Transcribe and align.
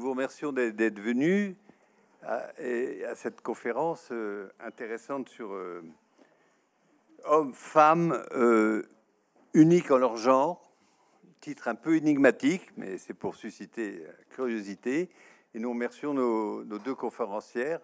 nous 0.00 0.06
vous 0.06 0.12
remercions 0.12 0.50
d'être 0.50 0.98
venus 0.98 1.54
à, 2.22 2.58
et 2.58 3.04
à 3.04 3.14
cette 3.14 3.42
conférence 3.42 4.08
euh, 4.12 4.48
intéressante 4.58 5.28
sur 5.28 5.52
euh, 5.52 5.82
hommes, 7.24 7.52
femmes 7.52 8.18
euh, 8.32 8.82
uniques 9.52 9.90
en 9.90 9.98
leur 9.98 10.16
genre. 10.16 10.72
Titre 11.42 11.68
un 11.68 11.74
peu 11.74 11.96
énigmatique, 11.96 12.66
mais 12.78 12.96
c'est 12.96 13.12
pour 13.12 13.36
susciter 13.36 14.02
curiosité. 14.30 15.10
Et 15.52 15.58
nous 15.58 15.68
remercions 15.68 16.14
nos, 16.14 16.64
deux 16.64 16.94
conférencières 16.94 17.82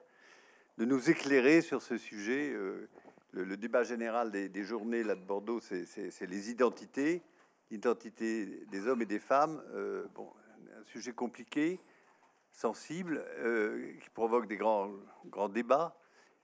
de 0.79 0.87
nous 0.87 1.11
éclairer 1.11 1.61
sur 1.61 1.83
ce 1.83 1.98
sujet. 1.98 2.51
Le, 3.33 3.57
débat 3.59 3.83
général 3.83 4.30
des, 4.30 4.48
des 4.48 4.64
journées 4.64 5.03
là 5.03 5.17
de 5.17 5.21
Bordeaux, 5.21 5.61
c'est 5.61 6.27
les 6.27 6.51
identités, 6.51 7.21
l'identité 7.71 8.64
des 8.71 8.87
hommes 8.87 9.03
et 9.03 9.07
des 9.07 9.19
femmes. 9.19 9.62
bon, 10.14 10.30
un 10.80 10.85
sujet 10.85 11.12
compliqué 11.12 11.79
sensible, 12.57 13.24
euh, 13.38 13.92
qui 14.01 14.10
provoque 14.10 14.48
des 14.48 14.56
grands, 14.56 14.91
grands 15.27 15.48
débats. 15.48 15.97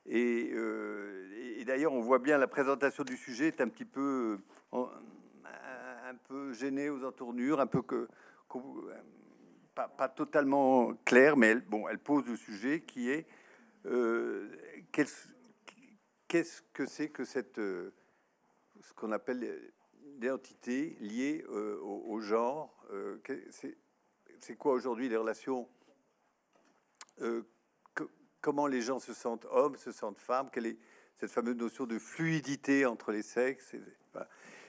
Et, 0.07 0.51
euh, 0.53 1.57
et, 1.59 1.65
d'ailleurs, 1.65 1.93
on 1.93 2.01
voit 2.01 2.21
bien 2.21 2.39
la 2.39 2.47
présentation 2.47 3.03
du 3.03 3.17
sujet 3.17 3.49
est 3.49 3.61
un 3.61 3.69
petit 3.69 3.85
peu, 3.85 4.39
un, 4.73 4.89
un 6.05 6.15
peu 6.29 6.53
gêné 6.53 6.89
aux 6.89 7.05
entournures, 7.05 7.59
un 7.61 7.67
peu 7.67 7.83
que, 7.83 8.09
pas, 9.75 10.09
totalement 10.09 10.93
clair, 11.05 11.37
mais 11.37 11.49
elle, 11.49 11.61
bon, 11.63 11.89
elle 11.89 11.99
pose 11.99 12.27
le 12.27 12.37
sujet 12.37 12.83
qui 12.83 13.11
est 13.11 13.27
euh, 13.87 14.49
qu'est-ce 14.93 16.63
que 16.73 16.87
c'est 16.87 17.09
que 17.09 17.25
cette 17.25 17.59
ce 18.83 18.93
qu'on 18.95 19.13
appelle 19.13 19.73
l'identité 20.21 20.97
liée 21.01 21.45
euh, 21.49 21.79
au, 21.81 22.21
genre. 22.21 22.85
Euh, 22.93 23.19
c'est 24.39 24.57
quoi 24.57 24.73
aujourd'hui 24.73 25.09
les 25.09 25.17
relations 25.17 25.69
euh, 27.21 27.43
comment 28.41 28.67
les 28.67 28.83
gens 28.83 28.99
se 28.99 29.13
sentent 29.13 29.47
hommes, 29.51 29.77
se 29.77 29.93
sentent 29.93 30.19
femmes, 30.19 30.49
quelle 30.53 30.67
est 30.67 30.79
cette 31.15 31.31
fameuse 31.31 31.57
notion 31.57 31.87
de 31.87 31.99
fluidité 31.99 32.87
entre 32.87 33.13
les 33.13 33.23
sexes. 33.23 33.75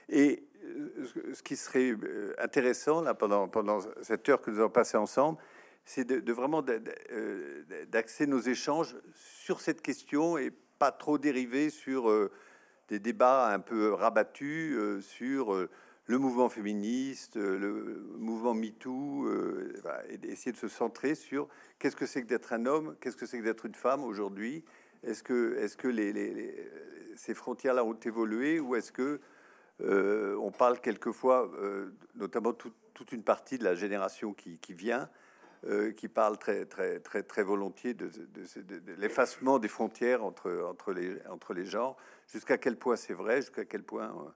Et, 0.08 0.46
euh, 0.62 1.04
ce 1.32 1.42
qui 1.42 1.56
serait 1.56 1.92
euh, 1.92 2.34
intéressant 2.38 3.00
là 3.00 3.14
pendant, 3.14 3.48
pendant 3.48 3.80
cette 4.02 4.28
heure 4.28 4.40
que 4.40 4.50
nous 4.50 4.60
avons 4.60 4.70
passé 4.70 4.96
ensemble, 4.96 5.38
c'est 5.84 6.04
de, 6.04 6.32
vraiment 6.32 6.62
d'axer 6.62 8.26
nos 8.26 8.40
échanges 8.40 8.96
sur 9.14 9.60
cette 9.60 9.82
question 9.82 10.38
et 10.38 10.50
pas 10.78 10.92
trop 10.92 11.18
dériver 11.18 11.68
sur 11.68 12.10
des 12.88 12.98
débats 12.98 13.48
un 13.48 13.60
peu 13.60 13.92
rabattus 13.92 15.04
sur 15.04 15.68
le 16.06 16.18
mouvement 16.18 16.48
féministe, 16.48 17.36
le 17.36 18.06
mouvement 18.18 18.54
MeToo, 18.54 19.26
euh, 19.26 19.72
et 20.08 20.18
d'essayer 20.18 20.52
de 20.52 20.56
se 20.56 20.68
centrer 20.68 21.14
sur 21.14 21.48
qu'est-ce 21.78 21.96
que 21.96 22.06
c'est 22.06 22.22
que 22.22 22.28
d'être 22.28 22.52
un 22.52 22.66
homme, 22.66 22.96
qu'est-ce 23.00 23.16
que 23.16 23.26
c'est 23.26 23.38
que 23.38 23.44
d'être 23.44 23.66
une 23.66 23.74
femme 23.74 24.04
aujourd'hui. 24.04 24.64
Est-ce 25.02 25.22
que, 25.22 25.56
ces 27.16 27.34
frontières-là 27.34 27.84
ont 27.84 27.94
évolué 27.94 28.58
ou 28.58 28.74
est-ce 28.74 28.90
que 28.90 29.20
euh, 29.80 30.36
on 30.36 30.50
parle 30.50 30.80
quelquefois, 30.80 31.50
euh, 31.58 31.90
notamment 32.14 32.52
tout, 32.52 32.72
toute 32.94 33.12
une 33.12 33.22
partie 33.22 33.58
de 33.58 33.64
la 33.64 33.74
génération 33.74 34.32
qui, 34.32 34.58
vient, 34.70 35.10
euh, 35.66 35.92
qui 35.92 36.08
parle 36.08 36.38
très, 36.38 36.64
très, 36.64 37.00
très, 37.00 37.22
très 37.22 37.42
volontiers 37.42 37.92
de, 37.92 38.10
l'effacement 38.96 39.58
des 39.58 39.68
frontières 39.68 40.24
entre, 40.24 40.92
les, 40.92 41.64
genres. 41.66 41.96
Jusqu'à 42.32 42.56
quel 42.56 42.76
point 42.76 42.96
c'est 42.96 43.12
vrai, 43.12 43.36
jusqu'à 43.36 43.64
quel 43.64 43.82
point 43.82 44.06
euh, 44.06 44.30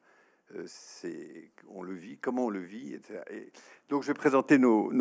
c'est 0.67 1.51
on 1.71 1.83
le 1.83 1.95
vit, 1.95 2.17
comment 2.19 2.47
on 2.47 2.51
le 2.51 2.61
vit. 2.61 2.95
Et 3.31 3.53
donc, 3.89 4.03
je 4.03 4.09
vais 4.09 4.15
présenter 4.15 4.59
nos, 4.59 4.93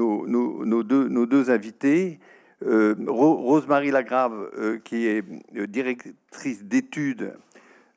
deux, 0.83 1.49
invités. 1.49 2.19
Euh, 2.63 2.95
Rosemarie 3.07 3.91
Lagrave, 3.91 4.49
euh, 4.57 4.79
qui 4.79 5.05
est 5.05 5.23
euh, 5.55 5.67
directrice 5.67 6.63
d'études 6.63 7.35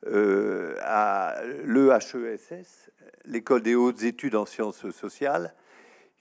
euh, 0.05 0.75
à 0.81 1.41
l'EHESS, 1.65 2.91
l'école 3.25 3.63
des 3.63 3.73
hautes 3.73 4.03
études 4.03 4.35
en 4.35 4.45
sciences 4.45 4.89
sociales, 4.91 5.55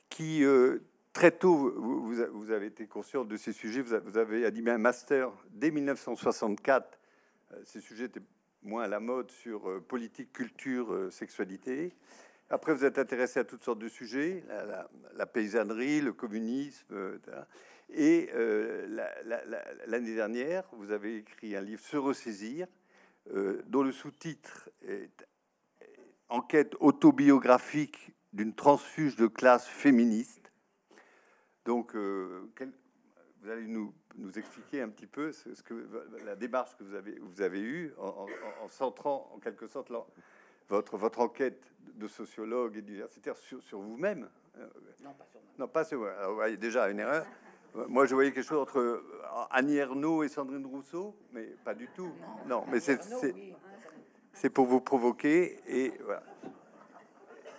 qui 0.09 0.43
euh, 0.43 0.79
très 1.13 1.33
tôt, 1.33 1.75
vous, 1.77 2.51
avez 2.51 2.67
été 2.67 2.87
conscient 2.87 3.25
de 3.25 3.37
ces 3.37 3.53
sujets, 3.53 3.83
vous 3.83 4.17
avez 4.17 4.47
animé 4.47 4.71
un 4.71 4.79
master 4.79 5.31
dès 5.51 5.71
1964. 5.71 6.99
Ces 7.65 7.81
sujets 7.81 8.05
étaient 8.05 8.23
moins 8.63 8.85
à 8.85 8.89
la 8.89 9.01
mode 9.01 9.31
sur 9.31 9.69
euh, 9.69 9.81
politique, 9.81 10.33
culture, 10.33 10.93
euh, 10.93 11.11
sexualité. 11.11 11.95
Après, 12.51 12.75
vous 12.75 12.85
êtes 12.85 12.99
intéressé 12.99 13.41
à 13.41 13.45
toutes 13.45 13.63
sortes 13.63 13.79
de 13.79 13.89
sujets, 13.89 14.43
la, 15.15 15.27
paysannerie, 15.27 16.01
le 16.01 16.13
communisme. 16.13 16.85
Euh, 16.91 17.19
et 17.91 18.29
l'année 19.87 20.15
la, 20.15 20.17
dernière, 20.17 20.65
vous 20.73 20.91
avez 20.91 21.19
écrit 21.19 21.55
un 21.55 21.61
livre, 21.61 21.81
Se 21.81 21.97
ressaisir, 21.97 22.67
dont 23.67 23.83
le 23.83 23.93
sous-titre 23.93 24.69
est 24.83 25.25
Enquête 26.29 26.77
autobiographique 26.79 28.13
d'une 28.33 28.55
transfuge 28.55 29.17
de 29.17 29.27
classe 29.27 29.67
féministe. 29.67 30.53
Donc, 31.65 31.97
euh, 31.97 32.49
vous 33.43 33.51
allez 33.51 33.67
nous 33.67 33.93
nous 34.17 34.39
expliquer 34.39 34.83
un 34.83 34.89
petit 34.89 35.07
peu 35.07 35.33
ce, 35.33 35.55
ce, 35.55 35.63
que 35.63 35.89
la 36.25 36.37
démarche 36.37 36.77
que 36.77 36.85
vous 36.85 36.95
avez, 36.95 37.19
vous 37.19 37.41
avez 37.41 37.61
eue 37.61 37.93
en, 37.99 38.09
en, 38.09 38.65
en 38.65 38.69
centrant 38.69 39.31
en 39.35 39.39
quelque 39.39 39.67
sorte 39.67 39.91
la, 39.91 40.05
votre, 40.69 40.97
votre 40.97 41.21
enquête 41.21 41.63
de 41.95 42.07
sociologue 42.07 42.77
et 42.77 42.83
d'universitaire 42.83 43.37
sur, 43.37 43.63
sur 43.63 43.81
vous-même 43.81 44.29
Non, 45.03 45.13
pas 45.13 45.27
sur 45.27 45.41
moi. 45.41 45.51
Non, 45.59 45.69
pas 45.69 45.85
sur 45.85 45.99
moi. 45.99 46.13
Alors, 46.13 46.31
vous 46.31 46.37
voyez 46.37 46.57
déjà 46.57 46.89
une 46.91 47.01
erreur. 47.01 47.27
Moi, 47.89 48.07
je 48.07 48.15
voyais 48.15 48.33
quelque 48.33 48.47
chose 48.47 48.59
entre 48.59 49.03
Annie 49.51 49.77
Ernaux 49.77 50.25
et 50.25 50.29
Sandrine 50.29 50.67
Rousseau, 50.67 51.15
mais 51.33 51.55
pas 51.65 51.75
du 51.75 51.89
tout. 51.89 52.13
Non, 52.47 52.63
non 52.63 52.65
mais 52.71 52.81
c'est 52.81 53.01
c'est 54.33 54.51
pour 54.51 54.67
vous 54.67 54.81
provoquer 54.81 55.61
et 55.67 55.93
voilà. 56.05 56.23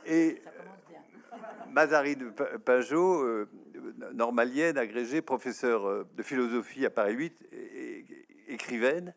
Et 0.06 0.42
Mazarine 1.70 2.34
Pajot, 2.66 3.24
euh, 3.24 3.50
normalienne, 4.14 4.78
agrégée, 4.78 5.22
professeure 5.22 5.88
euh, 5.88 6.08
de 6.16 6.24
philosophie 6.24 6.86
à 6.86 6.90
Paris 6.90 7.14
8, 7.14 7.48
et, 7.52 7.58
et, 7.58 8.54
écrivaine, 8.54 9.14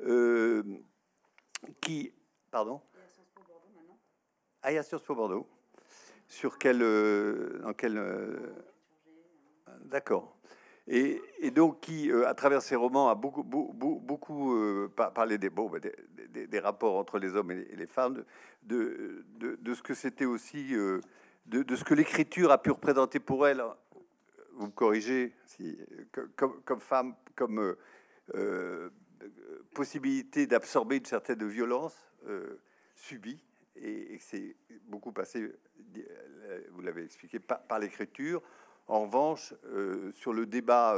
euh, 0.00 0.62
qui... 1.80 2.12
Pardon? 2.50 2.80
Ah, 4.62 4.72
il 4.72 4.74
y 4.74 4.78
a 4.78 4.82
Sciences 4.82 5.02
Po 5.02 5.14
Bordeaux. 5.14 5.48
Sur 6.26 6.58
quel... 6.58 6.82
Euh, 6.82 7.58
dans 7.62 7.74
quel... 7.74 8.00
D'accord. 9.84 10.36
Et, 10.86 11.22
et, 11.38 11.50
donc 11.50 11.80
qui, 11.80 12.10
euh, 12.10 12.28
à 12.28 12.34
travers 12.34 12.60
ses 12.60 12.76
romans, 12.76 13.08
a 13.08 13.14
beaucoup, 13.14 13.42
beaucoup, 13.42 14.00
beaucoup 14.02 14.54
euh, 14.54 14.92
parlé 15.14 15.38
des, 15.38 15.48
bon, 15.48 15.70
des, 15.78 15.94
des, 16.28 16.46
des, 16.46 16.58
rapports 16.58 16.96
entre 16.96 17.18
les 17.18 17.34
hommes 17.36 17.52
et 17.52 17.74
les 17.74 17.86
femmes, 17.86 18.22
de, 18.62 19.24
de, 19.38 19.56
de 19.56 19.74
ce 19.74 19.82
que 19.82 19.94
c'était 19.94 20.26
aussi, 20.26 20.74
euh, 20.74 21.00
de, 21.46 21.76
ce 21.76 21.84
que 21.84 21.94
l'écriture 21.94 22.50
a 22.50 22.58
pu 22.58 22.70
représenter 22.70 23.20
pour 23.20 23.46
elle 23.46 23.62
vous 24.56 24.66
me 24.66 24.72
corrigez, 24.72 25.32
si, 25.46 25.78
comme, 26.36 26.80
femme, 26.80 27.14
comme 27.34 27.58
euh, 27.58 27.78
euh, 28.34 28.90
possibilité 29.74 30.46
d'absorber 30.46 30.96
une 30.96 31.04
certaine 31.04 31.46
violence 31.46 31.96
euh, 32.26 32.60
subie, 32.94 33.42
et, 33.76 34.18
c'est 34.20 34.56
beaucoup 34.86 35.12
passé, 35.12 35.52
vous 36.70 36.80
l'avez 36.82 37.04
expliqué, 37.04 37.40
par, 37.40 37.78
l'écriture. 37.78 38.42
En 38.86 39.02
revanche, 39.06 39.54
sur 40.12 40.32
le 40.32 40.46
débat 40.46 40.96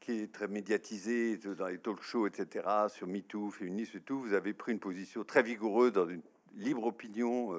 qui 0.00 0.22
est 0.22 0.32
très 0.32 0.48
médiatisé 0.48 1.36
dans 1.36 1.68
les 1.68 1.78
talk 1.78 2.02
shows, 2.02 2.26
etc., 2.26 2.66
sur 2.88 3.06
MeToo, 3.06 3.50
féminisme 3.50 3.98
et 3.98 4.00
tout, 4.00 4.18
vous 4.20 4.32
avez 4.32 4.52
pris 4.52 4.72
une 4.72 4.80
position 4.80 5.22
très 5.22 5.42
vigoureuse 5.44 5.92
dans 5.92 6.08
une 6.08 6.22
libre 6.54 6.84
opinion 6.84 7.52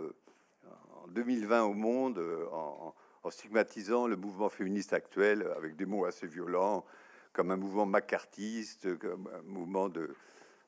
en 1.04 1.08
2020 1.08 1.64
au 1.64 1.74
monde, 1.74 2.20
en, 2.52 2.96
en 3.24 3.30
stigmatisant 3.30 4.08
le 4.08 4.16
mouvement 4.16 4.50
féministe 4.50 4.94
actuel 4.94 5.48
avec 5.56 5.76
des 5.76 5.86
mots 5.86 6.06
assez 6.06 6.28
violents, 6.28 6.86
comme 7.32 7.52
un 7.52 7.56
mouvement 7.56 7.86
macartiste, 7.86 8.98
comme 9.00 9.30
un 9.34 9.42
mouvement 9.42 9.90
de, 9.90 10.16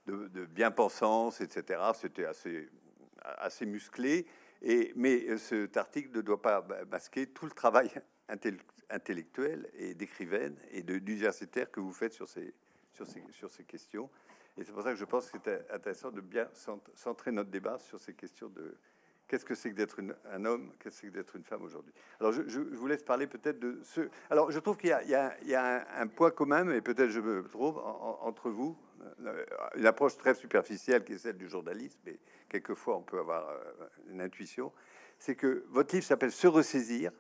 bien-pensance, 0.08 1.42
etc. 1.42 1.82
C'était 1.94 2.26
assez, 2.26 3.66
musclé. 3.66 4.26
Et, 4.62 4.94
mais 4.96 5.38
cet 5.38 5.78
article 5.78 6.16
ne 6.16 6.22
doit 6.22 6.42
pas 6.42 6.66
masquer 6.90 7.28
tout 7.28 7.46
le 7.46 7.52
travail 7.52 7.92
intellectuel 8.90 9.70
et 9.74 9.94
d'écrivaine 9.94 10.58
et 10.72 10.82
d'universitaire 10.82 11.70
que 11.70 11.80
vous 11.80 11.94
faites 11.94 12.14
sur 12.14 12.30
ces, 12.30 12.54
sur 12.94 13.06
ces, 13.06 13.24
sur 13.32 13.52
ces 13.52 13.64
questions. 13.64 14.10
Et 14.58 14.64
c'est 14.64 14.72
pour 14.72 14.84
ça 14.84 14.92
que 14.92 14.96
je 14.96 15.06
pense 15.06 15.30
que 15.30 15.38
c'est 15.44 15.70
intéressant 15.70 16.12
de 16.12 16.22
bien 16.22 16.48
centrer 16.96 17.32
notre 17.32 17.50
débat 17.50 17.78
sur 17.78 18.00
ces 18.00 18.14
questions 18.14 18.48
de, 18.48 18.78
Qu'est-ce 19.28 19.46
que 19.46 19.56
c'est 19.56 19.72
que 19.72 19.76
d'être 19.76 20.02
un 20.32 20.46
homme? 20.46 20.72
Qu'est-ce 20.80 20.96
que 20.96 21.02
c'est 21.02 21.08
que 21.08 21.14
d'être 21.14 21.36
une 21.36 21.44
femme 21.44 21.64
aujourd'hui? 21.64 21.94
Alors, 22.20 22.32
je, 22.32 22.60
vous 22.60 22.88
laisse 22.88 23.04
parler 23.04 23.26
peut-être 23.26 23.60
de 23.60 23.80
ce. 23.84 24.02
Alors, 24.30 24.52
je 24.52 24.60
trouve 24.60 24.78
qu'il 24.78 24.90
y 24.90 25.16
a, 25.16 25.36
un, 25.58 25.84
un, 26.02 26.08
point 26.08 26.30
commun, 26.30 26.70
et 26.70 26.82
peut-être 26.82 27.10
je 27.10 27.20
me 27.20 27.44
trouve 27.44 27.80
en, 27.80 28.20
en, 28.22 28.28
entre 28.28 28.52
vous, 28.52 28.78
euh, 29.26 29.46
une 29.76 29.86
approche 29.86 30.18
très 30.18 30.36
superficielle 30.36 31.04
qui 31.04 31.14
est 31.14 31.18
celle 31.18 31.38
du 31.38 31.50
journalisme, 31.50 32.00
mais 32.06 32.20
quelquefois 32.50 32.98
on 32.98 33.02
peut 33.02 33.20
avoir 33.20 33.50
euh, 33.50 33.88
une 34.10 34.22
intuition. 34.22 34.72
C'est 35.18 35.36
que 35.36 35.66
votre 35.70 35.94
livre 35.94 36.06
s'appelle 36.06 36.32
Se 36.32 36.48
ressaisir, 36.48 37.12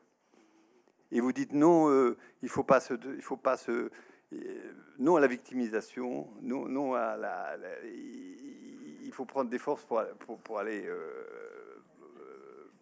et 1.11 1.21
vous 1.21 1.31
dites 1.31 1.53
non, 1.53 1.89
euh, 1.89 2.17
il 2.41 2.49
faut 2.49 2.63
pas 2.63 2.79
se, 2.79 2.93
il 3.15 3.21
faut 3.21 3.37
pas 3.37 3.57
se, 3.57 3.89
non 4.99 5.15
à 5.15 5.19
la 5.19 5.27
victimisation, 5.27 6.27
non, 6.41 6.93
à 6.93 7.17
la, 7.17 7.57
il 9.03 9.11
faut 9.11 9.25
prendre 9.25 9.49
des 9.49 9.59
forces 9.59 9.85
pour, 9.85 10.39
pour 10.39 10.59
aller. 10.59 10.87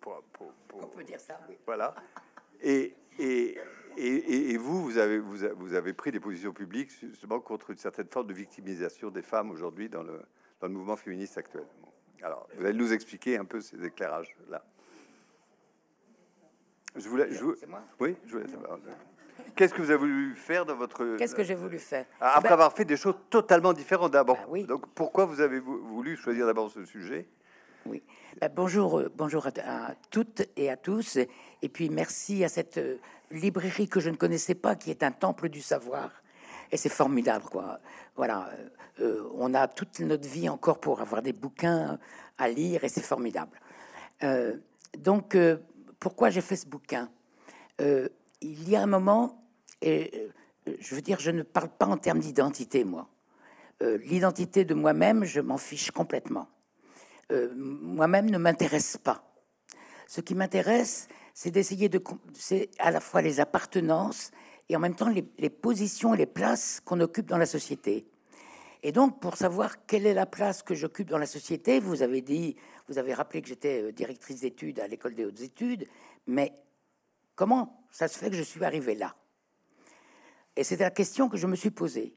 Pour, 0.04 0.54
On 0.82 0.88
peut 0.88 1.04
dire 1.04 1.20
ça. 1.20 1.40
Oui. 1.48 1.58
Voilà. 1.66 1.96
Et, 2.62 2.94
et, 3.20 3.58
et, 3.98 4.58
vous, 4.58 4.84
vous 4.84 4.98
avez, 4.98 5.20
vous, 5.20 5.74
avez 5.74 5.94
pris 5.94 6.12
des 6.12 6.20
positions 6.20 6.52
publiques 6.52 6.92
justement 6.92 7.40
contre 7.40 7.70
une 7.72 7.78
certaine 7.78 8.08
forme 8.08 8.28
de 8.28 8.34
victimisation 8.34 9.10
des 9.10 9.22
femmes 9.22 9.52
aujourd'hui 9.52 9.90
dans 9.90 10.04
le, 10.04 10.22
dans 10.60 10.68
le 10.68 10.74
mouvement 10.74 10.96
féministe 10.96 11.38
actuel. 11.38 11.66
Alors, 12.22 12.48
vous 12.58 12.66
allez 12.66 12.78
nous 12.78 12.94
expliquer 12.94 13.38
un 13.38 13.46
peu 13.46 13.62
ces 13.62 13.84
éclairages 13.84 14.36
là. 14.50 14.64
Je 16.96 17.10
voulais, 17.10 17.32
je, 17.32 17.44
oui, 18.00 18.16
je 18.26 18.32
voulais 18.34 18.48
savoir. 18.48 18.78
Qu'est-ce 19.56 19.74
que 19.74 19.82
vous 19.82 19.90
avez 19.90 20.00
voulu 20.00 20.36
faire 20.36 20.66
dans 20.66 20.76
votre... 20.76 21.18
Qu'est-ce 21.18 21.36
que 21.36 21.44
j'ai 21.44 21.56
voulu 21.56 21.80
faire? 21.80 22.06
Après 22.20 22.50
ben 22.50 22.54
avoir 22.54 22.72
fait 22.72 22.86
des 22.86 22.98
choses 22.98 23.16
totalement 23.30 23.74
différentes 23.74 24.12
d'abord. 24.12 24.38
Ben 24.38 24.48
oui. 24.50 24.64
Donc 24.66 24.88
pourquoi 24.94 25.26
vous 25.26 25.42
avez 25.42 25.60
voulu 25.60 26.16
choisir 26.16 26.46
d'abord 26.46 26.70
ce 26.70 26.86
sujet? 26.86 27.28
Oui. 27.86 28.02
Ben 28.40 28.50
bonjour, 28.54 29.00
euh, 29.00 29.12
bonjour 29.14 29.46
à, 29.48 29.94
toutes 30.10 30.44
et 30.56 30.70
à 30.70 30.78
tous. 30.78 31.18
Et 31.62 31.70
puis 31.70 31.90
merci 31.90 32.44
à 32.46 32.50
cette 32.50 32.78
euh, 32.78 32.98
librairie 33.30 33.90
que 33.90 34.00
je 34.00 34.10
ne 34.10 34.16
connaissais 34.16 34.56
pas, 34.56 34.76
qui 34.76 34.90
est 34.90 35.04
un 35.04 35.12
temple 35.12 35.50
du 35.50 35.62
savoir. 35.62 36.10
Et 36.72 36.78
c'est 36.78 36.90
formidable, 36.90 37.46
quoi. 37.46 37.80
Voilà, 38.16 38.50
euh, 39.02 39.28
on 39.36 39.54
a 39.54 39.68
toute 39.68 40.00
notre 40.00 40.28
vie 40.30 40.48
encore 40.48 40.80
pour 40.80 41.02
avoir 41.02 41.22
des 41.22 41.34
bouquins 41.34 42.00
à 42.38 42.48
lire, 42.48 42.84
et 42.84 42.90
c'est 42.90 43.02
formidable. 43.02 43.60
donc, 44.98 45.38
pourquoi 46.00 46.30
j'ai 46.30 46.42
fait 46.42 46.56
ce 46.56 46.66
bouquin? 46.66 47.10
Il 47.80 48.70
y 48.70 48.76
a 48.76 48.82
un 48.82 48.88
moment, 48.88 49.46
et 49.82 50.30
je 50.80 50.96
veux 50.96 51.02
dire, 51.02 51.20
je 51.20 51.30
ne 51.30 51.44
parle 51.44 51.70
pas 51.70 51.86
en 51.86 51.98
termes 51.98 52.20
d'identité, 52.20 52.84
moi. 52.86 53.08
L'identité 53.82 54.66
de 54.66 54.74
moi-même, 54.74 55.26
je 55.26 55.42
m'en 55.42 55.58
fiche 55.58 55.92
complètement. 55.92 56.48
Moi-même 57.56 58.30
ne 58.30 58.38
m'intéresse 58.38 58.98
pas. 58.98 59.24
Ce 60.08 60.22
qui 60.22 60.36
m'intéresse, 60.36 61.08
c'est 61.34 61.52
d'essayer 61.52 61.90
de, 61.90 62.02
c'est 62.34 62.70
à 62.80 62.92
la 62.92 63.00
fois 63.00 63.22
les 63.22 63.40
appartenances 63.40 64.32
et 64.70 64.76
en 64.76 64.80
même 64.80 64.96
temps 64.96 65.10
les, 65.10 65.50
positions 65.50 66.14
et 66.14 66.18
les 66.18 66.26
places 66.26 66.82
qu'on 66.86 67.00
occupe 67.00 67.28
dans 67.28 67.38
la 67.38 67.46
société. 67.46 68.06
Et 68.84 68.92
donc, 68.92 69.20
pour 69.20 69.38
savoir 69.38 69.86
quelle 69.86 70.06
est 70.06 70.14
la 70.14 70.26
place 70.26 70.62
que 70.62 70.76
j'occupe 70.76 71.10
dans 71.10 71.18
la 71.18 71.26
société, 71.26 71.80
vous 71.80 72.02
avez 72.02 72.22
dit, 72.22 72.56
vous 72.88 72.98
avez 72.98 73.14
rappelé 73.14 73.42
que 73.42 73.48
j'étais 73.48 73.82
euh, 73.82 73.92
directrice 73.92 74.42
d'études 74.42 74.80
à 74.80 74.88
l'école 74.88 75.16
des 75.16 75.26
hautes 75.26 75.42
études, 75.42 75.88
mais 76.28 76.54
comment 77.36 77.88
ça 77.92 78.08
se 78.08 78.18
fait 78.18 78.30
que 78.30 78.36
je 78.36 78.44
suis 78.44 78.64
arrivé 78.64 78.96
là? 78.96 79.16
Et 80.56 80.64
c'était 80.64 80.84
la 80.84 80.92
question 80.92 81.30
que 81.30 81.38
je 81.38 81.48
me 81.48 81.56
suis 81.56 81.72
posée. 81.72 82.14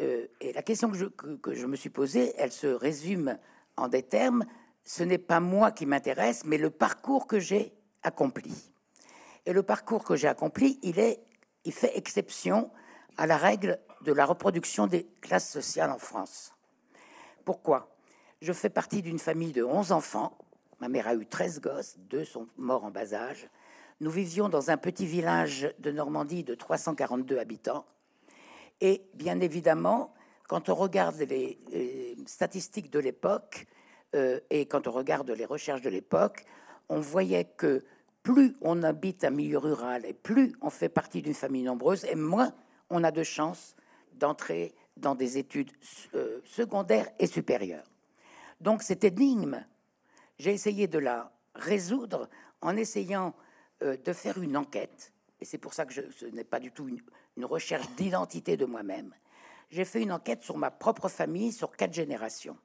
Euh, 0.00 0.26
et 0.40 0.52
la 0.52 0.62
question 0.62 0.90
que 0.90 0.96
je, 0.96 1.06
que 1.06 1.54
je 1.54 1.66
me 1.66 1.76
suis 1.76 1.90
posée, 1.90 2.32
elle 2.38 2.50
se 2.50 2.66
résume 2.66 3.38
en 3.76 3.88
des 3.88 4.02
termes 4.02 4.44
ce 4.84 5.02
n'est 5.02 5.18
pas 5.18 5.40
moi 5.40 5.72
qui 5.72 5.86
m'intéresse, 5.86 6.44
mais 6.44 6.58
le 6.58 6.70
parcours 6.70 7.26
que 7.26 7.40
j'ai 7.40 7.72
accompli. 8.02 8.70
Et 9.46 9.52
le 9.52 9.62
parcours 9.62 10.04
que 10.04 10.14
j'ai 10.14 10.28
accompli, 10.28 10.78
il, 10.82 10.98
est, 10.98 11.24
il 11.64 11.72
fait 11.72 11.96
exception 11.96 12.70
à 13.16 13.26
la 13.26 13.36
règle 13.36 13.78
de 14.02 14.12
la 14.12 14.26
reproduction 14.26 14.86
des 14.86 15.06
classes 15.22 15.50
sociales 15.50 15.90
en 15.90 15.98
France. 15.98 16.54
Pourquoi? 17.44 17.96
Je 18.42 18.52
fais 18.52 18.68
partie 18.68 19.00
d'une 19.00 19.18
famille 19.18 19.52
de 19.52 19.64
11 19.64 19.92
enfants. 19.92 20.36
Ma 20.80 20.88
mère 20.88 21.08
a 21.08 21.14
eu 21.14 21.26
13 21.26 21.60
gosses, 21.60 21.96
deux 21.98 22.24
sont 22.24 22.46
morts 22.58 22.84
en 22.84 22.90
bas 22.90 23.14
âge. 23.14 23.48
Nous 24.00 24.10
vivions 24.10 24.50
dans 24.50 24.70
un 24.70 24.76
petit 24.76 25.06
village 25.06 25.72
de 25.78 25.90
Normandie 25.90 26.44
de 26.44 26.54
342 26.54 27.38
habitants. 27.38 27.86
Et 28.80 29.06
bien 29.14 29.40
évidemment, 29.40 30.12
quand 30.54 30.68
on 30.68 30.76
regarde 30.76 31.16
les, 31.16 31.58
statistiques 32.26 32.88
de 32.88 33.00
l'époque, 33.00 33.66
euh, 34.14 34.38
et 34.50 34.66
quand 34.66 34.86
on 34.86 34.92
regarde 34.92 35.28
les 35.32 35.46
recherches 35.46 35.82
de 35.82 35.90
l'époque, 35.90 36.44
on 36.88 37.00
voyait 37.00 37.46
que 37.56 37.84
plus 38.22 38.54
on 38.60 38.84
habite 38.84 39.24
un 39.24 39.30
milieu 39.30 39.58
rural 39.58 40.06
et 40.06 40.12
plus 40.12 40.54
on 40.60 40.70
fait 40.70 40.88
partie 40.88 41.22
d'une 41.22 41.34
famille 41.34 41.64
nombreuse, 41.64 42.04
et 42.04 42.14
moins 42.14 42.54
on 42.88 43.02
a 43.02 43.10
de 43.10 43.24
chances 43.24 43.74
d'entrer 44.12 44.72
dans 44.96 45.16
des 45.16 45.38
études 45.38 45.72
euh, 46.14 46.38
secondaires 46.44 47.08
et 47.18 47.26
supérieures. 47.26 47.90
Donc 48.60 48.84
cette 48.84 49.02
énigme, 49.02 49.66
j'ai 50.38 50.52
essayé 50.52 50.86
de 50.86 51.00
la 51.00 51.32
résoudre 51.56 52.28
en 52.60 52.76
essayant 52.76 53.34
euh, 53.82 53.96
de 53.96 54.12
faire 54.12 54.40
une 54.40 54.56
enquête, 54.56 55.12
et 55.40 55.44
c'est 55.44 55.58
pour 55.58 55.74
ça 55.74 55.84
que 55.84 55.94
ce 56.12 56.26
n'est 56.26 56.44
pas 56.44 56.60
du 56.60 56.70
tout 56.70 56.88
une 57.36 57.44
recherche 57.44 57.90
d'identité 57.96 58.56
de 58.56 58.66
moi-même. 58.66 59.12
J'ai 59.70 59.84
fait 59.84 60.02
une 60.02 60.12
enquête 60.12 60.42
sur 60.42 60.56
ma 60.56 60.70
propre 60.70 61.08
famille, 61.08 61.52
sur 61.52 61.76
quatre 61.76 61.94
générations 61.94 62.56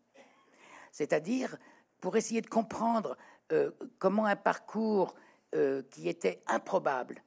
c'est-à-dire 0.92 1.58
pour 2.00 2.16
essayer 2.18 2.42
de 2.42 2.48
comprendre 2.48 3.18
euh, 3.52 3.72
comment 3.98 4.26
un 4.26 4.36
parcours 4.36 5.16
euh, 5.56 5.84
qui 5.92 6.08
était 6.08 6.42
improbable, 6.48 7.24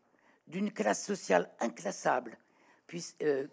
d'une 0.47 0.73
classe 0.73 1.05
sociale 1.05 1.51
inclassable, 1.61 2.39
euh, 3.23 3.47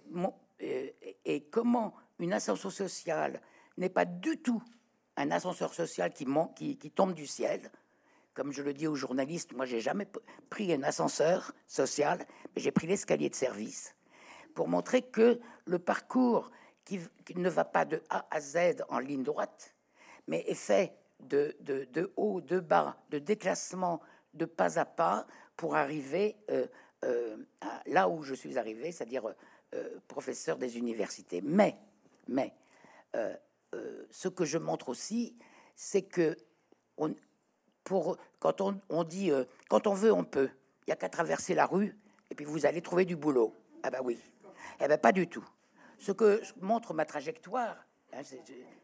et 1.25 1.43
comment 1.49 1.93
une 2.19 2.33
ascenseur 2.33 2.71
sociale 2.71 3.41
n'est 3.77 3.89
pas 3.89 4.05
du 4.05 4.37
tout 4.37 4.61
un 5.15 5.31
ascenseur 5.31 5.73
social 5.73 6.13
qui, 6.13 6.25
qui, 6.55 6.77
qui 6.77 6.91
tombe 6.91 7.13
du 7.13 7.27
ciel. 7.27 7.71
Comme 8.33 8.51
je 8.51 8.61
le 8.61 8.73
dis 8.73 8.87
aux 8.87 8.95
journalistes, 8.95 9.53
moi 9.53 9.65
j'ai 9.65 9.81
jamais 9.81 10.07
pris 10.49 10.71
un 10.73 10.83
ascenseur 10.83 11.53
social, 11.67 12.25
mais 12.55 12.61
j'ai 12.61 12.71
pris 12.71 12.87
l'escalier 12.87 13.29
de 13.29 13.35
service 13.35 13.95
pour 14.59 14.67
montrer 14.67 15.03
que 15.03 15.39
le 15.67 15.79
parcours 15.79 16.51
qui, 16.83 16.99
ne 17.33 17.49
va 17.49 17.63
pas 17.63 17.85
de 17.85 18.03
A 18.09 18.27
à 18.29 18.41
Z 18.41 18.83
en 18.89 18.99
ligne 18.99 19.23
droite, 19.23 19.73
mais 20.27 20.43
est 20.47 20.53
fait 20.53 20.97
de, 21.21 21.55
de, 21.61 22.11
haut, 22.17 22.41
de 22.41 22.59
bas, 22.59 22.97
de 23.09 23.19
déclassement, 23.19 24.01
de 24.33 24.43
pas 24.43 24.77
à 24.77 24.83
pas 24.83 25.25
pour 25.55 25.77
arriver 25.77 26.35
euh, 26.49 26.67
euh, 27.05 27.37
là 27.85 28.09
où 28.09 28.21
je 28.21 28.33
suis 28.33 28.57
arrivé, 28.57 28.91
c'est-à-dire 28.91 29.33
euh, 29.73 29.97
professeur 30.09 30.57
des 30.57 30.77
universités. 30.77 31.39
Mais, 31.41 31.77
mais 32.27 32.53
ce 34.11 34.27
que 34.27 34.43
je 34.43 34.57
montre 34.57 34.89
aussi, 34.89 35.37
c'est 35.77 36.01
que 36.01 36.35
pour, 37.85 38.17
quand 38.39 38.59
on, 38.59 39.03
dit 39.05 39.31
quand 39.69 39.87
on 39.87 39.93
veut, 39.93 40.11
on 40.11 40.25
peut. 40.25 40.49
Il 40.81 40.89
n'y 40.89 40.93
a 40.93 40.97
qu'à 40.97 41.07
traverser 41.07 41.55
la 41.55 41.65
rue 41.65 41.97
et 42.29 42.35
puis 42.35 42.43
vous 42.43 42.65
allez 42.65 42.81
trouver 42.81 43.05
du 43.05 43.15
boulot. 43.15 43.55
Ah 43.83 43.89
ben 43.89 44.01
oui. 44.03 44.19
Eh 44.79 44.87
ben 44.87 44.97
pas 44.97 45.11
du 45.11 45.27
tout. 45.27 45.47
Ce 45.97 46.11
que 46.11 46.41
montre 46.61 46.93
ma 46.93 47.05
trajectoire, 47.05 47.75
Hein, 48.13 48.21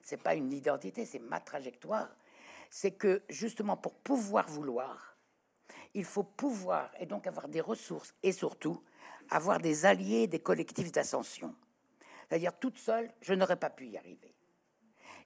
c'est 0.01 0.21
pas 0.21 0.35
une 0.35 0.51
identité, 0.53 1.05
c'est 1.05 1.19
ma 1.19 1.39
trajectoire. 1.39 2.09
C'est 2.69 2.91
que 2.91 3.23
justement 3.29 3.77
pour 3.77 3.95
pouvoir 3.95 4.47
vouloir, 4.47 5.17
il 5.93 6.03
faut 6.03 6.23
pouvoir 6.23 6.91
et 6.99 7.05
donc 7.05 7.27
avoir 7.27 7.47
des 7.47 7.61
ressources 7.61 8.13
et 8.21 8.31
surtout 8.31 8.83
avoir 9.29 9.59
des 9.59 9.85
alliés, 9.85 10.27
des 10.27 10.39
collectifs 10.39 10.91
d'ascension. 10.91 11.55
C'est-à-dire 12.27 12.57
toute 12.57 12.77
seule, 12.77 13.11
je 13.21 13.33
n'aurais 13.33 13.57
pas 13.57 13.69
pu 13.69 13.87
y 13.87 13.97
arriver. 13.97 14.35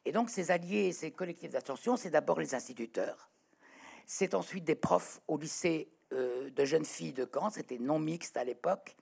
Et 0.05 0.11
donc 0.11 0.29
ces 0.29 0.51
alliés, 0.51 0.93
ces 0.93 1.11
collectifs 1.11 1.51
d'ascension, 1.51 1.97
c'est 1.97 2.09
d'abord 2.09 2.39
les 2.39 2.55
instituteurs, 2.55 3.29
c'est 4.05 4.33
ensuite 4.33 4.63
des 4.63 4.75
profs 4.75 5.21
au 5.27 5.37
lycée 5.37 5.91
euh, 6.13 6.49
de 6.49 6.65
jeunes 6.65 6.85
filles 6.85 7.13
de 7.13 7.29
Caen, 7.31 7.49
c'était 7.49 7.79
non 7.79 7.99
mixte 7.99 8.37
à 8.37 8.43
l'époque, 8.43 8.95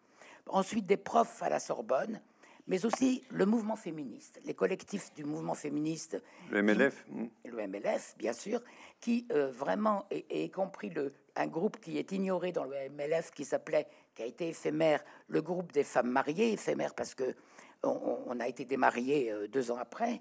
ensuite 0.50 0.86
des 0.86 0.98
profs 0.98 1.42
à 1.42 1.50
la 1.50 1.60
Sorbonne, 1.60 2.22
mais 2.68 2.86
aussi 2.86 3.24
le 3.32 3.46
mouvement 3.46 3.76
féministe, 3.76 4.40
les 4.46 4.54
collectifs 4.54 5.14
du 5.14 5.24
mouvement 5.24 5.56
féministe. 5.56 6.22
Le 6.52 6.62
MLF 6.62 7.06
Le 7.46 7.68
MLF, 7.68 8.16
bien 8.18 8.34
sûr, 8.34 8.62
qui 9.00 9.26
euh, 9.32 9.52
vraiment, 9.52 10.06
et, 10.12 10.44
y 10.44 10.50
compris 10.50 10.90
le, 10.90 11.14
un 11.36 11.48
groupe 11.48 11.80
qui 11.80 11.98
est 11.98 12.12
ignoré 12.12 12.52
dans 12.52 12.66
le 12.66 12.76
MLF, 12.90 13.32
qui 13.32 13.46
s'appelait, 13.46 13.88
qui 14.14 14.24
a 14.24 14.26
été 14.26 14.50
éphémère, 14.50 15.04
le 15.28 15.42
groupe 15.42 15.72
des 15.72 15.84
femmes 15.84 16.12
mariées, 16.12 16.54
éphémère 16.54 16.94
parce 16.94 17.16
que 17.16 17.36
on, 17.84 18.40
a 18.40 18.48
été 18.48 18.66
démariés 18.66 19.32
euh, 19.32 19.48
deux 19.48 19.72
ans 19.72 19.78
après. 19.78 20.20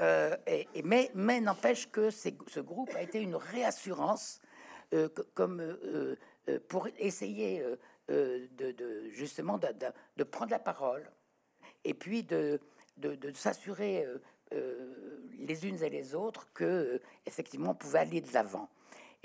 Euh, 0.00 0.34
et, 0.46 0.66
mais 0.82 1.10
mais 1.14 1.40
n'empêche 1.40 1.90
que 1.90 2.10
ce 2.10 2.60
groupe 2.60 2.90
a 2.96 3.02
été 3.02 3.20
une 3.20 3.36
réassurance 3.36 4.40
comme 5.34 5.76
pour 6.68 6.88
essayer 6.98 7.64
de, 8.08 8.48
de, 8.56 9.08
justement 9.10 9.58
de, 9.58 10.24
prendre 10.24 10.50
la 10.50 10.58
parole 10.58 11.10
et 11.84 11.94
puis 11.94 12.22
de, 12.22 12.60
de, 12.96 13.32
s'assurer 13.32 14.04
euh, 14.04 14.18
euh, 14.52 15.22
les 15.38 15.66
unes 15.66 15.82
et 15.82 15.90
les 15.90 16.14
autres 16.14 16.52
que 16.52 16.64
euh, 16.64 17.02
effectivement 17.26 17.70
on 17.70 17.74
pouvait 17.74 18.00
aller 18.00 18.20
de 18.20 18.32
l'avant. 18.32 18.68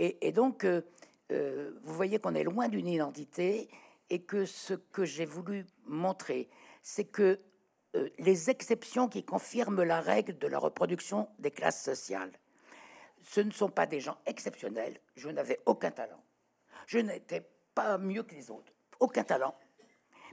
Et, 0.01 0.31
donc, 0.31 0.65
vous 0.65 1.93
voyez 1.93 2.19
qu'on 2.19 2.33
est 2.33 2.45
loin 2.45 2.69
d'une 2.69 2.87
identité 2.87 3.67
et 4.09 4.21
que 4.21 4.45
ce 4.45 4.73
que 4.73 5.03
j'ai 5.03 5.25
voulu 5.25 5.65
montrer, 5.83 6.47
c'est 6.81 7.03
que 7.03 7.37
les 8.17 8.49
exceptions 8.49 9.09
qui 9.09 9.25
confirment 9.25 9.83
la 9.83 9.99
règle 9.99 10.37
de 10.37 10.47
la 10.47 10.57
reproduction 10.57 11.27
des 11.37 11.51
classes 11.51 11.83
sociales, 11.83 12.31
ce 13.23 13.41
ne 13.41 13.51
sont 13.51 13.69
pas 13.69 13.87
des 13.87 13.99
gens 13.99 14.17
exceptionnels. 14.25 15.01
Je 15.17 15.27
n'avais 15.27 15.59
aucun 15.65 15.91
talent. 15.91 16.23
Je 16.87 16.99
n'étais 16.99 17.45
pas 17.75 17.97
mieux 17.97 18.23
que 18.23 18.35
les 18.35 18.51
autres, 18.51 18.71
aucun 18.99 19.23
talent. 19.23 19.55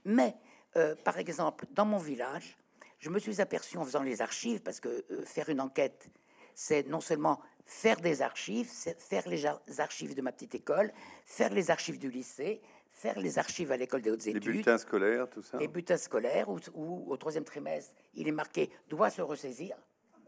Mais, 0.05 0.37
euh, 0.77 0.95
par 1.05 1.19
exemple, 1.19 1.67
dans 1.71 1.85
mon 1.85 1.99
village, 1.99 2.57
je 2.99 3.11
me 3.11 3.19
suis 3.19 3.41
aperçu 3.41 3.77
en 3.79 3.85
faisant 3.85 4.03
les 4.03 4.23
archives, 4.23 4.63
parce 4.63 4.81
que 4.81 5.05
euh, 5.11 5.25
faire 5.25 5.49
une 5.49 5.61
enquête, 5.61 6.09
c'est 6.55 6.89
non 6.89 7.01
seulement 7.01 7.41
faire 7.65 8.01
des 8.01 8.23
archives, 8.23 8.69
c'est 8.71 9.01
faire 9.01 9.29
les 9.29 9.47
archives 9.81 10.15
de 10.15 10.23
ma 10.23 10.33
petite 10.33 10.55
école, 10.55 10.93
faire 11.25 11.53
les 11.53 11.71
archives 11.71 11.99
du 11.99 12.11
lycée, 12.11 12.63
faire 12.91 13.19
les 13.19 13.39
archives 13.39 13.73
à 13.73 13.77
l'école 13.77 14.01
des 14.01 14.11
hautes 14.11 14.27
études. 14.27 14.45
Les 14.45 14.53
bulletins 14.53 14.79
scolaires, 14.79 15.29
tout 15.29 15.43
ça. 15.43 15.59
Les 15.59 15.69
bulletins 15.69 15.99
scolaires, 15.99 16.49
où, 16.49 17.05
au 17.07 17.17
troisième 17.17 17.45
trimestre, 17.45 17.95
il 18.15 18.27
est 18.27 18.33
marqué 18.33 18.71
doit 18.89 19.11
se 19.11 19.21
ressaisir. 19.21 19.77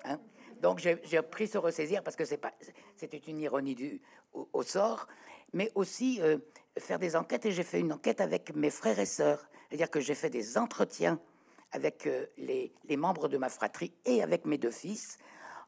Hein. 0.05 0.21
Donc 0.61 0.79
j'ai 0.81 1.23
pris 1.23 1.47
se 1.47 1.59
ressaisir 1.59 2.03
parce 2.03 2.17
que 2.17 2.25
c'est 2.25 2.37
pas, 2.37 2.53
c'était 2.97 3.19
une 3.19 3.39
ironie 3.39 3.75
du, 3.75 4.01
au, 4.33 4.63
sort, 4.63 5.07
mais 5.53 5.71
aussi 5.75 6.21
euh, 6.21 6.39
faire 6.79 6.99
des 6.99 7.17
enquêtes. 7.17 7.47
Et 7.47 7.53
j'ai 7.53 7.63
fait 7.63 7.81
une 7.81 7.93
enquête 7.93 8.21
avec 8.21 8.55
mes 8.55 8.71
frères 8.71 8.99
et 8.99 9.07
sœurs, 9.07 9.49
c'est-à-dire 9.69 9.91
que 9.91 10.01
j'ai 10.01 10.15
fait 10.15 10.31
des 10.31 10.59
entretiens 10.59 11.21
avec 11.73 12.07
euh, 12.07 12.27
les, 12.37 12.73
membres 12.97 13.29
de 13.29 13.39
ma 13.39 13.49
fratrie 13.49 13.93
et 14.05 14.23
avec 14.23 14.45
mes 14.45 14.59
deux 14.59 14.71
fils, 14.71 15.19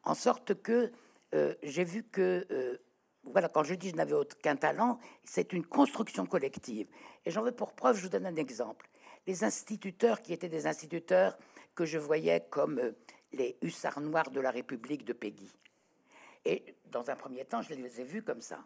en 0.04 0.14
sorte 0.14 0.60
que 0.62 0.92
euh, 1.34 1.54
j'ai 1.62 1.84
vu 1.84 2.02
que 2.02 2.78
voilà, 3.24 3.50
quand 3.50 3.62
je 3.62 3.74
dis 3.74 3.90
je 3.90 3.96
n'avais 3.96 4.14
aucun 4.14 4.56
talent, 4.56 4.98
c'est 5.24 5.52
une 5.52 5.64
construction 5.64 6.24
collective. 6.24 6.88
Et 7.26 7.30
j'en 7.30 7.42
veux 7.42 7.52
pour 7.52 7.74
preuve, 7.74 7.96
je 7.98 8.02
vous 8.02 8.08
donne 8.08 8.24
un 8.24 8.36
exemple. 8.36 8.88
Les 9.26 9.44
instituteurs 9.44 10.22
qui 10.22 10.32
étaient 10.32 10.48
des 10.48 10.66
instituteurs 10.66 11.36
que 11.74 11.84
je 11.84 11.98
voyais 11.98 12.46
comme 12.48 12.80
les 13.32 13.58
hussards 13.60 14.00
noirs 14.00 14.30
de 14.30 14.40
la 14.40 14.50
République 14.50 15.04
de 15.04 15.12
Peggy. 15.12 15.52
Et 16.46 16.74
dans 16.86 17.10
un 17.10 17.16
premier 17.16 17.44
temps, 17.44 17.60
je 17.60 17.74
les 17.74 18.00
ai 18.00 18.04
vus 18.04 18.22
comme 18.22 18.40
ça. 18.40 18.64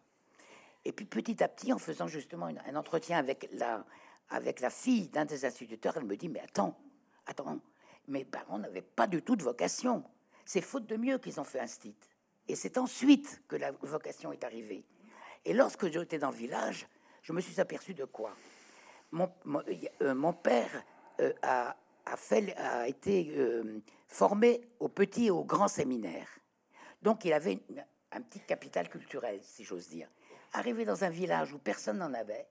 Et 0.84 0.92
puis 0.92 1.06
petit 1.06 1.42
à 1.42 1.48
petit, 1.48 1.72
en 1.72 1.78
faisant 1.78 2.06
justement 2.06 2.46
un 2.46 2.76
entretien 2.76 3.18
avec 3.18 3.48
la, 3.52 3.84
avec 4.28 4.60
la 4.60 4.70
fille 4.70 5.08
d'un 5.08 5.24
des 5.24 5.44
instituteurs, 5.44 5.96
elle 5.96 6.04
me 6.04 6.16
dit, 6.16 6.28
mais 6.28 6.40
attends, 6.40 6.78
attends, 7.26 7.58
mes 8.08 8.24
parents 8.24 8.58
n'avaient 8.58 8.82
pas 8.82 9.06
du 9.06 9.22
tout 9.22 9.36
de 9.36 9.42
vocation. 9.42 10.04
C'est 10.44 10.60
faute 10.60 10.86
de 10.86 10.96
mieux 10.96 11.18
qu'ils 11.18 11.40
ont 11.40 11.44
fait 11.44 11.60
un 11.60 11.66
site. 11.66 12.08
Et 12.48 12.54
c'est 12.54 12.76
ensuite 12.76 13.42
que 13.48 13.56
la 13.56 13.72
vocation 13.72 14.32
est 14.32 14.44
arrivée. 14.44 14.84
Et 15.44 15.54
lorsque 15.54 15.90
j'étais 15.90 16.18
dans 16.18 16.30
le 16.30 16.36
village, 16.36 16.86
je 17.22 17.32
me 17.32 17.40
suis 17.40 17.58
aperçu 17.60 17.94
de 17.94 18.04
quoi? 18.04 18.34
Mon, 19.12 19.30
mon, 19.44 19.62
euh, 20.02 20.32
père 20.32 20.82
euh, 21.20 21.32
a, 21.42 21.76
a, 22.04 22.16
fait, 22.16 22.54
a 22.56 22.88
été 22.88 23.32
euh, 23.36 23.80
formé 24.08 24.60
au 24.80 24.88
petit 24.88 25.26
et 25.26 25.30
au 25.30 25.44
grand 25.44 25.68
séminaire. 25.68 26.28
Donc 27.00 27.24
il 27.24 27.32
avait 27.32 27.60
un 28.12 28.20
petit 28.20 28.40
capital 28.40 28.88
culturel, 28.88 29.40
si 29.42 29.64
j'ose 29.64 29.88
dire. 29.88 30.08
Arrivé 30.54 30.84
dans 30.84 31.04
un 31.04 31.10
village 31.10 31.52
où 31.52 31.58
personne 31.58 31.98
n'en 31.98 32.14
avait, 32.14 32.46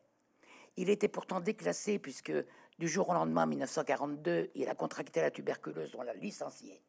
il 0.78 0.90
était 0.90 1.08
pourtant 1.08 1.40
déclassé 1.40 2.00
puisque 2.00 2.34
du 2.78 2.88
jour 2.88 3.10
au 3.10 3.14
lendemain, 3.14 3.44
en 3.44 3.48
1942, 3.48 4.52
il 4.56 4.68
a 4.68 4.76
contracté 4.76 5.22
la 5.22 5.32
tuberculose, 5.32 5.96
on 5.96 6.02
l'a 6.02 6.14
licencié. 6.14 6.82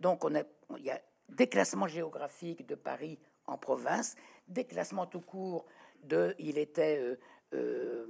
Donc 0.00 0.24
il 0.78 0.84
y 0.84 0.90
a 0.90 1.00
déclassement 1.28 1.86
géographique 1.86 2.66
de 2.66 2.74
Paris 2.74 3.18
en 3.46 3.58
province, 3.58 4.16
déclassement 4.48 5.06
tout 5.06 5.20
court 5.20 5.66
de, 6.02 6.34
il 6.38 6.56
était 6.56 6.98
euh, 6.98 7.18
euh, 7.54 8.06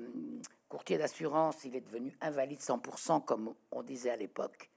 courtier 0.69 0.99
d'assurance, 0.99 1.65
il 1.65 1.75
est 1.75 1.81
devenu 1.81 2.17
invalide 2.21 2.61
100%, 2.61 3.25
comme 3.25 3.55
on 3.73 3.83
disait 3.83 4.11
à 4.11 4.17
l'époque. 4.17 4.71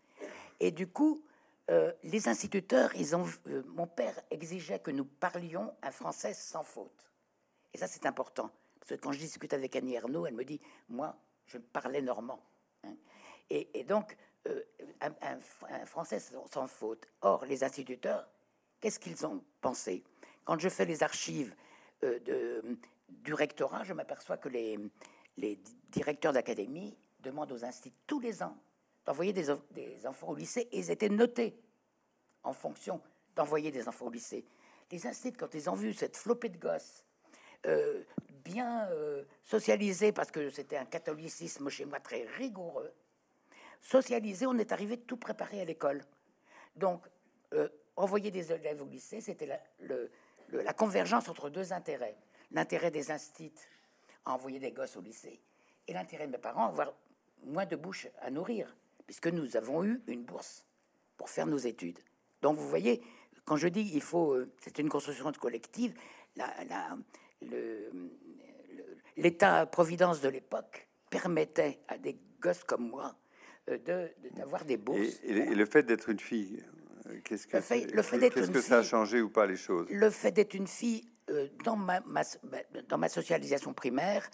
Et 0.60 0.72
du 0.72 0.88
coup, 0.88 1.22
euh, 1.70 1.92
les 2.04 2.28
instituteurs, 2.28 2.92
mon 3.68 3.88
père 3.88 4.20
exigeait 4.32 4.80
que 4.80 4.92
nous 4.92 5.06
parlions 5.06 5.72
un 5.82 5.92
français 5.92 6.34
sans 6.34 6.64
faute. 6.64 7.06
Et 7.76 7.78
ça, 7.78 7.88
c'est 7.88 8.06
important. 8.06 8.50
Parce 8.80 8.92
que 8.92 8.96
quand 8.96 9.12
je 9.12 9.20
discute 9.20 9.54
avec 9.54 9.76
Annie 9.76 9.96
Ernaux, 9.96 10.26
elle 10.26 10.34
me 10.34 10.46
dit, 10.46 10.62
moi, 10.88 11.14
je 11.46 11.58
parlais 11.58 12.02
normand. 12.02 12.40
Hein. 12.86 12.96
Et, 13.50 13.84
donc, 13.84 14.16
un, 15.02 15.86
français 15.86 16.22
sans, 16.22 16.68
faute. 16.68 17.06
Or, 17.20 17.44
les 17.44 17.66
instituteurs, 17.66 18.30
Qu'est-ce 18.80 19.00
qu'ils 19.00 19.26
ont 19.26 19.44
pensé? 19.62 20.04
Quand 20.44 20.60
je 20.60 20.70
fais 20.70 20.86
les 20.86 21.04
archives 21.04 21.56
euh, 22.04 22.62
du 23.10 23.34
rectorat, 23.34 23.84
je 23.84 23.94
m'aperçois 23.94 24.38
que 24.38 24.48
les, 24.48 24.78
les 25.38 25.60
directeurs 25.90 26.34
d'académie 26.34 26.96
demandent 27.20 27.52
aux 27.52 27.66
instituts 27.66 27.98
tous 28.06 28.20
les 28.20 28.44
ans 28.44 28.56
d'envoyer 29.06 29.34
des, 29.34 29.48
des, 29.72 30.06
enfants 30.08 30.30
au 30.30 30.36
lycée 30.36 30.70
et 30.72 30.80
ils 30.80 30.92
étaient 30.92 31.10
notés 31.10 31.60
en 32.44 32.54
fonction 32.54 33.02
d'envoyer 33.36 33.72
des 33.72 33.88
enfants 33.88 34.06
au 34.06 34.12
lycée. 34.12 34.46
Les 34.92 35.08
instituts, 35.08 35.38
quand 35.38 35.54
ils 35.56 35.70
ont 35.70 35.76
vu 35.76 35.94
cette 35.94 36.16
flopée 36.16 36.50
de 36.50 36.58
gosses 36.58 37.05
euh, 37.66 38.04
bien 38.44 38.88
euh, 38.90 39.24
socialisés, 39.44 40.12
parce 40.12 40.32
que 40.32 40.50
c'était 40.50 40.78
un 40.78 40.86
catholicisme 40.86 41.70
chez 41.70 41.86
moi 41.86 42.00
très 42.00 42.26
rigoureux, 42.38 42.92
socialisés, 43.82 44.48
on 44.48 44.58
est 44.58 44.72
arrivé 44.72 44.98
tout 44.98 45.18
préparé 45.18 45.62
à 45.62 45.66
l'école. 45.66 46.04
Donc, 46.76 47.02
envoyer 47.96 48.32
des 48.32 48.52
élèves 48.52 48.82
au 48.82 48.86
lycée, 48.86 49.22
c'était 49.22 49.46
la, 49.46 49.60
la, 50.52 50.74
convergence 50.74 51.30
entre 51.30 51.50
deux 51.50 51.74
intérêts. 51.74 52.18
L'intérêt 52.52 52.92
des 52.92 53.12
instituts 53.12 53.68
à 54.26 54.34
envoyer 54.34 54.60
des 54.60 54.72
gosses 54.72 54.98
au 54.98 55.02
lycée 55.02 55.40
et 55.88 55.94
l'intérêt 55.94 56.28
de 56.28 56.32
mes 56.32 56.38
parents 56.38 56.66
à 56.66 56.70
avoir 56.70 56.94
moins 57.44 57.66
de 57.66 57.76
bouches 57.76 58.08
à 58.22 58.30
nourrir, 58.30 58.76
puisque 59.06 59.28
nous 59.28 59.56
avons 59.56 59.84
eu 59.84 60.02
une 60.08 60.24
bourse 60.24 60.66
pour 61.18 61.30
faire 61.30 61.46
nos 61.46 61.58
études. 61.58 62.00
Donc 62.42 62.58
vous 62.58 62.68
voyez, 62.68 63.02
quand 63.46 63.58
je 63.58 63.68
dis 63.68 63.92
il 63.94 64.02
faut, 64.02 64.34
euh, 64.34 64.52
c'est 64.60 64.80
une 64.80 64.90
construction 64.90 65.32
collective, 65.34 65.94
l'État-providence 69.18 70.22
de 70.22 70.30
l'époque 70.30 70.88
permettait 71.10 71.80
à 71.88 71.98
des 71.98 72.18
gosses 72.40 72.64
comme 72.64 72.90
moi 72.90 73.16
euh, 73.70 73.78
de 73.78 74.10
d'avoir 74.36 74.66
des 74.66 74.78
bourses. 74.78 75.20
et, 75.24 75.34
le 75.34 75.66
fait 75.66 75.84
d'être 75.84 76.10
une 76.10 76.20
fille, 76.20 76.64
Qu'est-ce 77.24 77.48
que, 77.48 77.58
le 77.58 78.02
fait, 78.02 78.30
que 78.30 78.62
ça 78.62 78.80
a 78.80 78.84
changé 78.84 79.22
ou 79.22 79.30
pas 79.30 79.46
les 79.46 79.58
choses? 79.58 79.88
Le 79.90 80.10
fait 80.10 80.32
d'être 80.32 80.54
une 80.54 80.68
fille 80.68 81.08
euh, 81.30 81.48
dans, 81.64 81.76
ma, 81.76 82.02
dans 82.88 82.98
ma 82.98 83.10
socialisation 83.10 83.74
primaire, 83.74 84.30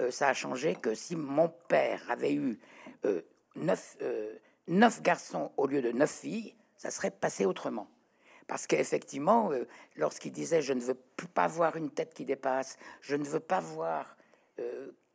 euh, 0.00 0.10
ça 0.10 0.28
a 0.28 0.32
changé 0.32 0.74
que 0.74 0.94
si 0.94 1.16
mon 1.16 1.48
père 1.48 2.02
avait 2.10 2.34
eu 2.34 2.58
euh, 3.04 3.22
neuf, 3.54 3.96
neuf, 4.66 5.02
garçons 5.02 5.52
au 5.56 5.66
lieu 5.66 5.82
de 5.82 5.92
neuf 5.92 6.10
filles, 6.10 6.54
ça 6.76 6.90
serait 6.90 7.10
passé 7.10 7.46
autrement. 7.46 7.88
Parce 8.46 8.66
qu'effectivement, 8.66 9.50
lorsqu'il 9.96 10.32
disait 10.32 10.62
je 10.62 10.72
ne 10.72 10.80
veux 10.80 10.96
pas 11.34 11.48
voir 11.48 11.76
une 11.76 11.90
tête 11.90 12.14
qui 12.14 12.24
dépasse, 12.24 12.76
je 13.00 13.16
ne 13.16 13.24
veux 13.24 13.40
pas 13.40 13.60
voir 13.60 14.16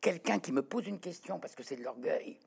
quelqu'un 0.00 0.38
qui 0.38 0.52
me 0.52 0.62
pose 0.62 0.86
une 0.86 1.00
question 1.00 1.38
parce 1.38 1.54
que 1.54 1.62
c'est 1.62 1.76
de 1.76 1.82
l'orgueil, 1.82 2.38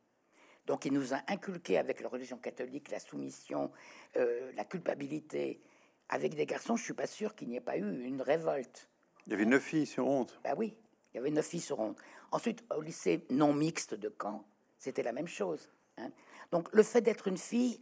donc 0.65 0.85
il 0.85 0.93
nous 0.93 1.13
a 1.13 1.21
inculqué 1.27 1.77
avec 1.77 2.01
la 2.01 2.09
religion 2.09 2.37
catholique 2.37 2.89
la 2.89 2.99
soumission, 2.99 3.71
euh, 4.17 4.51
la 4.55 4.65
culpabilité. 4.65 5.61
Avec 6.09 6.35
des 6.35 6.45
garçons, 6.45 6.75
je 6.75 6.83
suis 6.83 6.93
pas 6.93 7.07
sûr 7.07 7.35
qu'il 7.35 7.49
n'y 7.49 7.55
ait 7.55 7.61
pas 7.61 7.77
eu 7.77 8.03
une 8.03 8.21
révolte. 8.21 8.89
Il 9.25 9.31
y 9.31 9.33
avait 9.33 9.45
neuf 9.45 9.63
filles 9.63 9.87
sur 9.87 10.07
honte. 10.07 10.39
Bah 10.43 10.53
oui, 10.55 10.75
il 11.13 11.17
y 11.17 11.19
avait 11.19 11.31
neuf 11.31 11.47
filles 11.47 11.61
sur 11.61 11.79
honte. 11.79 11.97
Ensuite, 12.31 12.63
au 12.75 12.81
lycée 12.81 13.25
non 13.31 13.53
mixte 13.53 13.95
de 13.95 14.13
Caen, 14.21 14.45
c'était 14.77 15.03
la 15.03 15.13
même 15.13 15.27
chose. 15.27 15.71
Hein. 15.97 16.11
Donc 16.51 16.71
le 16.73 16.83
fait 16.83 17.01
d'être 17.01 17.27
une 17.27 17.37
fille, 17.37 17.79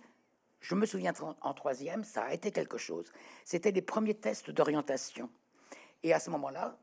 je 0.63 0.75
me 0.75 0.85
souviens 0.85 1.13
en 1.41 1.53
troisième, 1.53 2.05
ça 2.05 2.23
a 2.23 2.33
été 2.33 2.49
quelque 2.51 2.77
chose. 2.77 3.11
C'était 3.43 3.71
les 3.71 3.81
premiers 3.81 4.13
tests 4.13 4.49
d'orientation. 4.49 5.29
Et 6.03 6.13
à 6.13 6.19
ce 6.19 6.29
moment-là, 6.29 6.77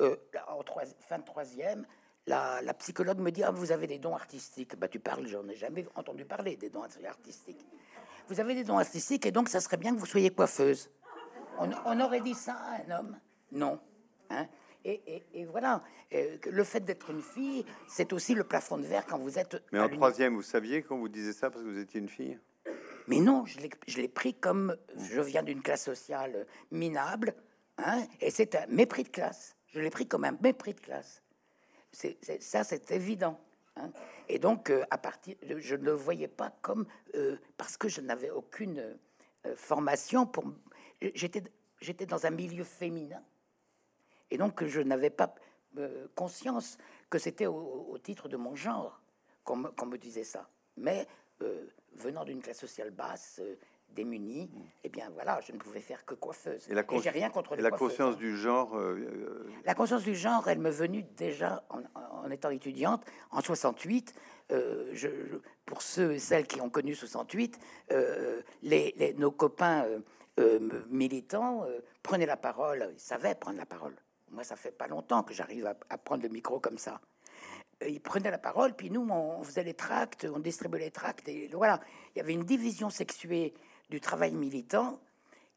euh, 0.00 0.16
en 0.46 0.62
fin 1.00 1.18
de 1.18 1.24
troisième, 1.24 1.84
la, 2.28 2.62
psychologue 2.78 3.18
me 3.18 3.30
dit 3.30 3.42
ah, 3.42 3.50
Vous 3.50 3.72
avez 3.72 3.88
des 3.88 3.98
dons 3.98 4.14
artistiques. 4.14 4.76
Bah, 4.76 4.86
tu 4.86 5.00
parles, 5.00 5.26
j'en 5.26 5.46
ai 5.48 5.56
jamais 5.56 5.84
entendu 5.96 6.24
parler 6.24 6.56
des 6.56 6.70
dons 6.70 6.84
artistiques. 6.84 7.66
Vous 8.28 8.38
avez 8.38 8.54
des 8.54 8.62
dons 8.62 8.78
artistiques 8.78 9.26
et 9.26 9.32
donc 9.32 9.48
ça 9.48 9.60
serait 9.60 9.78
bien 9.78 9.92
que 9.92 9.98
vous 9.98 10.06
soyez 10.06 10.30
coiffeuse. 10.30 10.88
On, 11.58 12.00
aurait 12.00 12.20
dit 12.20 12.34
ça 12.34 12.54
à 12.54 12.82
un 12.82 12.98
homme? 12.98 13.18
Non. 13.50 13.80
Hein 14.30 14.46
et, 14.84 15.44
voilà, 15.50 15.82
le 16.12 16.64
fait 16.64 16.80
d'être 16.80 17.10
une 17.10 17.22
fille, 17.22 17.64
c'est 17.88 18.12
aussi 18.12 18.34
le 18.34 18.44
plafond 18.44 18.76
de 18.76 18.84
verre 18.84 19.06
quand 19.06 19.18
vous 19.18 19.38
êtes. 19.38 19.62
Mais 19.72 19.80
en 19.80 19.88
troisième, 19.88 20.34
vous 20.34 20.42
saviez 20.42 20.82
quand 20.82 20.98
vous 20.98 21.08
disiez 21.08 21.32
ça 21.32 21.50
parce 21.50 21.64
que 21.64 21.68
vous 21.68 21.78
étiez 21.78 22.00
une 22.00 22.08
fille? 22.08 22.38
Mais 23.06 23.20
non, 23.20 23.44
je 23.46 24.00
l'ai 24.00 24.08
pris 24.08 24.34
comme 24.34 24.76
je 24.96 25.20
viens 25.20 25.42
d'une 25.42 25.62
classe 25.62 25.84
sociale 25.84 26.46
minable, 26.70 27.34
hein, 27.78 28.06
et 28.20 28.30
c'est 28.30 28.54
un 28.54 28.66
mépris 28.66 29.02
de 29.02 29.08
classe. 29.08 29.56
Je 29.68 29.80
l'ai 29.80 29.90
pris 29.90 30.06
comme 30.06 30.24
un 30.24 30.36
mépris 30.40 30.74
de 30.74 30.80
classe 30.80 31.24
ça, 32.40 32.64
c'est 32.64 32.90
évident. 32.90 33.38
Hein. 33.76 33.90
Et 34.28 34.38
donc, 34.38 34.70
euh, 34.70 34.84
à 34.90 34.98
partir, 34.98 35.36
je 35.42 35.76
ne 35.76 35.84
le 35.84 35.92
voyais 35.92 36.28
pas 36.28 36.50
comme 36.62 36.86
euh, 37.14 37.36
parce 37.56 37.76
que 37.76 37.88
je 37.88 38.00
n'avais 38.00 38.30
aucune 38.30 38.78
euh, 39.46 39.56
formation 39.56 40.26
pour. 40.26 40.44
J'étais, 41.00 42.06
dans 42.06 42.26
un 42.26 42.30
milieu 42.30 42.64
féminin, 42.64 43.22
et 44.30 44.38
donc 44.38 44.64
je 44.64 44.80
n'avais 44.80 45.10
pas 45.10 45.34
conscience 46.14 46.78
que 47.10 47.18
c'était 47.18 47.46
au, 47.46 47.98
titre 48.02 48.28
de 48.28 48.36
mon 48.36 48.54
genre 48.54 49.02
qu'on 49.42 49.56
me, 49.56 49.70
me, 49.86 49.98
disait 49.98 50.24
ça. 50.24 50.48
Mais 50.76 51.06
venant 51.96 52.24
d'une 52.24 52.40
classe 52.40 52.58
sociale 52.58 52.90
basse, 52.90 53.40
démunie, 53.94 54.50
mm. 54.52 54.62
eh 54.84 54.88
bien 54.88 55.10
voilà, 55.14 55.40
je 55.40 55.52
ne 55.52 55.58
pouvais 55.58 55.80
faire 55.80 56.04
que 56.04 56.14
coiffeuse. 56.14 56.68
Et, 56.68 56.74
la 56.74 56.84
j'ai 57.02 57.10
rien 57.10 57.30
contre 57.30 57.56
les 57.56 57.62
la 57.62 57.70
conscience 57.70 58.14
hein. 58.14 58.18
du 58.18 58.36
genre. 58.36 58.76
Euh, 58.76 58.96
euh, 58.98 59.50
la 59.64 59.74
conscience 59.74 60.02
du 60.02 60.14
genre, 60.14 60.48
elle 60.48 60.58
me 60.58 60.70
venue 60.70 61.04
déjà 61.16 61.64
en, 61.70 62.30
étant 62.30 62.50
étudiante 62.50 63.04
en 63.30 63.40
68. 63.40 64.14
Euh, 64.52 64.90
je, 64.92 65.08
pour 65.64 65.80
ceux 65.80 66.12
et 66.12 66.18
celles 66.18 66.46
qui 66.46 66.60
ont 66.60 66.68
connu 66.68 66.94
68, 66.94 67.58
les, 68.62 69.14
nos 69.16 69.30
copains 69.30 69.86
militants 70.90 71.66
prenaient 72.02 72.26
la 72.26 72.36
parole, 72.36 72.90
ils 72.92 73.00
savaient 73.00 73.34
prendre 73.34 73.56
la 73.56 73.66
parole. 73.66 73.94
Moi, 74.30 74.44
ça 74.44 74.56
fait 74.56 74.72
pas 74.72 74.88
longtemps 74.88 75.22
que 75.22 75.32
j'arrive 75.32 75.66
à, 75.66 75.76
à 75.88 75.96
prendre 75.96 76.22
le 76.22 76.28
micro 76.28 76.58
comme 76.58 76.76
ça 76.76 77.00
ils 77.88 78.00
prenaient 78.00 78.30
la 78.30 78.38
parole, 78.38 78.74
puis 78.74 78.90
nous, 78.90 79.06
on 79.10 79.42
faisait 79.42 79.64
les 79.64 79.74
tracts, 79.74 80.26
on 80.32 80.38
distribuait 80.38 80.80
les 80.80 80.90
tracts, 80.90 81.28
et 81.28 81.48
voilà. 81.52 81.80
Il 82.14 82.18
y 82.18 82.20
avait 82.20 82.32
une 82.32 82.44
division 82.44 82.90
sexuée 82.90 83.54
du 83.90 84.00
travail 84.00 84.34
militant 84.34 85.00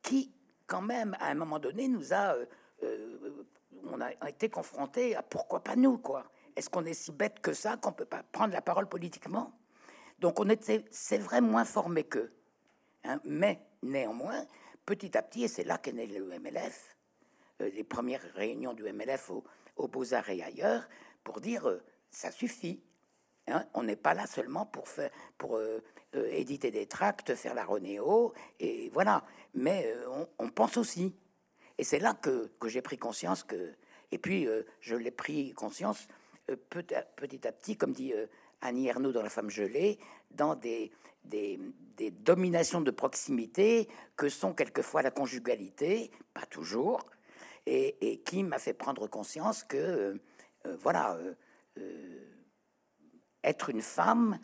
qui, 0.01 0.31
quand 0.65 0.81
même, 0.81 1.15
à 1.19 1.27
un 1.27 1.36
moment 1.36 1.60
donné, 1.60 1.88
nous 1.88 2.13
a, 2.13 2.34
euh, 2.36 2.46
euh, 2.84 3.46
on 3.86 4.01
a 4.01 4.29
été 4.29 4.50
confronté 4.50 5.15
à 5.15 5.24
pourquoi 5.24 5.63
pas 5.63 5.75
nous, 5.75 5.98
quoi. 5.98 6.25
Est-ce 6.55 6.69
qu'on 6.69 6.86
est 6.86 6.93
si 6.93 7.12
bête 7.12 7.39
que 7.39 7.53
ça 7.53 7.77
qu'on 7.77 7.91
peut 7.91 8.05
pas 8.05 8.24
prendre 8.24 8.53
la 8.53 8.62
parole 8.62 8.89
politiquement? 8.89 9.53
Donc 10.19 10.39
on 10.39 10.50
était, 10.50 10.86
c'est 10.89 11.19
vrai, 11.19 11.41
moins 11.41 11.65
formé 11.65 12.03
qu'eux. 12.03 12.34
Hein. 13.03 13.22
mais 13.24 13.62
néanmoins, 13.84 14.43
petit 14.86 15.15
à 15.17 15.22
petit, 15.22 15.43
et 15.43 15.48
c'est 15.48 15.63
là 15.63 15.77
qu'est 15.77 15.93
né 15.93 16.07
le 16.07 16.39
MLF, 16.39 16.98
euh, 17.62 17.69
les 17.74 17.84
premières 17.84 18.24
réunions 18.34 18.74
du 18.74 18.84
MLF 18.84 19.29
au, 19.29 19.88
Beaux-Arts 19.88 20.31
et 20.31 20.41
ailleurs, 20.41 20.89
pour 21.24 21.39
dire 21.39 21.79
ça 22.17 22.31
suffit. 22.31 22.81
Hein. 23.50 23.65
on 23.75 23.83
n'est 23.83 23.95
pas 23.95 24.13
là 24.13 24.25
seulement 24.27 24.65
pour 24.65 24.89
faire, 24.89 25.12
pour 25.38 25.55
euh, 25.55 25.81
euh, 26.15 26.27
éditer 26.31 26.69
des 26.71 26.86
tracts, 26.86 27.33
faire 27.36 27.53
la 27.53 27.63
Ronéo, 27.63 28.33
et 28.59 28.89
voilà. 28.91 29.24
Mais 29.53 29.86
euh, 29.86 30.25
on, 30.38 30.50
pense 30.50 30.75
aussi. 30.77 31.15
Et 31.77 31.83
c'est 31.83 32.00
là 32.00 32.13
que, 32.13 32.50
j'ai 32.65 32.81
pris 32.81 32.97
conscience 32.97 33.43
que. 33.43 33.74
Et 34.12 34.17
puis, 34.17 34.47
je 34.79 34.95
l'ai 34.95 35.12
pris 35.12 35.53
conscience 35.53 36.07
petit 36.69 36.95
à, 36.95 37.03
petit 37.03 37.75
comme 37.75 37.91
dit 37.91 38.13
Annie 38.62 38.88
Ernaux 38.88 39.12
dans 39.12 39.21
La 39.21 39.29
femme 39.29 39.50
gelée, 39.50 40.00
dans 40.31 40.55
des, 40.55 40.93
des, 41.25 41.59
dominations 42.12 42.79
de 42.79 42.91
proximité 42.91 43.89
que 44.15 44.29
sont 44.29 44.53
quelquefois 44.53 45.01
la 45.01 45.12
conjugalité, 45.12 46.09
pas 46.33 46.45
toujours, 46.45 47.05
et, 47.65 47.97
et 48.00 48.19
qui 48.21 48.43
m'a 48.43 48.59
fait 48.59 48.74
prendre 48.74 49.07
conscience 49.07 49.65
que, 49.65 50.17
voilà 50.63 51.17
être 53.43 53.69
une 53.69 53.81
femme, 53.81 54.39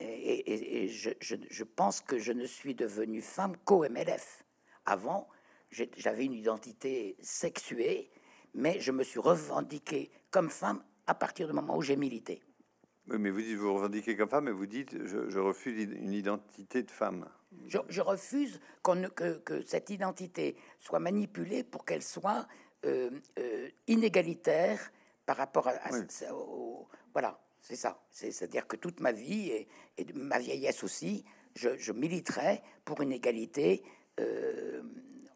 et, 0.00 0.88
je, 0.88 1.64
pense 1.64 2.00
que 2.00 2.18
je 2.18 2.32
ne 2.32 2.46
suis 2.46 2.74
devenue 2.74 3.20
femme 3.20 3.56
qu'au 3.64 3.86
MLF. 3.88 4.44
Avant, 4.86 5.28
j'avais 5.70 6.24
une 6.24 6.32
identité 6.32 7.16
sexuée, 7.20 8.10
mais 8.54 8.80
je 8.80 8.92
me 8.92 9.04
suis 9.04 9.20
revendiquée 9.20 10.10
comme 10.30 10.50
femme 10.50 10.82
à 11.06 11.14
partir 11.14 11.46
du 11.48 11.52
moment 11.52 11.76
où 11.76 11.82
j'ai 11.82 11.96
milité. 11.96 12.42
Oui, 13.08 13.18
mais 13.18 13.30
vous 13.30 13.42
dites 13.42 13.58
vous 13.58 13.74
revendiquez 13.74 14.16
comme 14.16 14.28
femme, 14.28 14.48
et 14.48 14.52
vous 14.52 14.66
dites 14.66 14.96
je, 15.04 15.38
refuse 15.38 15.82
une 15.82 16.12
identité 16.12 16.82
de 16.82 16.90
femme. 16.90 17.28
Je, 17.66 18.00
refuse 18.00 18.60
qu'on 18.82 19.02
que, 19.08 19.38
que, 19.38 19.62
cette 19.66 19.90
identité 19.90 20.56
soit 20.78 21.00
manipulée 21.00 21.64
pour 21.64 21.84
qu'elle 21.84 22.02
soit 22.02 22.46
euh, 22.86 23.10
euh, 23.38 23.68
inégalitaire 23.88 24.92
par 25.30 25.36
rapport 25.36 25.68
à, 25.68 25.74
voilà, 27.12 27.40
c'est 27.62 27.76
ça. 27.76 28.02
C'est-à-dire 28.10 28.66
que 28.66 28.74
toute 28.74 28.98
ma 28.98 29.12
vie 29.12 29.50
et, 29.50 29.68
ma 30.12 30.40
vieillesse 30.40 30.82
aussi, 30.82 31.24
je, 31.54 31.92
militerai 31.92 32.60
pour 32.84 33.00
une 33.00 33.12
égalité 33.12 33.84
euh, 34.18 34.82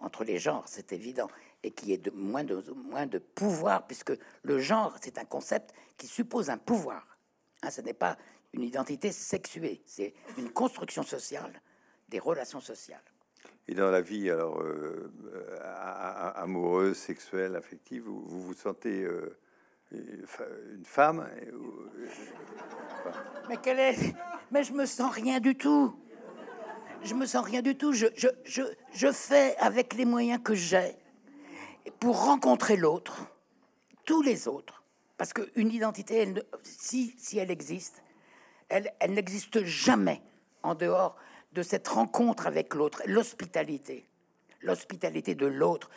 entre 0.01 0.25
les 0.25 0.41
genres, 0.41 0.65
c'est 0.67 0.93
évident, 0.93 1.29
et 1.63 1.71
qui 1.71 1.93
est 1.93 1.99
de 1.99 2.11
moins 2.11 2.43
de 2.43 2.57
moins 2.73 3.07
de 3.07 3.19
pouvoir, 3.19 3.87
puisque 3.87 4.13
le 4.43 4.59
genre 4.59 4.97
c'est 5.01 5.17
un 5.17 5.25
concept 5.25 5.73
qui 5.97 6.09
suppose 6.09 6.51
un 6.51 6.59
pouvoir. 6.59 7.17
Hein, 7.63 7.71
ce 7.71 7.81
n'est 7.81 7.95
pas 7.95 8.19
une 8.53 8.65
identité 8.65 9.13
sexuée, 9.13 9.81
c'est 9.87 10.13
une 10.39 10.51
construction 10.51 11.05
sociale, 11.05 11.63
des 12.09 12.19
relations 12.19 12.61
sociales. 12.61 13.05
Et 13.69 13.75
dans 13.75 13.93
la 13.93 14.01
vie 14.01 14.29
alors 14.29 14.61
euh, 14.61 15.13
euh, 15.27 16.33
amoureuse, 16.35 16.97
sexuelle, 16.97 17.55
affective, 17.55 18.03
vous 18.03 18.25
vous, 18.27 18.55
sentez 18.55 19.07
une 19.93 20.85
femme. 20.85 21.29
Mais 23.49 23.57
quelle 23.59 23.79
est 23.79 24.15
Mais 24.51 24.65
je 24.65 24.73
me 24.73 24.87
sens 24.87 25.13
rien 25.13 25.41
du 25.41 25.57
tout. 25.57 25.95
Je 27.03 27.15
me 27.15 27.27
sens 27.27 27.45
rien 27.45 27.63
du 27.63 27.77
tout. 27.77 27.93
Je, 27.93 28.07
je, 28.17 28.29
je, 28.45 28.63
je 28.93 29.13
fais 29.13 29.57
avec 29.59 29.95
les 29.95 30.05
moyens 30.05 30.41
que 30.43 30.55
j'ai 30.55 30.97
pour 32.01 32.25
rencontrer 32.25 32.77
l'autre, 32.77 33.27
tous 34.05 34.23
les 34.23 34.49
autres. 34.49 34.83
Parce 35.17 35.33
qu'une 35.33 35.71
identité, 35.71 36.35
si, 36.63 37.15
si 37.19 37.39
elle 37.39 37.51
existe, 37.51 38.03
elle, 38.69 38.93
elle 39.01 39.13
n'existe 39.13 39.65
jamais 39.65 40.23
en 40.63 40.75
dehors 40.75 41.17
de 41.53 41.63
cette 41.63 41.87
rencontre 41.87 42.47
avec 42.47 42.75
l'autre, 42.75 43.03
l'hospitalité 43.07 44.09
l'hospitalité 44.65 45.35
de 45.35 45.47
l'autre, 45.47 45.91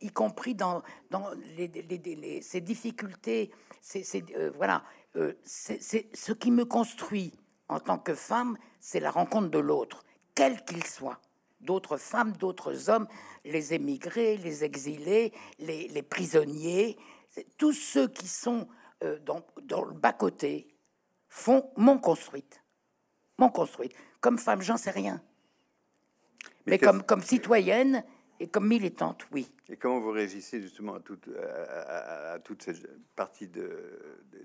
y 0.00 0.10
compris 0.10 0.54
dans, 0.54 0.82
dans 1.10 1.30
les, 1.56 2.40
ces 2.42 2.60
difficultés. 2.60 3.50
C'est, 3.80 4.04
euh, 4.36 4.50
voilà, 4.56 4.84
euh, 5.16 5.34
c'est, 5.44 5.80
ce 6.14 6.32
qui 6.32 6.50
me 6.50 6.64
construit 6.64 7.34
en 7.68 7.80
tant 7.80 7.98
que 7.98 8.14
femme, 8.14 8.56
c'est 8.80 9.00
la 9.00 9.10
rencontre 9.10 9.50
de 9.50 9.58
l'autre, 9.58 10.04
quel 10.34 10.64
qu'il 10.64 10.84
soit. 10.84 11.20
D'autres 11.60 11.96
femmes, 11.96 12.32
d'autres 12.32 12.90
hommes, 12.90 13.06
les 13.44 13.72
émigrés, 13.74 14.36
les 14.36 14.64
exilés, 14.64 15.32
les, 15.58 16.02
prisonniers, 16.02 16.98
tous 17.56 17.72
ceux 17.72 18.08
qui 18.08 18.26
sont 18.26 18.68
euh, 19.04 19.18
dans, 19.20 19.44
le 19.84 19.94
bas-côté 19.94 20.68
font 21.28 21.70
m'ont 21.76 21.98
construite. 21.98 22.62
M'ont 23.38 23.50
construite. 23.50 23.94
Comme 24.20 24.38
femme, 24.38 24.60
j'en 24.60 24.76
sais 24.76 24.90
rien. 24.90 25.22
Mais, 26.66 26.78
comme, 26.78 27.02
comme 27.02 27.22
citoyenne 27.22 28.04
et 28.40 28.48
comme 28.48 28.66
militante, 28.66 29.26
oui. 29.32 29.50
Et 29.68 29.76
comment 29.76 30.00
vous 30.00 30.10
réagissez 30.10 30.60
justement 30.60 30.94
à 30.94 31.00
toute, 31.00 31.28
à, 31.28 32.38
toute 32.40 32.62
cette 32.62 32.86
partie 33.14 33.48
de, 33.48 33.70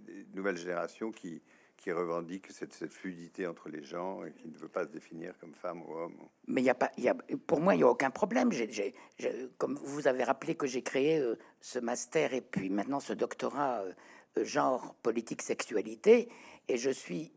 des 0.06 0.26
nouvelles 0.34 0.58
générations 0.58 1.12
qui, 1.12 1.42
qui 1.78 1.92
revendique 1.92 2.52
cette, 2.52 2.74
cette, 2.74 2.92
fluidité 2.92 3.48
entre 3.48 3.70
les 3.70 3.84
gens 3.84 4.24
et 4.26 4.32
qui 4.32 4.50
ne 4.50 4.58
veut 4.58 4.68
pas 4.68 4.84
se 4.84 4.90
définir 4.90 5.38
comme 5.40 5.54
femme 5.54 5.82
ou 5.84 5.94
homme? 5.94 6.18
Mais 6.48 6.62
il 6.62 6.66
y 6.66 6.70
a 6.70 6.76
pas, 6.76 6.92
y 6.98 7.08
a, 7.08 7.16
pour 7.46 7.62
moi, 7.62 7.76
il 7.76 7.78
n'y 7.78 7.84
a 7.84 7.88
aucun 7.88 8.10
problème. 8.10 8.52
Comme 9.58 9.76
vous 9.76 10.08
avez 10.08 10.24
rappelé 10.24 10.56
que 10.56 10.68
j'ai 10.68 10.82
créé 10.82 11.20
euh, 11.20 11.36
ce 11.62 11.80
master 11.80 12.34
et 12.34 12.42
puis 12.42 12.70
maintenant 12.70 13.00
ce 13.00 13.14
doctorat 13.14 13.82
euh, 13.82 13.94
genre 14.44 14.96
politique 15.02 15.42
sexualité, 15.42 16.30
et 16.68 16.78
je 16.78 16.90
suis, 16.90 17.32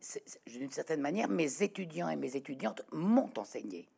d'une 0.46 0.70
certaine 0.70 1.00
manière, 1.00 1.28
mes 1.28 1.62
étudiants 1.62 2.08
et 2.08 2.16
mes 2.16 2.36
étudiantes 2.36 2.82
m'ont 2.92 3.30
enseigné. 3.36 3.88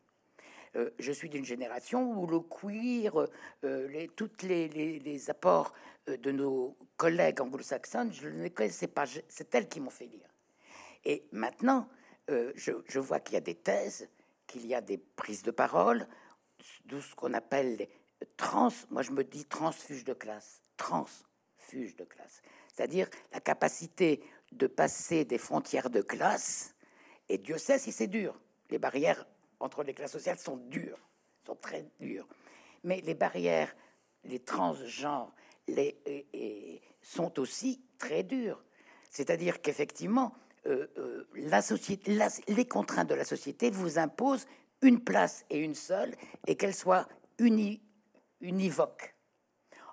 Euh, 0.77 0.91
je 0.99 1.13
suis 1.13 1.29
d'une 1.29 1.45
génération 1.45 2.19
où 2.19 2.27
le 2.27 2.41
queer, 2.41 3.27
euh, 3.65 3.89
les, 3.89 4.09
toutes 4.09 4.43
les, 4.43 5.31
apports 5.31 5.73
euh, 6.09 6.17
de 6.17 6.31
nos 6.31 6.77
collègues 6.97 7.41
anglo-saxons, 7.41 8.11
je 8.13 8.29
ne 8.29 8.43
les 8.43 8.51
connaissais 8.51 8.87
pas. 8.87 9.05
C'est 9.29 9.55
elles 9.55 9.69
qui 9.69 9.81
m'ont 9.81 9.91
fait 9.91 10.07
lire. 10.07 10.29
Et 11.05 11.27
maintenant, 11.33 11.89
je, 12.29 12.73
je, 12.87 12.99
vois 13.01 13.21
qu'il 13.21 13.35
y 13.35 13.37
a 13.37 13.41
des 13.41 13.57
thèses, 13.57 14.09
qu'il 14.47 14.67
y 14.67 14.75
a 14.75 14.81
des 14.81 14.97
prises 14.97 15.43
de 15.43 15.51
parole, 15.51 16.07
de 16.87 17.01
ce 17.01 17.15
qu'on 17.15 17.35
appelle 17.35 17.77
les 17.77 17.91
trans. 18.37 18.71
Moi, 18.91 19.03
je 19.03 19.11
me 19.11 19.25
dis 19.25 19.45
transfuge 19.45 20.05
de 20.05 20.15
classe. 20.15 20.63
Transfuge 20.77 21.97
de 21.97 22.05
classe. 22.05 22.41
C'est-à-dire 22.73 23.09
la 23.33 23.41
capacité 23.41 24.23
de 24.53 24.67
passer 24.69 25.25
des 25.25 25.39
frontières 25.39 25.91
de 25.91 26.01
classe. 26.01 26.75
Et 27.29 27.37
Dieu 27.37 27.59
sait 27.59 27.79
si 27.79 27.93
c'est 27.93 28.07
dur. 28.07 28.41
Les 28.71 28.79
barrières 28.79 29.27
entre 29.62 29.85
les 29.85 29.94
classes 29.94 30.12
sociales 30.12 30.38
sont 30.38 30.57
dures, 30.57 30.98
sont 31.46 31.55
très 31.55 31.87
dures. 32.01 32.27
Mais 32.85 33.01
les 33.03 33.14
barrières, 33.14 33.75
les 34.25 34.40
transgenres, 34.40 35.33
les, 35.68 36.81
sont 37.01 37.38
aussi 37.38 37.81
très 37.98 38.25
dures. 38.25 38.62
C'est-à-dire 39.09 39.62
qu'effectivement, 39.62 40.35
euh, 40.66 40.88
euh, 40.98 41.29
la 41.35 41.62
société, 41.62 42.18
les 42.48 42.64
contraintes 42.66 43.09
de 43.09 43.14
la 43.14 43.25
société 43.25 43.70
vous 43.70 43.98
imposent 43.98 44.46
une 44.81 45.03
place 45.03 45.44
et 45.48 45.59
une 45.59 45.77
seule, 45.77 46.14
et 46.48 46.57
qu'elle 46.57 46.75
soit 46.75 47.07
uni, 47.38 47.81
univoque. 48.40 49.14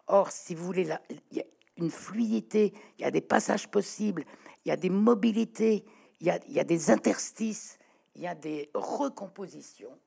Or, 0.07 0.31
si 0.31 0.55
vous 0.55 0.65
voulez, 0.65 0.89
il 1.31 1.37
y 1.37 1.41
a 1.41 1.45
une 1.77 1.91
fluidité, 1.91 2.73
il 2.97 3.03
y 3.03 3.05
a 3.05 3.11
des 3.11 3.21
passages 3.21 3.69
possibles, 3.69 4.25
il 4.65 4.69
y 4.69 4.71
a 4.71 4.77
des 4.77 4.89
mobilités, 4.89 5.85
il 6.19 6.27
y 6.27 6.59
a 6.59 6.63
des 6.63 6.89
interstices 6.89 7.78
il 8.19 8.23
y 8.23 8.27
a 8.27 8.35
des 8.35 8.69
recompositions 8.73 9.97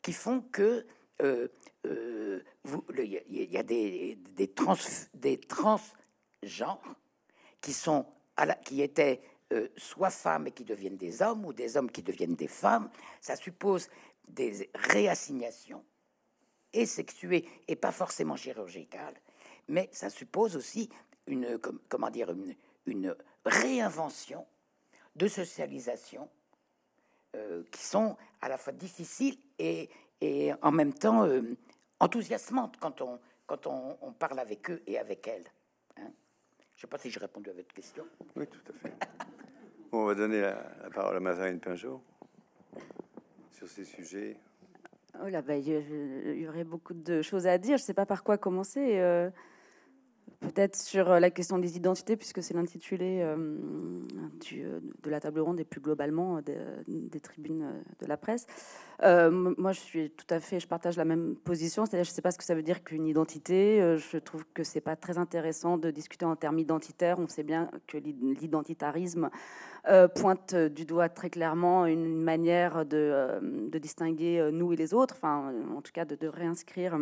qui 0.00 0.14
font 0.14 0.40
que 0.40 0.86
euh, 1.20 1.48
euh, 1.84 2.42
y 2.96 3.56
a 3.58 3.62
des, 3.62 4.18
trans, 4.56 4.74
des 5.12 5.38
transgenres 5.38 6.96
qui 7.60 7.74
sont 7.74 8.06
à 8.38 8.46
la, 8.46 8.54
qui 8.54 8.80
étaient 8.80 9.20
euh, 9.52 9.68
soit 9.76 10.08
femmes 10.08 10.46
et 10.46 10.52
qui 10.52 10.64
deviennent 10.64 10.96
des 10.96 11.20
hommes 11.20 11.44
ou 11.44 11.52
des 11.52 11.76
hommes 11.76 11.90
qui 11.90 12.02
deviennent 12.02 12.36
des 12.36 12.48
femmes. 12.48 12.88
Ça 13.20 13.36
suppose 13.36 13.90
des 14.26 14.70
réassignations 14.74 15.84
et 16.72 16.86
sexuées 16.86 17.46
et 17.68 17.76
pas 17.76 17.92
forcément 17.92 18.36
chirurgicales, 18.36 19.20
mais 19.68 19.90
ça 19.92 20.08
suppose 20.08 20.56
aussi 20.56 20.88
une, 21.26 21.58
comment 21.90 22.08
dire, 22.08 22.34
une, 22.86 23.14
réinvention 23.44 24.46
de 25.16 25.28
socialisation 25.28 26.30
euh, 27.38 27.62
qui 27.70 27.82
sont 27.82 28.16
à 28.40 28.48
la 28.48 28.56
fois 28.56 28.72
difficiles 28.72 29.36
et, 29.58 29.88
et 30.20 30.52
en 30.62 30.70
même 30.70 30.92
temps 30.92 31.24
euh, 31.24 31.42
enthousiasmantes 32.00 32.76
quand 32.78 33.00
on, 33.00 33.18
quand 33.46 33.66
on, 33.66 34.12
parle 34.12 34.38
avec 34.38 34.70
eux 34.70 34.82
et 34.86 34.98
avec 34.98 35.26
elles. 35.26 35.46
Hein. 35.96 36.10
Je 36.74 36.78
ne 36.78 36.80
sais 36.82 36.86
pas 36.86 36.98
si 36.98 37.10
j'ai 37.10 37.20
répondu 37.20 37.50
à 37.50 37.52
votre 37.52 37.72
question. 37.72 38.04
Oui, 38.36 38.46
tout 38.46 38.72
à 38.72 38.72
fait. 38.74 38.94
on 39.92 40.04
va 40.04 40.14
donner 40.14 40.40
la, 40.40 40.54
parole 40.94 41.16
à 41.16 41.20
Mazarine 41.20 41.60
Pinjot 41.60 42.02
sur 43.52 43.68
ces 43.68 43.84
sujets. 43.84 44.36
Oh 45.22 45.28
là, 45.28 45.42
bah, 45.42 45.56
il 45.56 46.38
y 46.38 46.48
aurait 46.48 46.64
beaucoup 46.64 46.94
de 46.94 47.22
choses 47.22 47.46
à 47.46 47.58
dire. 47.58 47.76
Je 47.78 47.82
ne 47.82 47.86
sais 47.86 47.94
pas 47.94 48.06
par 48.06 48.22
quoi 48.22 48.38
commencer. 48.38 48.98
Euh, 48.98 49.30
Peut-être 50.40 50.76
sur 50.76 51.10
euh, 51.10 51.18
la 51.18 51.30
question 51.30 51.58
des 51.58 51.76
identités, 51.76 52.16
puisque 52.16 52.44
c'est 52.44 52.54
l'intitulé 52.54 53.22
euh, 53.22 53.58
euh, 54.52 54.80
de 55.02 55.10
la 55.10 55.18
table 55.18 55.40
ronde 55.40 55.58
et 55.58 55.64
plus 55.64 55.80
globalement 55.80 56.40
des, 56.40 57.20
tribunes 57.20 57.66
de 57.98 58.06
la 58.06 58.16
presse. 58.16 58.46
moi, 59.02 59.72
je 59.72 59.80
suis 59.80 60.10
tout 60.10 60.26
à 60.30 60.38
fait, 60.38 60.60
je 60.60 60.68
partage 60.68 60.96
la 60.96 61.04
même 61.04 61.34
position, 61.34 61.84
je 61.90 61.96
ne 61.96 62.04
sais 62.04 62.22
pas 62.22 62.30
ce 62.30 62.38
que 62.38 62.44
ça 62.44 62.54
veut 62.54 62.62
dire 62.62 62.84
qu'une 62.84 63.06
identité. 63.06 63.96
je 63.96 64.18
trouve 64.18 64.44
que 64.54 64.62
c'est 64.62 64.80
pas 64.80 64.94
très 64.94 65.18
intéressant 65.18 65.76
de 65.76 65.90
discuter 65.90 66.24
en 66.24 66.36
termes 66.36 66.60
identitaires. 66.60 67.18
On 67.18 67.26
sait 67.26 67.42
bien 67.42 67.68
que 67.88 67.98
l'identitarisme 67.98 69.30
pointe 70.14 70.54
du 70.54 70.84
doigt 70.84 71.08
très 71.08 71.30
clairement 71.30 71.86
une 71.86 72.22
manière 72.22 72.86
de, 72.86 73.78
distinguer 73.78 74.50
nous 74.52 74.72
et 74.72 74.76
les 74.76 74.94
autres, 74.94 75.16
enfin, 75.16 75.52
en 75.76 75.82
tout 75.82 75.92
cas 75.92 76.04
de 76.04 76.28
réinscrire 76.28 76.96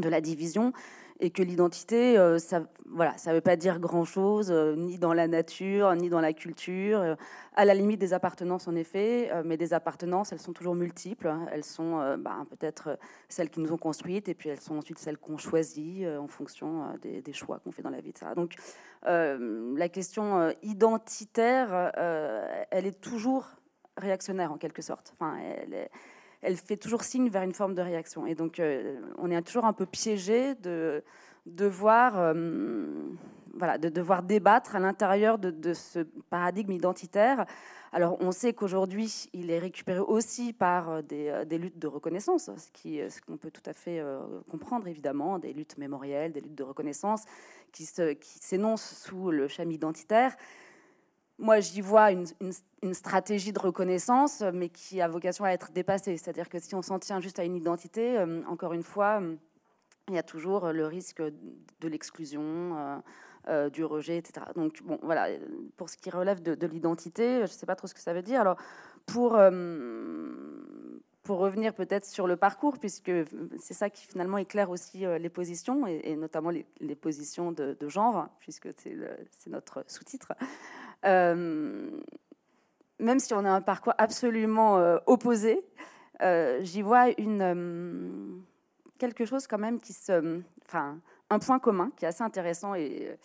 de 0.00 0.08
la 0.08 0.20
division 0.20 0.72
et 1.20 1.30
que 1.30 1.42
l'identité, 1.42 2.16
euh, 2.16 2.38
ça, 2.38 2.62
voilà, 2.86 3.16
ça 3.18 3.32
veut 3.32 3.40
pas 3.40 3.56
dire 3.56 3.80
grand-chose, 3.80 4.50
euh, 4.52 4.76
ni 4.76 4.98
dans 4.98 5.12
la 5.12 5.26
nature, 5.26 5.92
ni 5.96 6.08
dans 6.08 6.20
la 6.20 6.32
culture. 6.32 7.00
Euh, 7.00 7.14
à 7.56 7.64
la 7.64 7.74
limite 7.74 7.98
des 7.98 8.12
appartenances, 8.12 8.68
en 8.68 8.76
effet, 8.76 9.32
mais 9.44 9.56
des 9.56 9.74
appartenances, 9.74 10.30
elles 10.30 10.38
sont 10.38 10.52
toujours 10.52 10.76
multiples. 10.76 11.26
Hein. 11.26 11.46
Elles 11.50 11.64
sont 11.64 12.16
bah, 12.16 12.46
peut-être 12.50 12.96
celles 13.28 13.50
qui 13.50 13.58
nous 13.58 13.72
ont 13.72 13.76
construites, 13.76 14.28
et 14.28 14.34
puis 14.34 14.48
elles 14.48 14.60
sont 14.60 14.76
ensuite 14.76 15.00
celles 15.00 15.18
qu'on 15.18 15.38
choisit 15.38 16.06
en 16.06 16.28
fonction 16.28 16.84
des, 17.02 17.32
choix 17.32 17.58
qu'on 17.58 17.72
fait 17.72 17.82
dans 17.82 17.90
la 17.90 18.00
vie. 18.00 18.12
Donc, 18.36 18.54
la 19.02 19.88
question 19.88 20.54
identitaire, 20.62 21.90
elle 22.70 22.86
est 22.86 23.00
toujours 23.00 23.48
réactionnaire 23.96 24.52
en 24.52 24.56
quelque 24.56 24.82
sorte. 24.82 25.16
Elle 25.42 25.74
est, 25.74 25.90
elle 26.42 26.56
fait 26.56 26.76
toujours 26.76 27.02
signe 27.02 27.28
vers 27.28 27.42
une 27.42 27.52
forme 27.52 27.74
de 27.74 27.82
réaction. 27.82 28.26
Et 28.26 28.34
donc, 28.34 28.60
euh, 28.60 29.00
on 29.18 29.30
est 29.30 29.42
toujours 29.42 29.64
un 29.64 29.72
peu 29.72 29.86
piégé 29.86 30.54
de 30.56 31.02
devoir, 31.46 32.18
euh, 32.18 32.86
voilà, 33.54 33.78
de 33.78 33.88
devoir 33.88 34.22
débattre 34.22 34.76
à 34.76 34.78
l'intérieur 34.78 35.38
de, 35.38 35.74
ce 35.74 36.00
paradigme 36.30 36.72
identitaire. 36.72 37.46
Alors, 37.90 38.18
on 38.20 38.32
sait 38.32 38.52
qu'aujourd'hui, 38.52 39.28
il 39.32 39.50
est 39.50 39.58
récupéré 39.58 40.00
aussi 40.00 40.52
par 40.52 40.90
euh, 40.90 41.02
des, 41.02 41.58
luttes 41.58 41.78
de 41.78 41.88
reconnaissance, 41.88 42.50
ce 42.56 42.70
qui, 42.72 43.00
ce 43.10 43.20
qu'on 43.20 43.36
peut 43.36 43.50
tout 43.50 43.62
à 43.66 43.72
fait 43.72 44.02
comprendre, 44.50 44.86
évidemment, 44.86 45.38
des 45.38 45.52
luttes 45.52 45.78
mémorielles, 45.78 46.32
des 46.32 46.40
luttes 46.40 46.54
de 46.54 46.64
reconnaissance 46.64 47.24
qui 47.72 47.84
s'énoncent 47.84 48.90
qui 48.90 48.94
sous 48.94 49.30
le 49.30 49.48
cham 49.48 49.70
identitaire 49.70 50.36
moi, 51.38 51.60
j'y 51.60 51.80
vois 51.80 52.10
une, 52.10 52.26
stratégie 52.92 53.52
de 53.52 53.58
reconnaissance, 53.58 54.42
mais 54.52 54.68
qui 54.68 55.00
a 55.00 55.08
vocation 55.08 55.44
à 55.44 55.50
être 55.50 55.70
dépassée. 55.72 56.16
C'est-à-dire 56.16 56.48
que 56.48 56.58
si 56.58 56.74
on 56.74 56.82
s'en 56.82 56.98
tient 56.98 57.20
juste 57.20 57.38
à 57.38 57.44
une 57.44 57.54
identité, 57.54 58.18
euh, 58.18 58.42
encore 58.46 58.72
une 58.72 58.82
fois, 58.82 59.22
il 60.08 60.14
y 60.14 60.18
a 60.18 60.22
toujours 60.22 60.72
le 60.72 60.86
risque 60.86 61.22
de 61.22 61.88
l'exclusion, 61.88 62.42
euh, 62.42 62.96
euh, 63.48 63.70
du 63.70 63.84
rejet, 63.84 64.16
etc. 64.16 64.46
Donc, 64.56 64.82
bon, 64.82 64.98
voilà, 65.02 65.28
pour 65.76 65.88
ce 65.88 65.96
qui 65.96 66.10
relève 66.10 66.42
de, 66.42 66.66
l'identité, 66.66 67.36
je 67.38 67.42
ne 67.42 67.46
sais 67.46 67.66
pas 67.66 67.76
trop 67.76 67.86
ce 67.86 67.94
que 67.94 68.00
ça 68.00 68.12
veut 68.12 68.22
dire. 68.22 68.40
Alors, 68.40 68.56
pour, 69.06 69.38
pour 71.22 71.38
revenir 71.38 71.72
peut-être 71.72 72.04
sur 72.04 72.26
le 72.26 72.36
parcours, 72.36 72.78
puisque 72.78 73.12
c'est 73.58 73.74
ça 73.74 73.90
qui 73.90 74.06
finalement 74.06 74.38
éclaire 74.38 74.70
aussi 74.70 74.98
les 74.98 75.28
positions, 75.30 75.86
et, 75.86 76.16
notamment 76.16 76.50
les, 76.50 76.94
positions 76.96 77.52
de, 77.52 77.76
genre, 77.88 78.28
puisque 78.40 78.68
c'est 78.76 79.50
notre 79.50 79.84
sous-titre. 79.86 80.32
Euh, 81.04 81.90
même 82.98 83.20
si 83.20 83.32
on 83.34 83.44
a 83.44 83.50
un 83.50 83.60
parcours 83.60 83.94
absolument 83.98 84.78
euh, 84.78 84.98
opposé, 85.06 85.60
euh, 86.22 86.58
j'y 86.62 86.82
vois 86.82 87.08
une, 87.18 88.42
quelque 88.98 89.24
chose 89.24 89.46
quand 89.46 89.58
même 89.58 89.80
qui 89.80 89.92
se... 89.92 90.40
Enfin, 90.66 90.98
un 91.30 91.38
point 91.38 91.58
commun 91.58 91.90
qui 91.96 92.04
est 92.04 92.08
assez 92.08 92.22
intéressant 92.22 92.74
et, 92.74 93.16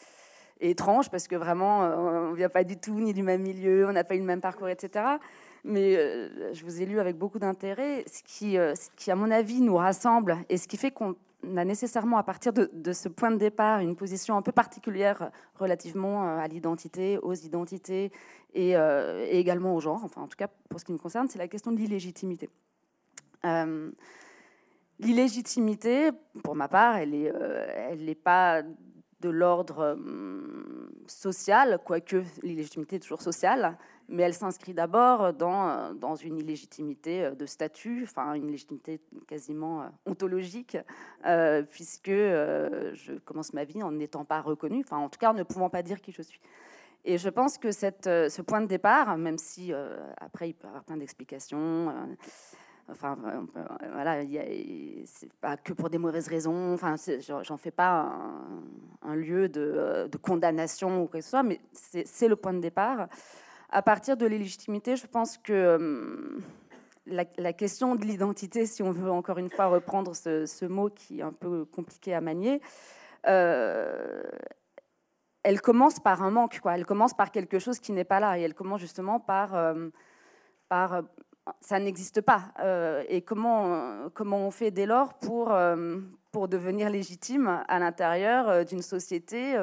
étrange 0.59 1.09
parce 1.09 1.27
que 1.27 1.35
vraiment, 1.35 1.79
on 1.79 2.31
ne 2.31 2.35
vient 2.35 2.47
pas 2.47 2.63
du 2.63 2.77
tout 2.77 2.97
ni 2.97 3.13
du 3.13 3.21
même 3.21 3.41
milieu, 3.41 3.85
on 3.87 3.91
n'a 3.91 4.05
pas 4.05 4.15
eu 4.15 4.19
le 4.19 4.25
même 4.25 4.39
parcours, 4.39 4.69
etc. 4.69 5.05
Mais 5.65 5.95
je 6.53 6.63
vous 6.63 6.81
ai 6.81 6.85
lu 6.85 7.01
avec 7.01 7.17
beaucoup 7.17 7.39
d'intérêt, 7.39 8.05
ce 8.07 8.23
qui, 8.23 8.53
ce 8.53 8.89
qui, 8.95 9.11
à 9.11 9.15
mon 9.15 9.29
avis, 9.29 9.59
nous 9.59 9.75
rassemble 9.75 10.37
et 10.47 10.57
ce 10.57 10.69
qui 10.69 10.77
fait 10.77 10.91
qu'on 10.91 11.15
a 11.55 11.65
nécessairement, 11.65 12.17
à 12.17 12.23
partir 12.23 12.53
de, 12.53 12.93
ce 12.93 13.09
point 13.09 13.31
de 13.31 13.37
départ, 13.37 13.79
une 13.79 13.95
position 13.95 14.35
un 14.35 14.41
peu 14.41 14.51
particulière 14.51 15.31
relativement 15.55 16.23
euh, 16.23 16.37
à 16.37 16.47
l'identité, 16.47 17.17
aux 17.19 17.33
identités 17.33 18.11
euh, 18.55 19.25
et, 19.29 19.39
également 19.39 19.75
au 19.75 19.79
genre. 19.79 20.01
Enfin, 20.03 20.21
en 20.21 20.27
tout 20.27 20.37
cas, 20.37 20.47
pour 20.69 20.79
ce 20.79 20.85
qui 20.85 20.93
me 20.93 20.97
concerne, 20.97 21.27
c'est 21.27 21.39
la 21.39 21.47
question 21.47 21.71
de 21.71 21.77
l'illégitimité. 21.77 22.49
Euh, 23.45 23.91
l'illégitimité, 24.99 26.11
pour 26.43 26.55
ma 26.55 26.67
part, 26.67 26.97
elle 26.97 27.11
n'est 27.11 28.15
pas 28.15 28.63
de 29.23 29.29
l'ordre 29.29 29.97
social, 31.07 31.79
quoique 31.83 32.23
l'illégitimité 32.43 32.97
est 32.97 32.99
toujours 32.99 33.21
sociale, 33.21 33.77
mais 34.09 34.23
elle 34.23 34.33
s'inscrit 34.33 34.73
d'abord 34.73 35.33
dans, 35.33 35.93
dans 35.93 36.15
une 36.15 36.37
illégitimité 36.37 37.31
de 37.31 37.45
statut, 37.45 38.03
enfin 38.03 38.33
une 38.33 38.51
légitimité 38.51 38.99
quasiment 39.27 39.81
euh, 39.81 39.85
ontologique, 40.05 40.77
euh, 41.25 41.63
puisque 41.63 42.09
euh, 42.09 42.91
je 42.93 43.13
commence 43.13 43.53
ma 43.53 43.63
vie 43.63 43.81
en 43.81 43.91
n'étant 43.91 44.25
pas 44.25 44.41
reconnue, 44.41 44.83
enfin 44.85 44.97
en 44.97 45.09
tout 45.09 45.19
cas 45.19 45.33
ne 45.33 45.43
pouvant 45.43 45.69
pas 45.69 45.83
dire 45.83 46.01
qui 46.01 46.11
je 46.11 46.21
suis. 46.21 46.41
Et 47.05 47.17
je 47.17 47.29
pense 47.29 47.57
que 47.57 47.71
ce 47.71 48.41
point 48.41 48.61
de 48.61 48.67
départ, 48.67 49.17
même 49.17 49.37
si 49.37 49.73
après 50.15 50.49
il 50.49 50.53
peut 50.53 50.67
y 50.67 50.69
avoir 50.69 50.85
plein 50.85 50.95
d'explications, 50.95 51.93
enfin 52.89 53.17
voilà, 53.93 54.23
c'est 55.05 55.33
pas 55.41 55.57
que 55.57 55.73
pour 55.73 55.89
des 55.89 55.97
mauvaises 55.97 56.27
raisons, 56.27 56.73
enfin 56.73 56.95
j'en 57.43 57.57
fais 57.57 57.71
pas 57.71 58.13
un, 59.01 59.15
lieu 59.15 59.49
de, 59.49 60.07
de, 60.11 60.17
condamnation 60.17 61.03
ou 61.03 61.07
quoi 61.07 61.19
que 61.19 61.23
ce 61.23 61.29
soit, 61.29 61.43
mais 61.43 61.59
c'est 61.71 62.27
le 62.27 62.35
point 62.35 62.53
de 62.53 62.59
départ 62.59 63.07
à 63.73 63.81
partir 63.81 64.15
de 64.15 64.25
l'illégitimité, 64.25 64.95
je 64.95 65.07
pense 65.07 65.37
que 65.37 65.51
euh, 65.51 66.39
la, 67.07 67.53
question 67.53 67.95
de 67.95 68.05
l'identité, 68.05 68.67
si 68.67 68.83
on 68.83 68.91
veut 68.91 69.11
encore 69.11 69.39
une 69.39 69.49
fois 69.49 69.65
reprendre 69.65 70.15
ce, 70.15 70.65
mot 70.65 70.89
qui 70.89 71.19
est 71.19 71.23
un 71.23 71.33
peu 71.33 71.65
compliqué 71.65 72.13
à 72.13 72.21
manier, 72.21 72.61
euh, 73.27 74.23
elle 75.41 75.59
commence 75.59 75.99
par 75.99 76.21
un 76.21 76.29
manque, 76.29 76.59
quoi. 76.61 76.75
Elle 76.75 76.85
commence 76.85 77.15
par 77.15 77.31
quelque 77.31 77.57
chose 77.57 77.79
qui 77.79 77.91
n'est 77.91 78.03
pas 78.03 78.19
là, 78.19 78.37
et 78.37 78.43
elle 78.43 78.53
commence 78.53 78.79
justement 78.79 79.19
par, 79.19 79.55
euh, 79.55 79.89
par 80.69 81.01
ça 81.61 81.79
n'existe 81.79 82.21
pas. 82.21 82.53
et 83.09 83.21
comment, 83.21 84.09
comment 84.13 84.47
on 84.47 84.51
fait 84.51 84.71
dès 84.71 84.85
lors 84.85 85.13
pour, 85.15 85.53
pour 86.31 86.47
devenir 86.47 86.89
légitime 86.89 87.63
à 87.67 87.79
l'intérieur 87.79 88.65
d'une 88.65 88.81
société 88.81 89.57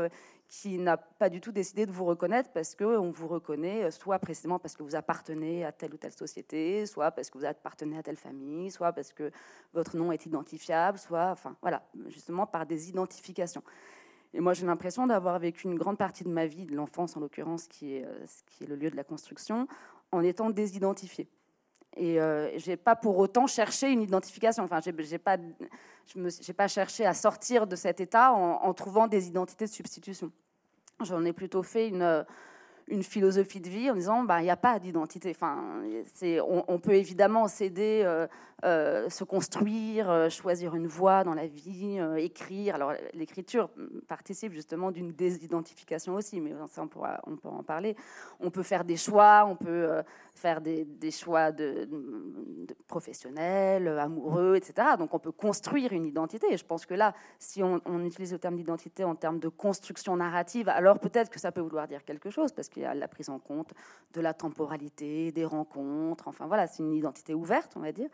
qui 0.50 0.78
n'a 0.78 0.96
pas 0.96 1.30
du 1.30 1.40
tout 1.40 1.52
décidé 1.52 1.86
de 1.86 1.92
vous 1.92 2.04
reconnaître 2.04 2.50
parce 2.52 2.74
qu'on 2.74 3.10
vous 3.10 3.28
reconnaît 3.28 3.84
euh, 3.84 3.90
soit 3.92 4.18
précisément 4.18 4.58
parce 4.58 4.76
que 4.76 4.82
vous 4.82 4.96
appartenez 4.96 5.64
à 5.64 5.70
telle 5.70 5.94
ou 5.94 5.96
telle 5.96 6.12
société, 6.12 6.84
soit 6.86 7.12
parce 7.12 7.30
que 7.30 7.38
vous 7.38 7.44
appartenez 7.44 7.96
à 7.96 8.02
telle 8.02 8.16
famille, 8.16 8.70
soit 8.72 8.92
parce 8.92 9.12
que 9.12 9.30
votre 9.72 9.96
nom 9.96 10.10
est 10.10 10.26
identifiable, 10.26 10.98
soit, 10.98 11.30
enfin 11.30 11.56
voilà, 11.62 11.84
justement 12.08 12.46
par 12.46 12.66
des 12.66 12.88
identifications. 12.88 13.62
Et 14.34 14.40
moi, 14.40 14.52
j'ai 14.52 14.66
l'impression 14.66 15.06
d'avoir 15.06 15.38
vécu 15.38 15.68
une 15.68 15.76
grande 15.76 15.98
partie 15.98 16.24
de 16.24 16.28
ma 16.28 16.46
vie, 16.46 16.66
de 16.66 16.74
l'enfance 16.74 17.16
en 17.16 17.20
l'occurrence, 17.20 17.68
qui 17.68 17.94
est, 17.94 18.04
euh, 18.04 18.26
qui 18.46 18.64
est 18.64 18.66
le 18.66 18.74
lieu 18.74 18.90
de 18.90 18.96
la 18.96 19.04
construction, 19.04 19.68
en 20.10 20.20
étant 20.22 20.50
désidentifiée. 20.50 21.28
Et 22.00 22.18
euh, 22.18 22.58
j'ai 22.58 22.78
pas 22.78 22.96
pour 22.96 23.18
autant 23.18 23.46
cherché 23.46 23.92
une 23.92 24.00
identification. 24.00 24.64
Enfin, 24.64 24.80
j'ai 24.82 25.18
pas, 25.18 25.36
je 26.06 26.18
n'ai 26.18 26.54
pas 26.54 26.66
cherché 26.66 27.04
à 27.04 27.12
sortir 27.12 27.66
de 27.66 27.76
cet 27.76 28.00
état 28.00 28.32
en, 28.32 28.72
trouvant 28.72 29.06
des 29.06 29.28
identités 29.28 29.66
de 29.66 29.70
substitution. 29.70 30.32
J'en 31.04 31.22
ai 31.26 31.34
plutôt 31.34 31.62
fait 31.62 31.88
une, 31.88 32.24
une 32.90 33.03
philosophie 33.03 33.61
de 33.61 33.68
vie 33.68 33.90
en 33.90 33.94
disant 33.94 34.24
bah 34.24 34.40
il 34.40 34.44
n'y 34.44 34.50
a 34.50 34.57
pas 34.57 34.79
d'identité. 34.79 35.31
Enfin, 35.31 35.83
on, 36.22 36.64
on, 36.66 36.79
peut 36.79 36.94
évidemment 36.94 37.48
s'aider, 37.48 38.03
euh, 38.05 38.26
euh, 38.64 39.09
se 39.09 39.24
construire, 39.24 40.11
euh, 40.11 40.29
choisir 40.29 40.74
une 40.74 40.87
voie 40.87 41.24
dans 41.24 41.35
la 41.35 41.46
vie, 41.46 41.98
écrire. 42.18 42.74
Alors 42.74 42.92
l'écriture 43.14 43.70
participe 44.09 44.53
justement 44.53 44.90
d'une 44.90 45.12
désidentification 45.12 46.14
aussi, 46.14 46.40
mais 46.40 46.53
on 46.76 46.88
pourra 46.88 47.20
on 47.26 47.37
peut 47.37 47.48
en 47.48 47.62
parler. 47.62 47.96
On 48.40 48.50
peut 48.50 48.64
faire 48.64 48.85
des 48.85 48.96
choix, 48.96 49.46
on 49.46 49.57
peut 49.57 50.03
faire 50.35 50.61
des, 50.61 50.87
choix 51.11 51.53
de, 51.53 51.88
professionnels, 52.88 53.88
amoureux, 53.88 54.57
etc. 54.57 54.88
Donc 54.98 55.14
on 55.14 55.18
peut 55.18 55.33
construire 55.33 55.92
une 55.92 56.07
identité. 56.07 56.46
Et 56.50 56.57
je 56.57 56.64
pense 56.64 56.87
que 56.87 56.94
là, 56.94 57.14
si 57.38 57.62
on, 57.62 57.81
on 57.85 58.05
utilise 58.05 58.33
le 58.33 58.38
terme 58.38 58.57
d'identité 58.57 59.05
en 59.05 59.14
termes 59.14 59.38
de 59.38 59.48
construction 59.48 60.16
narrative, 60.16 60.68
alors 60.68 60.98
peut-être 60.98 61.31
que 61.31 61.38
ça 61.38 61.53
peut 61.53 61.61
vouloir 61.61 61.87
dire 61.87 62.05
quelque 62.05 62.31
chose 62.31 62.53
parce 62.53 62.68
que 62.68 62.79
la 62.80 63.08
prise 63.08 63.28
en 63.28 63.38
compte 63.38 63.72
de 64.12 64.20
la 64.20 64.34
temporalité, 64.34 65.32
des 65.32 65.44
rencontres. 65.44 66.28
Enfin 66.28 66.46
voilà, 66.46 66.66
c'est 66.66 66.82
une 66.82 66.94
identité 66.94 67.34
ouverte, 67.34 67.72
on 67.76 67.80
va 67.80 67.92
dire. 67.92 68.08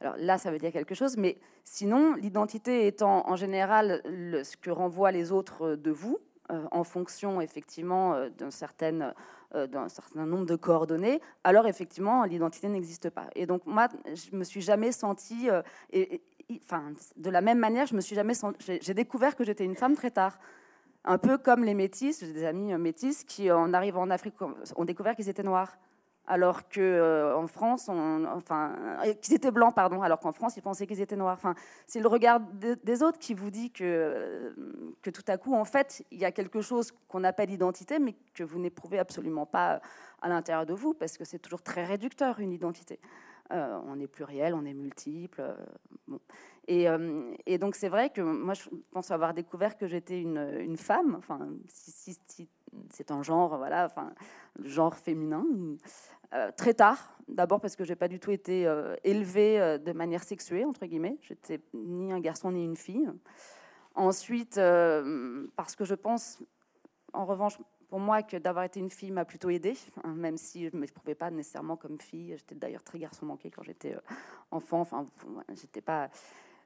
Alors 0.00 0.14
là, 0.18 0.38
ça 0.38 0.50
veut 0.50 0.58
dire 0.58 0.72
quelque 0.72 0.94
chose, 0.94 1.16
mais 1.16 1.38
sinon, 1.64 2.14
l'identité 2.14 2.86
étant 2.86 3.28
en 3.28 3.36
général 3.36 4.02
ce 4.04 4.56
que 4.56 4.70
renvoient 4.70 5.12
les 5.12 5.32
autres 5.32 5.76
de 5.76 5.90
vous, 5.90 6.18
euh, 6.52 6.62
en 6.72 6.84
fonction 6.84 7.40
effectivement 7.40 8.12
euh, 8.12 8.28
d'un 8.28 8.50
certain, 8.50 9.14
euh, 9.54 9.88
certain 9.88 10.26
nombre 10.26 10.44
de 10.44 10.56
coordonnées, 10.56 11.22
alors 11.42 11.66
effectivement, 11.66 12.24
l'identité 12.24 12.68
n'existe 12.68 13.08
pas. 13.08 13.28
Et 13.34 13.46
donc 13.46 13.64
moi, 13.64 13.88
je 14.12 14.36
me 14.36 14.44
suis 14.44 14.60
jamais 14.60 14.92
sentie, 14.92 15.48
enfin, 16.66 16.92
de 17.16 17.30
la 17.30 17.40
même 17.40 17.58
manière, 17.58 17.86
je 17.86 17.94
me 17.94 18.02
suis 18.02 18.14
jamais 18.14 18.34
j'ai 18.58 18.92
découvert 18.92 19.36
que 19.36 19.44
j'étais 19.44 19.64
une 19.64 19.74
femme 19.74 19.94
très 19.94 20.10
tard 20.10 20.38
un 21.04 21.18
peu 21.18 21.38
comme 21.38 21.64
les 21.64 21.74
métis, 21.74 22.20
j'ai 22.20 22.32
des 22.32 22.44
amis 22.44 22.72
euh, 22.72 22.78
métis 22.78 23.24
qui, 23.24 23.50
en 23.50 23.72
arrivant 23.72 24.02
en 24.02 24.10
Afrique, 24.10 24.34
ont 24.76 24.84
découvert 24.84 25.14
qu'ils 25.14 25.28
étaient 25.28 25.42
noirs. 25.42 25.76
Alors 26.26 26.70
que 26.70 26.80
euh, 26.80 27.36
en 27.36 27.46
France, 27.46 27.90
enfin, 27.90 28.74
euh, 29.04 29.12
qu'ils 29.20 29.34
étaient 29.34 29.50
blancs, 29.50 29.74
pardon, 29.74 30.00
alors 30.00 30.20
qu'en 30.20 30.32
France, 30.32 30.56
ils 30.56 30.62
pensaient 30.62 30.86
qu'ils 30.86 31.02
étaient 31.02 31.16
noirs. 31.16 31.36
Enfin, 31.36 31.54
c'est 31.86 32.00
le 32.00 32.08
regard 32.08 32.40
des 32.40 33.02
autres 33.02 33.18
qui 33.18 33.34
vous 33.34 33.50
dit 33.50 33.70
que, 33.70 34.54
que 35.02 35.10
tout 35.10 35.24
à 35.28 35.36
coup, 35.36 35.54
en 35.54 35.66
fait, 35.66 36.02
il 36.10 36.18
y 36.18 36.24
a 36.24 36.32
quelque 36.32 36.62
chose 36.62 36.92
qu'on 37.08 37.24
appelle 37.24 37.50
identité, 37.50 37.98
mais 37.98 38.14
que 38.32 38.42
vous 38.42 38.58
n'éprouvez 38.58 38.98
absolument 38.98 39.44
pas 39.44 39.82
à 40.22 40.30
l'intérieur 40.30 40.64
de 40.64 40.72
vous, 40.72 40.94
parce 40.94 41.18
que 41.18 41.26
c'est 41.26 41.38
toujours 41.38 41.60
très 41.60 41.84
réducteur 41.84 42.40
une 42.40 42.52
identité. 42.52 42.98
On 43.50 44.00
est 44.00 44.06
pluriel, 44.06 44.54
on 44.54 44.64
est 44.64 44.74
multiple. 44.74 45.42
bon. 46.08 46.20
Euh, 46.70 47.34
et, 47.46 47.58
donc 47.58 47.74
c'est 47.74 47.88
vrai 47.88 48.10
que 48.10 48.20
moi 48.20 48.54
je 48.54 48.68
pense 48.90 49.10
avoir 49.10 49.34
découvert 49.34 49.76
que 49.76 49.86
j'étais 49.86 50.20
une, 50.20 50.76
femme, 50.76 51.14
enfin 51.18 51.48
si, 51.68 52.16
c'est 52.90 53.10
un 53.10 53.22
genre, 53.22 53.58
voilà, 53.58 53.86
enfin 53.86 54.12
genre 54.62 54.96
féminin, 54.96 55.44
euh, 56.32 56.50
très 56.56 56.74
tard. 56.74 57.18
D'abord 57.28 57.60
parce 57.60 57.76
que 57.76 57.84
j'ai 57.84 57.96
pas 57.96 58.08
du 58.08 58.18
tout 58.18 58.30
été 58.30 58.66
euh, 58.66 58.96
élevée 59.04 59.78
de 59.78 59.92
manière 59.92 60.22
sexuée 60.22 60.64
entre 60.64 60.86
guillemets. 60.86 61.18
J'étais 61.22 61.60
ni 61.74 62.12
un 62.12 62.20
garçon 62.20 62.52
ni 62.52 62.64
une 62.64 62.76
fille. 62.76 63.10
Ensuite 63.94 64.56
parce 65.56 65.76
que 65.76 65.84
je 65.84 65.94
pense, 65.94 66.42
en 67.12 67.26
revanche, 67.26 67.58
pour 67.88 68.00
moi 68.00 68.22
que 68.22 68.36
d'avoir 68.36 68.64
été 68.64 68.80
une 68.80 68.90
fille 68.90 69.10
m'a 69.10 69.24
plutôt 69.24 69.50
aidée, 69.50 69.74
hein, 70.02 70.14
même 70.14 70.36
si 70.36 70.68
je 70.68 70.74
ne 70.74 70.80
m'éprouvais 70.80 71.14
pas 71.14 71.30
nécessairement 71.30 71.76
comme 71.76 71.98
fille. 71.98 72.34
J'étais 72.36 72.54
d'ailleurs 72.54 72.82
très 72.82 72.98
garçon 72.98 73.26
manqué 73.26 73.50
quand 73.50 73.62
j'étais 73.62 73.96
enfant. 74.50 74.80
Enfin, 74.80 75.06
j'étais 75.54 75.80
pas. 75.80 76.10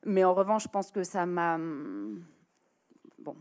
Mais 0.04 0.24
en 0.24 0.34
revanche, 0.34 0.64
je 0.64 0.68
pense 0.68 0.90
que 0.90 1.02
ça 1.02 1.26
m'a. 1.26 1.58
Bon, 3.18 3.36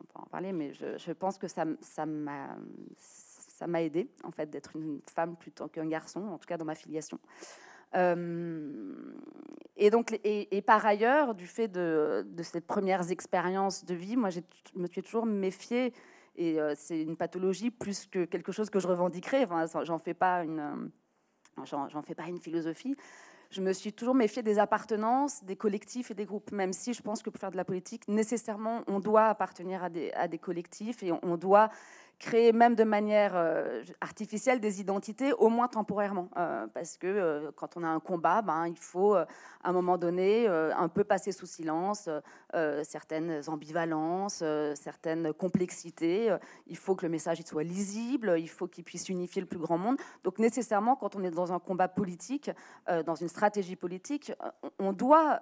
on 0.00 0.04
peut 0.04 0.20
en 0.20 0.26
parler, 0.26 0.52
mais 0.52 0.72
je, 0.72 1.12
pense 1.12 1.38
que 1.38 1.48
ça, 1.48 1.64
ça 1.80 2.06
m'a. 2.06 2.56
Ça 2.98 3.66
m'a 3.66 3.82
aidé, 3.82 4.08
en 4.24 4.30
fait, 4.30 4.48
d'être 4.48 4.74
une 4.74 5.02
femme 5.06 5.36
plutôt 5.36 5.68
qu'un 5.68 5.86
garçon, 5.86 6.26
en 6.28 6.38
tout 6.38 6.46
cas 6.46 6.56
dans 6.56 6.64
ma 6.64 6.74
filiation. 6.74 7.18
Euh, 7.94 8.94
et 9.76 9.90
donc, 9.90 10.18
et, 10.24 10.62
par 10.62 10.84
ailleurs, 10.86 11.34
du 11.34 11.46
fait 11.46 11.68
de, 11.68 12.26
de, 12.26 12.42
ces 12.42 12.60
premières 12.60 13.10
expériences 13.10 13.84
de 13.84 13.94
vie, 13.94 14.16
moi, 14.16 14.30
je 14.30 14.40
me 14.76 14.86
suis 14.86 15.02
toujours 15.02 15.26
méfiée, 15.26 15.92
et 16.40 16.58
euh, 16.58 16.72
c'est 16.74 17.02
une 17.02 17.16
pathologie 17.16 17.70
plus 17.70 18.06
que 18.06 18.24
quelque 18.24 18.50
chose 18.50 18.70
que 18.70 18.80
je 18.80 18.88
revendiquerais. 18.88 19.46
J'en 19.84 19.98
fais 19.98 20.14
pas 20.14 20.42
une, 20.42 20.90
j'en 21.64 22.02
fais 22.02 22.14
pas 22.14 22.26
une 22.26 22.40
philosophie 22.40 22.96
je 23.50 23.60
me 23.60 23.72
suis 23.72 23.92
toujours 23.92 24.14
méfiée 24.14 24.42
des 24.42 24.58
appartenances, 24.58 25.42
des 25.44 25.56
collectifs 25.56 26.10
et 26.10 26.14
des 26.14 26.24
groupes, 26.24 26.52
même 26.52 26.72
si 26.72 26.94
je 26.94 27.02
pense 27.02 27.20
que 27.22 27.30
pour 27.30 27.40
faire 27.40 27.50
de 27.50 27.56
la 27.56 27.64
politique, 27.64 28.06
nécessairement, 28.06 28.84
on 28.86 29.00
doit 29.00 29.26
appartenir 29.26 29.82
à 29.82 30.28
des 30.28 30.38
collectifs 30.38 31.02
et 31.02 31.10
on 31.10 31.36
doit 31.36 31.68
créer 32.20 32.52
même 32.52 32.74
de 32.74 32.84
manière 32.84 33.32
euh, 33.34 33.82
artificielle 34.00 34.60
des 34.60 34.80
identités, 34.80 35.32
au 35.32 35.48
moins 35.48 35.68
temporairement. 35.68 36.28
Euh, 36.36 36.66
parce 36.72 36.98
que 36.98 37.06
euh, 37.06 37.50
quand 37.56 37.76
on 37.76 37.82
a 37.82 37.88
un 37.88 37.98
combat, 37.98 38.42
ben, 38.42 38.68
il 38.68 38.76
faut 38.76 39.14
à 39.14 39.26
un 39.64 39.72
moment 39.72 39.96
donné 39.96 40.46
un 40.46 40.88
peu 40.88 41.02
passer 41.04 41.32
sous 41.32 41.46
silence 41.46 42.08
certaines 42.82 43.42
ambivalences, 43.48 44.42
certaines 44.74 45.32
complexités. 45.32 46.34
il 46.66 46.76
faut 46.76 46.94
que 46.94 47.04
le 47.04 47.10
message 47.10 47.40
il 47.40 47.46
soit 47.46 47.62
lisible, 47.62 48.36
il 48.38 48.48
faut 48.48 48.66
qu'il 48.66 48.84
puisse 48.84 49.08
unifier 49.08 49.40
le 49.40 49.46
plus 49.46 49.58
grand 49.58 49.78
monde. 49.78 49.96
Donc 50.24 50.38
nécessairement, 50.38 50.96
quand 50.96 51.16
on 51.16 51.22
est 51.24 51.30
dans 51.30 51.52
un 51.52 51.58
combat 51.58 51.88
politique, 51.88 52.50
dans 53.04 53.14
une 53.14 53.28
stratégie 53.28 53.76
politique, 53.76 54.32
on 54.78 54.92
doit 54.92 55.40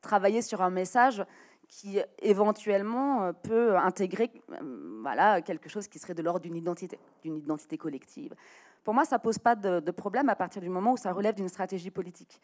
travailler 0.00 0.42
sur 0.42 0.62
un 0.62 0.70
message 0.70 1.24
qui 1.68 2.00
éventuellement 2.20 3.24
euh, 3.24 3.32
peut 3.32 3.76
intégrer 3.76 4.30
euh, 4.52 5.00
voilà, 5.02 5.42
quelque 5.42 5.68
chose 5.68 5.88
qui 5.88 5.98
serait 5.98 6.14
de 6.14 6.22
l'ordre 6.22 6.40
d'une 6.40 6.56
identité, 6.56 6.98
d'une 7.22 7.36
identité 7.36 7.76
collective. 7.76 8.34
Pour 8.84 8.94
moi, 8.94 9.04
ça 9.04 9.18
pose 9.18 9.38
pas 9.38 9.56
de, 9.56 9.90
problème 9.90 10.28
à 10.28 10.36
partir 10.36 10.62
du 10.62 10.68
moment 10.68 10.92
où 10.92 10.96
ça 10.96 11.12
relève 11.12 11.34
d'une 11.34 11.48
stratégie 11.48 11.90
politique. 11.90 12.40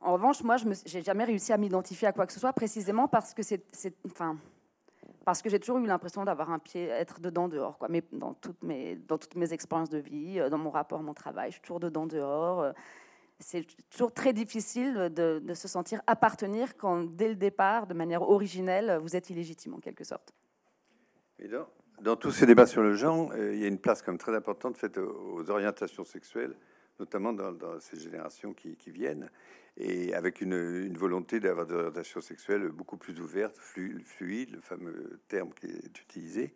En 0.00 0.14
revanche, 0.14 0.42
moi, 0.42 0.56
je 0.56 0.66
n'ai 0.66 1.02
jamais 1.02 1.24
réussi 1.24 1.52
à 1.52 1.58
m'identifier 1.58 2.08
à 2.08 2.12
quoi 2.12 2.26
que 2.26 2.32
ce 2.32 2.40
soit, 2.40 2.52
précisément 2.52 3.06
parce 3.06 3.34
que 3.34 3.42
c'est, 3.42 3.62
enfin, 4.06 4.38
parce 5.24 5.42
que 5.42 5.50
j'ai 5.50 5.60
toujours 5.60 5.78
eu 5.78 5.86
l'impression 5.86 6.24
d'avoir 6.24 6.50
un 6.50 6.58
pied, 6.58 6.88
être 6.88 7.20
dedans 7.20 7.48
dehors, 7.48 7.76
quoi. 7.76 7.88
Mais 7.90 8.02
dans 8.12 8.32
toutes 8.34 8.62
mes, 8.62 8.96
dans 8.96 9.18
toutes 9.18 9.36
mes 9.36 9.52
expériences 9.52 9.90
de 9.90 9.98
vie, 9.98 10.40
euh, 10.40 10.48
dans 10.48 10.58
mon 10.58 10.70
rapport 10.70 11.02
mon 11.02 11.14
travail, 11.14 11.50
je 11.50 11.56
suis 11.56 11.62
toujours 11.62 11.80
dedans 11.80 12.06
dehors 12.06 12.72
c'est 13.40 13.66
toujours 13.90 14.12
très 14.12 14.32
difficile 14.32 15.10
de, 15.14 15.54
se 15.54 15.68
sentir 15.68 16.00
appartenir 16.06 16.76
quand, 16.76 17.04
dès 17.04 17.28
le 17.28 17.34
départ, 17.34 17.86
de 17.86 17.94
manière 17.94 18.22
originelle, 18.22 18.98
vous 19.02 19.16
êtes 19.16 19.30
illégitime 19.30 19.74
en 19.74 19.80
quelque 19.80 20.04
sorte. 20.04 20.32
dans, 22.00 22.16
tous 22.16 22.30
ces 22.30 22.46
débats 22.46 22.66
sur 22.66 22.82
le 22.82 22.94
genre, 22.94 23.32
euh, 23.32 23.54
il 23.54 23.60
y 23.60 23.64
a 23.64 23.68
une 23.68 23.78
place 23.78 24.02
comme 24.02 24.18
très 24.18 24.34
importante 24.34 24.76
faite 24.76 24.98
aux, 24.98 25.50
orientations 25.50 26.04
sexuelles, 26.04 26.56
notamment 26.98 27.32
dans, 27.32 27.80
ces 27.80 27.98
générations 27.98 28.54
qui, 28.54 28.76
viennent, 28.90 29.30
et 29.76 30.14
avec 30.14 30.40
une, 30.40 30.96
volonté 30.96 31.40
d'avoir 31.40 31.66
des 31.66 31.74
orientations 31.74 32.20
sexuelles 32.20 32.68
beaucoup 32.68 32.96
plus 32.96 33.20
ouvertes, 33.20 33.58
fluides, 33.58 34.52
le 34.52 34.60
fameux 34.60 35.20
terme 35.28 35.52
qui 35.54 35.66
est 35.66 35.98
utilisé. 36.00 36.54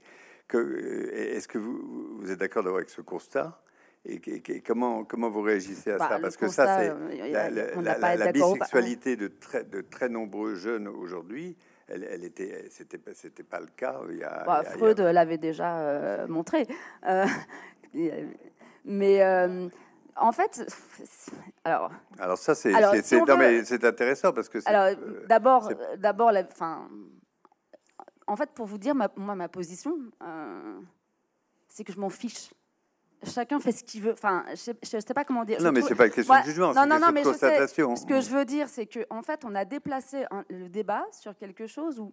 Euh, 0.55 1.11
est-ce 1.13 1.49
que 1.49 1.59
vous, 1.59 2.19
vous 2.21 2.31
êtes 2.31 2.39
d'accord 2.39 2.67
avec 2.67 2.89
ce 2.89 3.03
constat 3.03 3.61
et, 4.05 4.63
comment, 4.63 5.05
comment 5.05 5.29
vous 5.29 5.43
réagissez 5.43 5.93
à 5.93 5.99
bah, 5.99 6.09
ça? 6.09 6.19
Parce 6.19 6.37
que 6.37 6.49
ça, 6.49 6.79
c'est 6.79 6.91
euh, 6.91 7.83
la, 7.83 8.17
la, 8.17 8.33
bisexualité 8.33 9.17
de 9.17 9.29
très, 9.29 9.65
de 9.65 9.81
très 9.81 10.09
nombreux 10.09 10.55
jeunes 10.55 10.89
aujourd'hui. 10.89 11.57
Elle, 11.89 12.05
elle, 12.05 12.25
était, 12.25 12.69
c'était, 12.71 13.01
c'était 13.15 13.43
pas 13.43 13.61
le 13.61 13.67
cas. 13.67 14.01
Il 14.11 14.19
y 14.19 14.25
a, 14.25 14.45
bah, 14.45 14.63
Freud 14.63 15.01
l'avait 15.01 15.39
déjà 15.39 15.79
euh, 15.81 16.27
montré, 16.27 16.67
euh, 17.07 17.27
mais 18.85 19.23
en 20.17 20.33
fait, 20.33 20.65
alors. 21.65 21.91
Alors 22.19 22.39
ça, 22.39 22.55
c'est, 22.55 22.73
c'est, 23.03 23.65
c'est 23.65 23.85
intéressant 23.85 24.33
parce 24.33 24.49
que. 24.49 24.59
Alors 24.67 24.97
d'abord, 25.29 25.71
d'abord, 25.97 26.33
enfin, 26.51 26.89
en 28.27 28.37
fait, 28.37 28.51
pour 28.51 28.67
vous 28.67 28.79
dire, 28.79 28.95
ma, 28.95 29.09
moi, 29.17 29.35
ma 29.35 29.49
position, 29.49 29.97
c'est 31.69 31.85
que 31.85 31.93
je 31.93 32.01
m'en 32.01 32.11
fiche 32.11 32.51
chacun 33.25 33.61
fait 33.61 33.73
ce 33.73 33.85
qu'il 33.85 34.03
veut. 34.03 34.13
Enfin, 34.13 34.45
je 34.49 34.97
ne 34.97 35.01
sais, 35.01 35.15
pas 35.15 35.25
comment 35.25 35.45
dire. 35.45 35.61
Non, 35.63 35.73
mais 35.73 35.83
c'est 35.83 35.95
pas 35.95 36.07
une 36.07 36.13
question 36.13 36.35
de 36.41 36.45
jugement, 36.45 36.73
c'est 36.73 36.81
une 36.81 36.89
question 36.91 37.13
de 37.13 37.23
constatation. 37.23 37.97
ce 37.97 38.07
que 38.07 38.21
je 38.21 38.31
veux 38.31 38.45
dire, 38.45 38.69
c'est 38.69 38.87
qu'en 38.87 39.19
en 39.19 39.23
fait, 39.23 39.45
on 39.45 39.55
a 39.55 39.65
déplacé 39.65 40.25
le 40.49 40.69
débat 40.69 41.05
sur 41.13 41.37
quelque 41.37 41.67
chose 41.67 41.99
où 41.99 42.13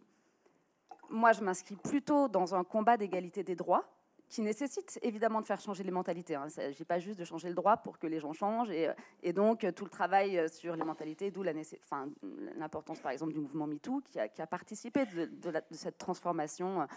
moi, 1.09 1.31
je 1.33 1.41
m'inscris 1.41 1.75
plutôt 1.75 2.27
dans 2.27 2.55
un 2.55 2.63
combat 2.63 2.97
d'égalité 2.97 3.43
des 3.43 3.55
droits 3.55 3.85
qui 4.29 4.41
nécessite 4.41 4.99
évidemment 5.01 5.41
de 5.41 5.45
faire 5.45 5.59
changer 5.59 5.83
les 5.83 5.91
mentalités. 5.91 6.35
Hein. 6.35 6.43
Il 6.43 6.45
ne 6.45 6.49
s'agit 6.49 6.85
pas 6.85 6.99
juste 6.99 7.19
de 7.19 7.25
changer 7.25 7.47
le 7.47 7.55
droit 7.55 7.77
pour 7.77 7.99
que 7.99 8.07
les 8.07 8.19
gens 8.19 8.33
changent. 8.33 8.71
Et, 8.71 8.89
et 9.23 9.33
donc, 9.33 9.65
tout 9.75 9.83
le 9.83 9.89
travail 9.89 10.49
sur 10.49 10.75
les 10.75 10.83
mentalités, 10.83 11.31
d'où 11.31 11.43
l'importance, 11.43 12.99
par 12.99 13.11
exemple, 13.11 13.33
du 13.33 13.39
mouvement 13.39 13.67
MeToo, 13.67 14.01
qui 14.01 14.19
a, 14.19 14.47
participé 14.47 15.05
de, 15.05 15.29
cette 15.71 15.97
transformation 15.97 16.87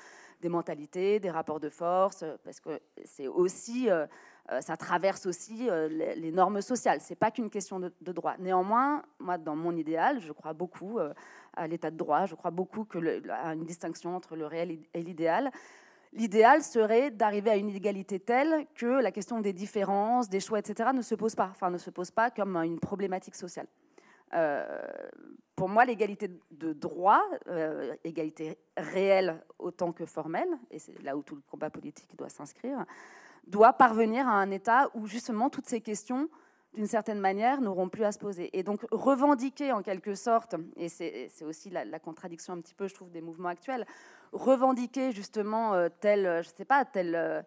des 0.41 0.49
mentalités, 0.49 1.21
des 1.21 1.31
rapports 1.31 1.61
de 1.61 1.69
force, 1.69 2.25
parce 2.45 2.61
que 2.61 2.81
c'est 3.05 3.29
aussi... 3.29 3.91
Euh, 3.91 4.07
euh, 4.51 4.63
ça 4.63 4.79
traverse 4.79 5.27
aussi 5.27 5.69
euh, 5.69 5.89
les, 5.89 6.33
normes 6.33 6.63
sociales. 6.63 7.01
C'est 7.03 7.15
pas 7.15 7.31
qu'une 7.31 7.51
question 7.51 7.79
de, 7.81 7.93
droit. 8.01 8.35
Néanmoins, 8.39 9.03
moi, 9.19 9.37
dans 9.37 9.55
mon 9.55 9.77
idéal, 9.77 10.21
je 10.21 10.33
crois 10.33 10.55
beaucoup 10.55 10.99
à 11.55 11.67
l'état 11.67 11.91
de 11.91 11.99
droit. 11.99 12.25
Je 12.25 12.35
crois 12.35 12.51
beaucoup 12.51 12.87
à 13.31 13.53
une 13.53 13.67
distinction 13.67 14.17
entre 14.17 14.37
le 14.37 14.47
réel 14.47 14.79
et 14.95 15.03
l'idéal. 15.03 15.51
L'idéal 16.13 16.63
serait 16.63 17.11
d'arriver 17.11 17.51
à 17.51 17.57
une 17.57 17.69
égalité 17.69 18.19
telle 18.19 18.67
que 18.75 18.87
la 18.87 19.13
question 19.13 19.41
des 19.41 19.53
différences, 19.53 20.29
des 20.29 20.41
choix, 20.41 20.59
etc., 20.59 20.91
ne 20.95 21.03
se 21.03 21.15
pose 21.15 21.35
pas, 21.35 21.49
enfin 21.51 21.71
ne 21.71 21.79
se 21.79 21.91
pose 21.91 22.11
pas 22.11 22.31
comme 22.31 22.57
une 22.57 22.81
problématique 22.81 23.35
sociale. 23.35 23.67
Euh, 24.35 24.67
pour 25.57 25.69
moi, 25.69 25.85
l'égalité 25.85 26.31
de 26.51 26.73
droit, 26.73 27.23
euh, 27.49 27.95
égalité 28.05 28.59
réelle 28.77 29.43
autant 29.59 29.93
que 29.93 30.07
formelle, 30.07 30.49
et 30.71 30.79
c'est 30.79 31.03
là 31.03 31.17
où 31.17 31.23
tout 31.23 31.35
le 31.35 31.43
combat 31.51 31.71
politique 31.71 32.15
doit 32.17 32.29
s'inscrire, 32.29 32.85
doit 33.47 33.73
parvenir 33.73 34.29
à 34.29 34.33
un 34.33 34.51
État 34.51 34.91
où 34.95 35.07
justement 35.07 35.51
toutes 35.51 35.67
ces 35.67 35.81
questions, 35.81 36.29
d'une 36.75 36.87
certaine 36.87 37.19
manière, 37.19 37.61
n'auront 37.61 37.89
plus 37.89 38.05
à 38.05 38.13
se 38.13 38.19
poser. 38.19 38.57
Et 38.57 38.63
donc 38.63 38.87
revendiquer 38.91 39.73
en 39.73 39.83
quelque 39.83 40.15
sorte, 40.15 40.55
et 40.77 40.89
c'est 40.89 41.45
aussi 41.45 41.71
la, 41.71 41.99
contradiction 41.99 42.55
un 42.55 42.61
petit 42.61 42.75
peu, 42.75 42.89
je 42.89 42.95
trouve, 42.95 43.11
des 43.11 43.21
mouvements 43.21 43.49
actuels, 43.49 43.87
revendiquer 44.33 45.13
justement 45.13 45.75
euh, 45.75 45.89
tel, 46.01 46.43
je 46.43 46.49
sais 46.49 46.65
pas, 46.65 46.85
tel... 46.85 47.45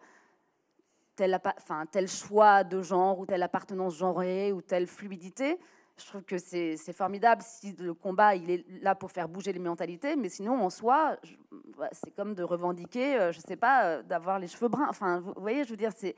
Enfin, 1.56 1.86
tel 1.86 2.08
choix 2.08 2.64
de 2.64 2.82
genre 2.82 3.20
ou 3.20 3.26
telle 3.26 3.44
appartenance 3.44 3.94
genrée 3.94 4.50
ou 4.50 4.60
telle 4.60 4.88
fluidité, 4.88 5.60
je 5.96 6.06
trouve 6.06 6.22
que 6.22 6.38
c'est 6.38 6.92
formidable 6.92 7.42
si 7.44 7.74
le 7.78 7.94
combat 7.94 8.34
il 8.34 8.50
est 8.50 8.64
là 8.82 8.94
pour 8.94 9.10
faire 9.10 9.28
bouger 9.28 9.52
les 9.52 9.58
mentalités, 9.58 10.16
mais 10.16 10.28
sinon 10.28 10.60
en 10.60 10.70
soi, 10.70 11.16
c'est 11.92 12.10
comme 12.14 12.34
de 12.34 12.42
revendiquer, 12.42 13.16
euh, 13.16 13.32
je 13.32 13.40
sais 13.40 13.56
pas, 13.56 13.84
euh, 13.84 14.02
d'avoir 14.02 14.38
les 14.38 14.48
cheveux 14.48 14.68
bruns. 14.68 14.86
Enfin, 14.88 15.20
vous 15.20 15.34
voyez, 15.36 15.64
je 15.64 15.70
veux 15.70 15.76
dire, 15.76 15.92
c'est, 15.94 16.16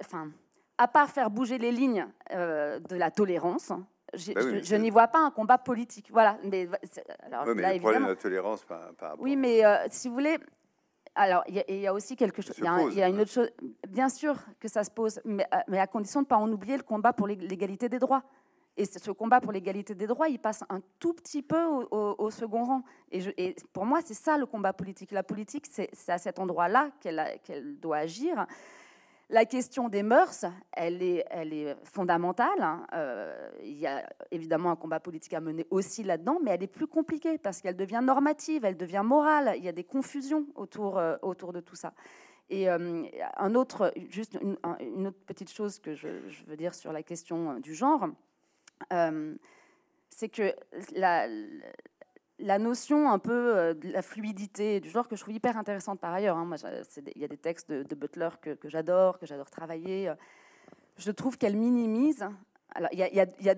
enfin, 0.00 0.30
à 0.78 0.88
part 0.88 1.10
faire 1.10 1.30
bouger 1.30 1.58
les 1.58 1.72
lignes 1.72 2.06
euh, 2.32 2.78
de 2.80 2.96
la 2.96 3.10
tolérance, 3.10 3.68
bah 3.70 3.78
je, 4.14 4.76
n'y 4.76 4.90
vois 4.90 5.08
pas 5.08 5.20
un 5.20 5.30
combat 5.30 5.58
politique. 5.58 6.08
Voilà. 6.10 6.38
Mais, 6.44 6.68
alors, 7.24 7.46
oui, 7.46 7.54
mais 7.56 7.74
le 7.74 7.80
problème 7.80 8.04
de 8.04 8.08
la 8.08 8.16
tolérance, 8.16 8.64
par, 8.64 8.92
par 8.94 9.20
Oui, 9.20 9.36
mais 9.36 9.62
si 9.90 10.08
vous 10.08 10.14
voulez, 10.14 10.38
alors, 11.14 11.44
il 11.46 11.80
y, 11.80 11.86
a 11.86 11.92
aussi 11.92 12.16
quelque 12.16 12.40
chose. 12.40 12.56
Il 12.58 12.64
y, 12.94 13.02
a 13.02 13.08
une 13.08 13.20
autre 13.20 13.30
chose. 13.30 13.50
Bien 13.88 14.08
sûr 14.08 14.36
que 14.58 14.68
ça 14.68 14.82
se 14.82 14.90
pose, 14.90 15.20
mais, 15.24 15.46
mais 15.68 15.78
à 15.78 15.86
condition 15.86 16.20
de 16.20 16.24
ne 16.24 16.28
pas 16.28 16.36
en 16.36 16.50
oublier 16.50 16.76
le 16.76 16.82
combat 16.82 17.12
pour 17.12 17.26
l'égalité 17.26 17.88
des 17.88 17.98
droits. 17.98 18.22
Et 18.76 18.86
ce 18.86 19.10
combat 19.10 19.40
pour 19.40 19.52
l'égalité 19.52 19.94
des 19.94 20.06
droits, 20.06 20.28
il 20.28 20.38
passe 20.38 20.64
un 20.70 20.80
tout 20.98 21.12
petit 21.12 21.42
peu 21.42 21.62
au, 21.62 22.30
second 22.30 22.64
rang. 22.64 22.82
Et, 23.10 23.54
pour 23.72 23.84
moi, 23.84 24.00
c'est 24.02 24.14
ça 24.14 24.38
le 24.38 24.46
combat 24.46 24.72
politique. 24.72 25.10
La 25.12 25.22
politique, 25.22 25.66
c'est 25.66 25.90
à 26.08 26.16
cet 26.16 26.38
endroit-là 26.38 26.90
qu'elle 27.00 27.78
doit 27.78 27.98
agir. 27.98 28.46
La 29.32 29.46
question 29.46 29.88
des 29.88 30.02
mœurs, 30.02 30.44
elle 30.72 31.02
est, 31.02 31.76
fondamentale. 31.84 32.60
Hein. 32.60 32.86
Euh, 32.92 33.48
il 33.64 33.78
y 33.78 33.86
a 33.86 34.06
évidemment 34.30 34.70
un 34.70 34.76
combat 34.76 35.00
politique 35.00 35.32
à 35.32 35.40
mener 35.40 35.66
aussi 35.70 36.02
là-dedans, 36.02 36.38
mais 36.42 36.50
elle 36.50 36.62
est 36.62 36.66
plus 36.66 36.86
compliquée 36.86 37.38
parce 37.38 37.62
qu'elle 37.62 37.76
devient 37.76 38.02
normative, 38.04 38.66
elle 38.66 38.76
devient 38.76 39.00
morale. 39.02 39.54
Il 39.56 39.64
y 39.64 39.68
a 39.68 39.72
des 39.72 39.84
confusions 39.84 40.46
autour, 40.54 40.98
euh, 40.98 41.16
de 41.24 41.60
tout 41.60 41.76
ça. 41.76 41.94
Et 42.50 42.68
euh, 42.68 43.04
un 43.38 43.54
autre, 43.54 43.94
juste 44.10 44.38
une, 44.42 45.06
autre 45.06 45.24
petite 45.24 45.50
chose 45.50 45.78
que 45.78 45.94
je, 45.94 46.28
je, 46.28 46.44
veux 46.44 46.56
dire 46.56 46.74
sur 46.74 46.92
la 46.92 47.02
question 47.02 47.58
du 47.58 47.74
genre, 47.74 48.08
c'est 50.10 50.28
que 50.28 50.54
la, 50.94 51.26
la, 52.42 52.58
notion 52.58 53.10
un 53.10 53.18
peu 53.18 53.56
euh, 53.56 53.74
de 53.74 53.90
la 53.90 54.02
fluidité 54.02 54.80
du 54.80 54.90
genre 54.90 55.08
que 55.08 55.16
je 55.16 55.22
trouve 55.22 55.34
hyper 55.34 55.56
intéressante 55.56 56.00
par 56.00 56.12
ailleurs. 56.12 56.36
Hein. 56.36 56.44
Moi, 56.44 56.56
il 57.14 57.20
y 57.20 57.24
a 57.24 57.28
des 57.28 57.36
textes 57.36 57.70
de, 57.70 57.94
Butler 57.94 58.30
que, 58.40 58.56
j'adore, 58.64 59.18
que 59.18 59.26
j'adore 59.26 59.50
travailler. 59.50 60.12
Je 60.96 61.10
trouve 61.10 61.38
qu'elle 61.38 61.56
minimise. 61.56 62.26
Alors, 62.74 62.90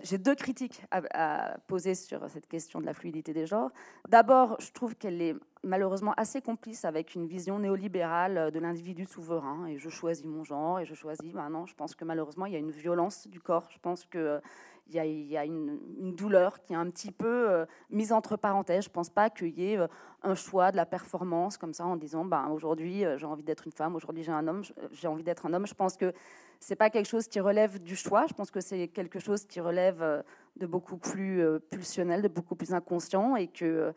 j'ai 0.03 0.19
deux 0.19 0.35
critiques 0.35 0.83
à, 0.91 1.57
poser 1.69 1.95
sur 1.95 2.29
cette 2.29 2.49
question 2.49 2.81
de 2.81 2.87
la 2.87 2.95
fluidité 2.95 3.33
des 3.33 3.47
genres. 3.47 3.71
D'abord, 4.09 4.57
je 4.61 4.73
trouve 4.73 4.97
qu'elle 4.97 5.23
est 5.23 5.37
malheureusement 5.63 6.15
assez 6.17 6.43
complice 6.43 6.85
avec 6.85 7.15
une 7.15 7.27
vision 7.27 7.61
néolibérale 7.61 8.51
de 8.51 8.59
l'individu 8.59 9.07
souverain. 9.07 9.67
Et 9.67 9.79
je 9.79 9.89
choisis 9.89 10.25
mon 10.25 10.43
genre 10.43 10.81
et 10.81 10.85
je 10.85 10.95
choisis. 10.95 11.33
Maintenant, 11.33 11.67
je 11.67 11.75
pense 11.75 11.95
que 11.95 12.05
malheureusement, 12.05 12.47
il 12.47 12.53
y 12.55 12.57
a 12.57 12.59
une 12.59 12.73
violence 12.73 13.29
du 13.29 13.41
corps. 13.41 13.69
Je 13.71 13.79
pense 13.79 14.05
que 14.05 14.41
il 14.89 15.27
y 15.31 15.37
a, 15.37 15.45
une, 15.45 15.79
douleur 16.15 16.61
qui 16.63 16.73
est 16.73 16.77
un 16.77 16.89
petit 16.91 17.11
peu 17.11 17.51
euh, 17.51 17.67
mise 17.91 18.13
entre 18.13 18.37
parenthèses. 18.37 18.85
Je 18.85 18.91
ne 18.91 18.93
pense 18.93 19.11
pas 19.11 19.31
qu'il 19.31 19.59
y 19.59 19.73
ait 19.73 19.79
euh, 19.79 19.87
un 20.23 20.35
choix 20.35 20.71
de 20.71 20.77
la 20.77 20.87
performance 20.87 21.57
comme 21.57 21.73
ça 21.73 21.85
en 21.87 21.97
disant 21.97 22.25
ben, 22.25 22.49
aujourd'hui 22.49 23.05
euh, 23.05 23.19
j'ai 23.19 23.27
envie 23.27 23.43
d'être 23.43 23.67
une 23.67 23.73
femme, 23.73 23.97
aujourd'hui 23.97 24.23
j'ai 24.23 24.33
un 24.33 24.47
homme, 24.47 24.63
j'ai 24.93 25.09
envie 25.09 25.23
d'être 25.23 25.47
un 25.47 25.55
homme. 25.55 25.67
Je 25.67 25.75
pense 25.75 25.97
que 25.97 26.13
c'est 26.61 26.77
pas 26.77 26.91
quelque 26.91 27.09
chose 27.09 27.27
qui 27.27 27.41
relève 27.41 27.83
du 27.83 27.97
choix. 27.97 28.27
Je 28.29 28.35
pense 28.35 28.51
que 28.51 28.61
c'est 28.61 28.89
quelque 28.89 29.19
chose 29.19 29.45
qui 29.45 29.61
relève 29.61 30.25
de 30.57 30.67
beaucoup 30.67 30.97
plus 30.97 31.45
pulsionnel, 31.71 32.23
de 32.23 32.29
beaucoup 32.29 32.55
plus 32.55 32.73
inconscient 32.73 33.37
et 33.37 33.49
que 33.49 33.93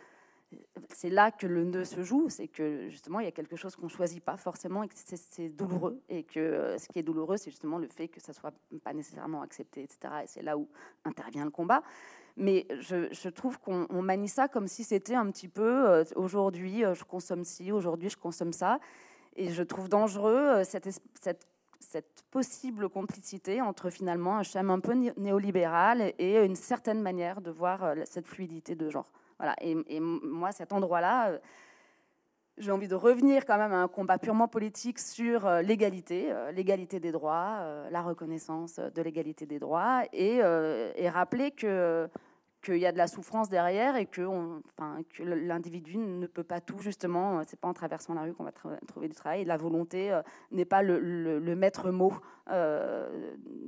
c'est 0.93 1.09
là 1.09 1.31
que 1.31 1.45
le 1.45 1.63
nœud 1.63 1.83
se 1.83 2.03
joue, 2.03 2.29
c'est 2.29 2.47
que 2.47 2.89
justement 2.89 3.19
il 3.19 3.25
y 3.25 3.27
a 3.27 3.31
quelque 3.31 3.55
chose 3.55 3.75
qu'on 3.75 3.89
choisit 3.89 4.23
pas 4.23 4.37
forcément 4.37 4.83
et 4.83 4.87
que 4.87 4.93
c'est 4.95 5.49
douloureux 5.49 6.01
et 6.09 6.23
que 6.23 6.39
euh, 6.39 6.77
ce 6.77 6.87
qui 6.87 6.99
est 6.99 7.03
douloureux 7.03 7.37
c'est 7.37 7.51
justement 7.51 7.77
le 7.77 7.87
fait 7.87 8.07
que 8.07 8.21
ça 8.21 8.33
soit 8.33 8.53
pas 8.83 8.93
nécessairement 8.93 9.41
accepté, 9.41 9.83
etc. 9.83 9.99
Et 10.23 10.27
c'est 10.27 10.41
là 10.41 10.57
où 10.57 10.67
intervient 11.05 11.45
le 11.45 11.51
combat. 11.51 11.83
Mais 12.39 12.67
je, 12.79 13.29
trouve 13.29 13.59
qu'on 13.59 14.01
manie 14.01 14.29
ça 14.29 14.47
comme 14.47 14.67
si 14.67 14.83
c'était 14.83 15.15
un 15.15 15.29
petit 15.31 15.47
peu 15.47 15.89
euh, 15.89 16.03
aujourd'hui 16.15 16.85
euh, 16.85 16.93
je 16.93 17.03
consomme 17.03 17.43
ci, 17.43 17.71
aujourd'hui 17.71 18.09
je 18.09 18.17
consomme 18.17 18.53
ça, 18.53 18.79
et 19.35 19.49
je 19.49 19.63
trouve 19.63 19.89
dangereux 19.89 20.63
cette, 20.63 20.89
cette 21.19 21.47
cette 21.79 22.23
possible 22.31 22.89
complicité 22.89 23.61
entre 23.61 23.91
finalement 23.91 24.37
un 24.37 24.43
schéma 24.43 24.73
un 24.73 24.79
peu 24.79 24.93
néolibéral 24.93 26.11
et 26.17 26.43
une 26.43 26.55
certaine 26.55 27.03
manière 27.03 27.39
de 27.39 27.51
voir 27.51 27.93
cette 28.05 28.25
fluidité 28.25 28.73
de 28.73 28.89
genre. 28.89 29.11
Voilà. 29.39 29.55
Et, 29.61 29.99
moi, 29.99 30.51
cet 30.51 30.73
endroit-là, 30.73 31.29
euh, 31.29 31.39
j'ai 32.57 32.71
envie 32.71 32.87
de 32.87 32.95
revenir 32.95 33.45
quand 33.45 33.57
même 33.57 33.73
à 33.73 33.81
un 33.81 33.87
combat 33.87 34.17
purement 34.17 34.47
politique 34.47 34.99
sur 34.99 35.45
euh, 35.45 35.61
l'égalité, 35.61 36.31
euh, 36.31 36.51
l'égalité 36.51 36.99
des 36.99 37.11
droits, 37.11 37.63
la 37.91 38.01
reconnaissance 38.01 38.79
de 38.79 39.01
l'égalité 39.01 39.45
des 39.45 39.59
droits, 39.59 40.03
et, 40.11 40.41
rappeler 41.09 41.51
que 41.51 42.09
qu'il 42.63 42.77
y 42.77 42.87
a 42.87 42.91
de 42.91 42.97
la 42.97 43.07
souffrance 43.07 43.49
derrière 43.49 43.95
et 43.95 44.07
que, 44.07 44.23
enfin, 44.23 45.01
que 45.13 45.21
l'individu 45.21 45.95
ne 45.95 46.25
peut 46.25 46.43
pas 46.43 46.59
tout, 46.59 46.79
justement, 46.79 47.43
c'est 47.45 47.59
pas 47.59 47.67
en 47.67 47.73
traversant 47.73 48.15
la 48.15 48.23
rue 48.23 48.33
qu'on 48.33 48.43
va 48.43 48.51
trouver 48.51 49.07
du 49.07 49.15
travail, 49.15 49.45
la 49.45 49.57
volonté 49.57 50.19
n'est 50.51 50.65
pas 50.65 50.81
le, 50.81 50.99
le, 50.99 51.55
maître 51.55 51.91
mot 51.91 52.13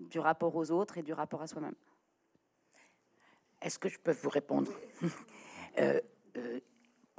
du 0.10 0.20
rapport 0.20 0.56
aux 0.56 0.72
autres 0.72 0.98
et 0.98 1.04
du 1.04 1.14
rapport 1.14 1.44
à 1.44 1.48
soi-même. 1.48 1.76
Est-ce 3.62 3.78
que 3.78 3.90
je 3.90 4.00
peux 4.00 4.12
vous 4.12 4.30
répondre? 4.30 4.72
Euh, 5.80 6.00
euh, 6.38 6.60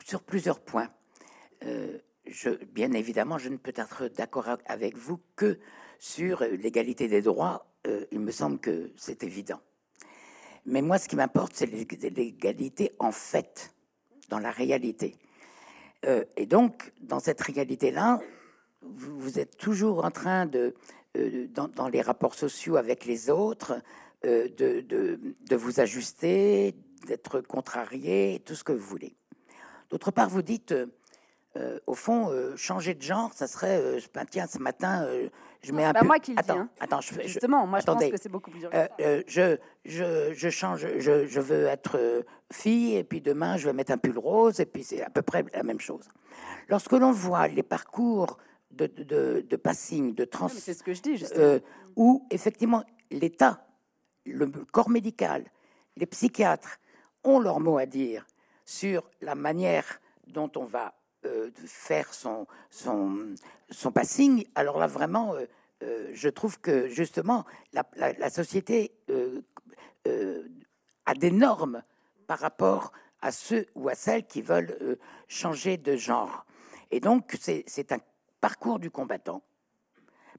sur 0.05 0.23
plusieurs 0.23 0.61
points. 0.61 0.89
Euh, 1.65 1.99
je, 2.27 2.51
bien 2.51 2.93
évidemment, 2.93 3.39
je 3.39 3.49
ne 3.49 3.57
peux 3.57 3.73
être 3.75 4.09
d'accord 4.09 4.49
avec 4.67 4.97
vous 4.97 5.21
que 5.37 5.59
sur 5.99 6.41
l'égalité 6.41 7.07
des 7.07 7.23
droits. 7.23 7.67
il 8.11 8.21
me 8.21 8.31
semble 8.31 8.59
que 8.59 8.91
c'est 8.97 9.23
évident. 9.23 9.61
Mais 10.65 10.81
moi, 10.81 10.99
ce 10.99 11.07
qui 11.07 11.17
m'importe, 11.17 11.53
c'est 11.55 11.67
l'égalité 11.67 12.93
en 12.99 13.13
fait, 13.13 13.75
dans 14.31 14.39
la 14.39 14.51
réalité. 14.51 15.17
et 16.37 16.47
donc, 16.47 16.93
dans 17.01 17.21
cette 17.21 17.41
réalité-là, 17.43 18.21
vous, 18.83 19.39
êtes 19.39 19.57
toujours 19.59 20.05
en 20.05 20.11
train 20.11 20.47
de, 20.47 20.75
dans, 21.53 21.89
les 21.89 22.01
rapports 22.01 22.35
sociaux 22.35 22.77
avec 22.77 23.05
les 23.05 23.29
autres, 23.29 23.81
de, 24.25 25.57
vous 25.57 25.81
ajuster, 25.81 26.75
d'être 27.07 27.41
contrarié, 27.41 28.43
tout 28.45 28.55
ce 28.55 28.65
que 28.65 28.73
vous 28.73 28.87
voulez. 28.87 29.17
D'autre 29.91 30.13
part, 30.13 30.29
vous 30.29 30.43
dites, 30.43 30.73
euh, 30.73 30.87
euh, 31.57 31.81
au 31.87 31.95
fond, 31.95 32.31
euh, 32.31 32.57
changer 32.57 32.95
de 32.95 33.03
genre, 33.03 33.33
ça 33.35 33.49
serait, 33.49 33.99
ben, 34.15 34.25
tiens, 34.25 34.47
ce 34.47 34.59
matin, 34.59 35.07
je 35.63 35.73
mets 35.73 35.85
un 35.85 35.93
peu... 35.93 36.07
moi 36.07 36.21
qui 36.21 36.33
le 36.33 36.39
attends, 36.39 36.55
dis, 36.55 36.61
hein. 36.61 36.69
attends, 36.79 37.01
je, 37.01 37.21
justement, 37.23 37.67
moi 37.67 37.81
je 37.81 37.87
pense 37.87 38.05
que 38.05 38.17
c'est 38.17 38.29
beaucoup 38.29 38.51
plus 38.51 38.61
dur. 38.61 38.71
je, 39.01 39.57
je, 39.85 40.33
je, 40.33 40.49
change, 40.49 40.87
je, 40.99 41.27
je, 41.27 41.41
veux 41.41 41.67
être 41.67 42.25
fille, 42.53 42.97
et 42.97 43.05
puis 43.05 43.21
demain, 43.21 43.57
je 43.57 43.67
vais 43.67 43.73
mettre 43.73 43.93
un 43.93 43.99
pull 43.99 44.17
rose, 44.17 44.61
et 44.61 44.67
puis 44.67 44.85
c'est 44.85 45.03
à 45.03 45.11
peu 45.11 45.23
près 45.23 45.45
la 45.53 45.65
même 45.65 45.81
chose. 45.81 46.09
Lorsque 46.69 46.93
l'on 46.93 47.11
voit 47.11 47.49
les 47.49 47.65
parcours 47.65 48.39
de, 48.71 48.87
de, 48.87 49.45
de 49.49 49.57
passing, 49.57 50.15
de 50.15 50.25
trans, 50.25 50.49
c'est 50.49 50.73
ce 50.73 50.85
que 50.85 50.95
je 50.95 51.03
dis, 51.03 51.25
où 51.97 52.27
effectivement 52.31 52.85
l'État, 53.11 53.67
le 54.25 54.47
corps 54.71 54.89
médical, 54.89 55.45
les 55.97 56.07
psychiatres 56.07 56.79
ont 57.25 57.39
leur 57.39 57.61
mot 57.61 57.79
à 57.79 57.87
dire 57.87 58.27
sur 58.65 59.11
la 59.21 59.35
manière 59.35 60.01
dont 60.27 60.51
on 60.57 60.65
va 60.65 60.95
euh, 61.27 61.51
faire 61.67 62.15
son, 62.15 62.47
son, 62.71 63.35
son 63.69 63.93
passing, 63.93 64.47
alors 64.55 64.79
là, 64.79 64.87
vraiment, 64.87 65.35
euh, 65.35 65.45
euh, 65.83 66.11
je 66.15 66.29
trouve 66.29 66.61
que 66.61 66.89
justement, 66.89 67.45
la, 67.73 68.31
société 68.31 68.93
a 71.05 71.15
des 71.15 71.31
normes 71.31 71.83
par 72.27 72.39
rapport 72.39 72.93
à 73.21 73.33
ceux 73.33 73.67
ou 73.75 73.89
à 73.89 73.95
celles 73.95 74.27
qui 74.27 74.41
veulent 74.41 74.99
changer 75.29 75.77
de 75.77 75.97
genre. 75.97 76.47
Et 76.91 77.01
donc, 77.01 77.37
c'est 77.39 77.93
un 77.93 77.99
parcours 78.41 78.79
du 78.79 78.91
combattant. 78.91 79.43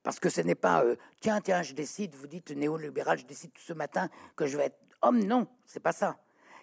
Parce 0.01 0.19
que 0.19 0.29
ce 0.29 0.41
n'est 0.41 0.55
pas, 0.55 0.83
tiens, 1.19 1.41
tiens, 1.41 1.61
je 1.61 1.73
décide, 1.73 2.15
vous 2.15 2.27
dites 2.27 2.51
néolibéral, 2.51 3.19
je 3.19 3.25
décide 3.25 3.51
ce 3.57 3.73
matin 3.73 4.09
que 4.35 4.47
je 4.47 4.57
vais 4.57 4.65
être 4.65 4.79
homme. 5.03 5.23
Non, 5.23 5.47
c'est 5.65 5.79
pas 5.79 5.91
ça 5.91 6.17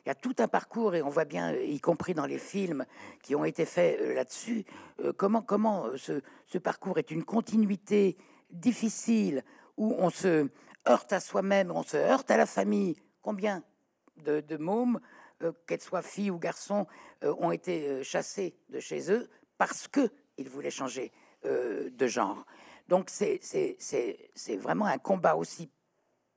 il 0.05 0.09
y 0.09 0.11
a 0.11 0.15
tout 0.15 0.35
un 0.39 0.49
parcours 0.49 0.95
et 0.95 1.03
on 1.03 1.09
voit 1.09 1.25
bien, 1.25 1.55
y 1.55 1.81
compris 1.81 2.15
dans 2.15 2.27
les 2.27 2.39
films 2.39 2.85
qui 3.23 3.35
ont 3.35 3.45
été 3.45 3.65
faits 3.65 4.01
là-dessus, 4.15 4.65
comment, 5.17 5.43
comment 5.43 5.87
ce, 5.97 6.59
parcours 6.59 6.99
est 6.99 7.11
une 7.11 7.25
continuité 7.25 8.17
difficile 8.51 9.45
où 9.77 9.95
on 9.99 10.11
se 10.11 10.49
heurte 10.89 11.13
à 11.13 11.21
soi-même, 11.21 11.71
on 11.71 11.83
se 11.83 11.97
heurte 11.97 12.31
à 12.31 12.37
la 12.37 12.47
famille. 12.47 12.97
Combien 13.23 13.63
de, 14.25 14.57
mômes, 14.57 15.01
qu'elles 15.67 15.81
soient 15.81 16.03
filles 16.03 16.31
ou 16.31 16.39
garçons, 16.39 16.87
ont 17.23 17.53
été 17.53 18.03
chassés 18.03 18.57
de 18.71 18.81
chez 18.81 19.13
eux 19.13 19.29
parce 19.59 19.89
qu'ils 19.89 20.49
voulaient 20.49 20.71
changer 20.71 21.13
de 21.45 22.07
genre. 22.07 22.47
Donc 22.89 23.11
c'est 23.11 24.57
vraiment 24.57 24.87
un 24.87 24.99
combat 24.99 25.37
aussi, 25.37 25.71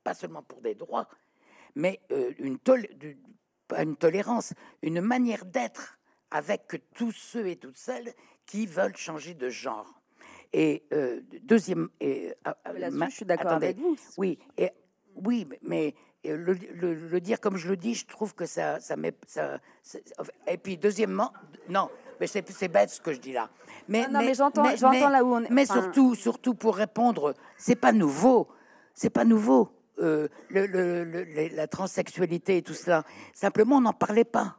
pas 0.03 0.13
seulement 0.13 0.43
pour 0.43 0.61
des 0.61 0.75
droits, 0.75 1.07
mais 1.75 2.01
euh, 2.11 2.33
une, 3.77 3.89
une 3.89 3.95
tolérance, 3.95 4.53
une 4.81 5.01
manière 5.01 5.45
d'être 5.45 5.99
avec 6.31 6.81
tous 6.95 7.11
ceux 7.11 7.47
et 7.47 7.55
toutes 7.57 7.77
celles 7.77 8.13
qui 8.45 8.65
veulent 8.65 8.97
changer 8.97 9.33
de 9.33 9.49
genre. 9.49 10.01
Et 10.53 10.83
euh, 10.91 11.21
deuxième, 11.43 11.89
et, 11.99 12.33
ah, 12.43 12.57
ah, 12.65 12.71
je 12.75 13.15
suis 13.15 13.25
d'accord 13.25 13.53
avec 13.53 13.77
vous. 13.77 13.95
Oui, 14.17 14.37
et, 14.57 14.69
oui, 15.15 15.47
mais 15.61 15.95
le, 16.25 16.53
le, 16.53 17.21
dire 17.21 17.39
comme 17.39 17.57
je 17.57 17.69
le 17.69 17.77
dis, 17.77 17.95
je 17.95 18.05
trouve 18.05 18.35
que 18.35 18.45
ça, 18.45 18.79
ça 18.79 18.95
met. 18.95 19.13
Ça, 19.27 19.59
et 20.47 20.57
puis, 20.57 20.77
deuxièmement, 20.77 21.31
non, 21.69 21.89
mais 22.19 22.27
c'est 22.27 22.67
bête 22.67 22.89
ce 22.89 23.01
que 23.01 23.13
je 23.13 23.19
dis 23.19 23.33
là. 23.33 23.49
Mais, 23.87 24.07
non, 24.07 24.19
mais, 24.19 24.33
j'entends 24.33 24.63
là 25.09 25.23
où 25.23 25.33
on 25.33 25.43
est. 25.43 25.49
Mais 25.49 25.65
surtout, 25.65 26.15
surtout 26.15 26.53
pour 26.53 26.75
répondre, 26.75 27.33
c'est 27.57 27.75
pas 27.75 27.91
nouveau. 27.91 28.47
C'est 28.93 29.09
pas 29.09 29.25
nouveau. 29.25 29.71
Euh, 30.01 30.27
le, 30.49 31.03
la 31.55 31.67
transsexualité 31.67 32.57
et 32.57 32.61
tout 32.63 32.73
cela. 32.73 33.03
Simplement, 33.33 33.77
on 33.77 33.81
n'en 33.81 33.93
parlait 33.93 34.23
pas. 34.23 34.57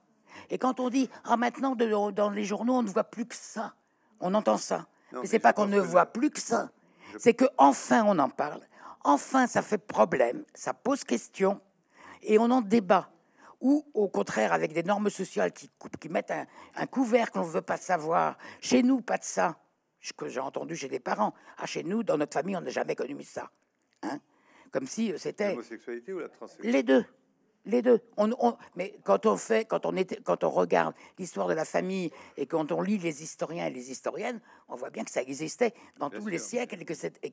Et 0.51 0.59
quand 0.59 0.79
on 0.79 0.89
dit 0.89 1.11
ah 1.25 1.37
maintenant 1.37 1.75
dans 1.75 2.31
les 2.31 2.45
journaux 2.45 2.75
on 2.75 2.83
ne 2.83 2.89
voit 2.89 3.05
plus 3.05 3.27
que 3.27 3.35
ça, 3.35 3.75
on 4.21 4.35
entend 4.35 4.57
ça. 4.57 4.87
mais 5.13 5.27
c'est 5.27 5.39
pas 5.39 5.53
qu'on 5.53 5.67
ne 5.67 5.81
voit 5.81 6.07
plus 6.07 6.31
que 6.31 6.41
ça. 6.41 6.71
C'est 7.19 7.35
que 7.35 7.47
enfin 7.59 8.05
on 8.07 8.19
en 8.19 8.29
parle. 8.29 8.61
Enfin, 9.05 9.49
ça 9.49 9.63
fait 9.63 9.79
problème, 9.79 10.45
ça 10.55 10.75
pose 10.75 11.03
question, 11.03 11.61
et 12.23 12.39
on 12.39 12.51
en 12.51 12.61
débat 12.61 13.11
ou 13.61 13.85
au 13.95 14.09
contraire 14.09 14.53
avec 14.53 14.73
des 14.73 14.83
normes 14.83 15.11
sociales 15.11 15.53
qui, 15.53 15.71
qui 16.01 16.09
mettent 16.09 16.31
un, 16.31 16.47
un 16.77 16.87
couvercle 16.87 17.33
qu'on 17.33 17.47
ne 17.47 17.51
veut 17.51 17.63
pas 17.63 17.77
savoir. 17.77 18.37
Chez 18.61 18.83
nous, 18.83 19.01
pas 19.01 19.19
de 19.19 19.25
ça. 19.25 19.57
Ce 20.01 20.13
que 20.13 20.29
j'ai 20.29 20.41
entendu 20.41 20.75
chez 20.75 20.89
des 20.89 20.99
parents. 20.99 21.33
Ah, 21.59 21.67
chez 21.67 21.85
nous, 21.85 22.03
dans 22.03 22.19
notre 22.19 22.35
famille, 22.35 22.57
on 22.57 22.61
n'a 22.61 22.71
jamais 22.71 22.97
connu 22.97 23.23
ça. 23.23 23.51
Hein? 24.03 24.19
Comme 24.73 24.87
si 24.87 25.13
euh, 25.13 25.19
c'était. 25.19 25.51
L'homosexualité 25.51 26.13
ou 26.13 26.19
la 26.19 26.29
transsexualité 26.29 26.73
Les 26.73 26.83
deux. 26.83 27.05
Les 27.65 27.81
deux. 27.81 28.01
On, 28.17 28.57
mais 28.75 28.99
quand 29.05 29.25
on 29.25 29.37
fait, 29.37 29.65
quand 29.67 29.87
on, 29.87 29.97
était, 29.97 30.17
quand 30.17 30.43
on 30.43 30.51
regarde 30.51 30.97
l'histoire 31.17 31.47
de 31.47 31.55
la 31.55 31.65
famille 31.65 32.11
et 32.37 32.47
quand 32.47 32.73
on 32.73 32.83
lit 32.83 32.99
les 32.99 33.23
historiens 33.23 33.69
et 33.69 33.71
les 33.71 33.93
historiennes, 33.93 34.41
on 34.69 34.75
voit 34.75 34.91
bien 34.91 35.05
que 35.05 35.13
ça 35.13 35.23
existait 35.23 35.73
dans 35.99 36.11
tous 36.11 36.27
les 36.27 36.39
siècles 36.39 36.83
et 36.83 36.85
que, 36.85 36.93
et, 37.23 37.33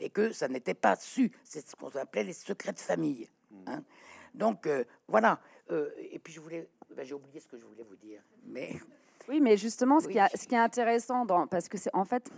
et 0.00 0.08
que 0.08 0.32
ça 0.32 0.48
n'était 0.48 0.72
pas 0.72 0.96
su. 0.96 1.30
C'est 1.44 1.68
ce 1.68 1.76
qu'on 1.76 1.90
appelait 1.90 2.24
les 2.24 2.32
secrets 2.32 2.72
de 2.72 2.78
famille. 2.78 3.28
Hmm. 3.50 3.64
Hein 3.66 3.84
donc 4.34 4.66
euh, 4.66 4.84
voilà. 5.08 5.40
Euh, 5.70 5.90
et 6.10 6.18
puis 6.18 6.32
je 6.32 6.40
voulais, 6.40 6.68
ben, 6.96 7.04
j'ai 7.04 7.14
oublié 7.14 7.38
ce 7.40 7.46
que 7.46 7.56
je 7.56 7.64
voulais 7.64 7.84
vous 7.88 7.96
dire, 7.96 8.22
mais 8.44 8.76
oui, 9.28 9.40
mais 9.40 9.56
justement, 9.56 10.00
ce, 10.00 10.08
qui, 10.08 10.18
ce 10.34 10.46
qui 10.48 10.54
est 10.54 10.58
intéressant, 10.58 11.24
dans, 11.24 11.46
parce 11.46 11.68
que 11.68 11.78
c'est 11.78 11.94
en 11.94 12.04
fait, 12.04 12.30